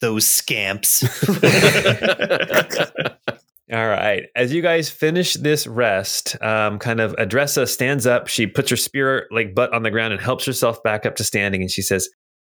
[0.00, 1.02] Those scamps.
[3.70, 4.24] All right.
[4.34, 8.26] As you guys finish this rest, um, kind of Adressa stands up.
[8.28, 11.24] She puts her spear like butt on the ground and helps herself back up to
[11.24, 11.60] standing.
[11.60, 12.08] And she says,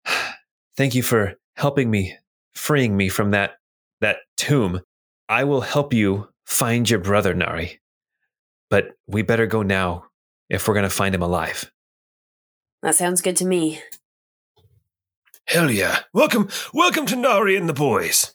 [0.77, 2.17] "Thank you for helping me,
[2.55, 3.59] freeing me from that
[4.01, 4.81] that tomb.
[5.29, 7.81] I will help you find your brother Nari,
[8.71, 10.05] but we better go now
[10.49, 11.71] if we're going to find him alive."
[12.83, 13.83] that sounds good to me.
[15.47, 16.01] Hell yeah.
[16.13, 18.35] Welcome welcome to Nari and the boys.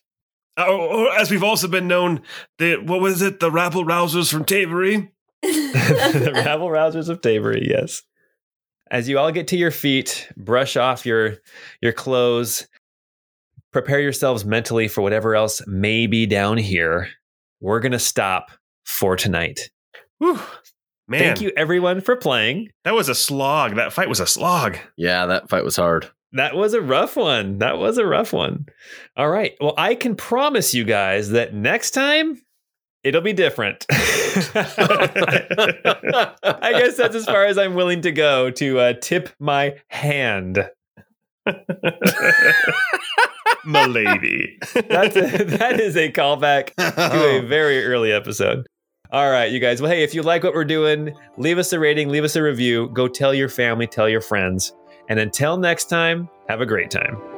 [0.58, 2.22] Uh, Or, or as we've also been known,
[2.58, 5.12] the what was it, the rabble rousers from Tavery?
[5.42, 8.02] the rabble rousers of Tavery, yes.
[8.94, 11.38] As you all get to your feet, brush off your
[11.82, 12.68] your clothes,
[13.72, 17.10] prepare yourselves mentally for whatever else may be down here.
[17.60, 18.52] We're gonna stop
[18.86, 19.72] for tonight.
[20.20, 20.40] Whew.
[21.08, 22.70] Man, Thank you everyone for playing.
[22.84, 23.76] that was a slog.
[23.76, 24.78] That fight was a slog.
[24.96, 26.12] yeah, that fight was hard.
[26.34, 27.58] That was a rough one.
[27.58, 28.68] That was a rough one.
[29.18, 29.54] All right.
[29.60, 32.42] Well, I can promise you guys that next time
[33.04, 33.86] it'll be different.
[33.92, 33.96] I
[36.72, 40.70] guess that's as far as I'm willing to go to uh, tip my hand.
[43.66, 44.58] Milady.
[44.74, 48.68] That's a, that is a callback to a very early episode.
[49.12, 49.82] All right, you guys.
[49.82, 52.42] Well, hey, if you like what we're doing, leave us a rating, leave us a
[52.42, 52.90] review.
[52.90, 54.74] Go tell your family, tell your friends.
[55.08, 57.33] And until next time, have a great time.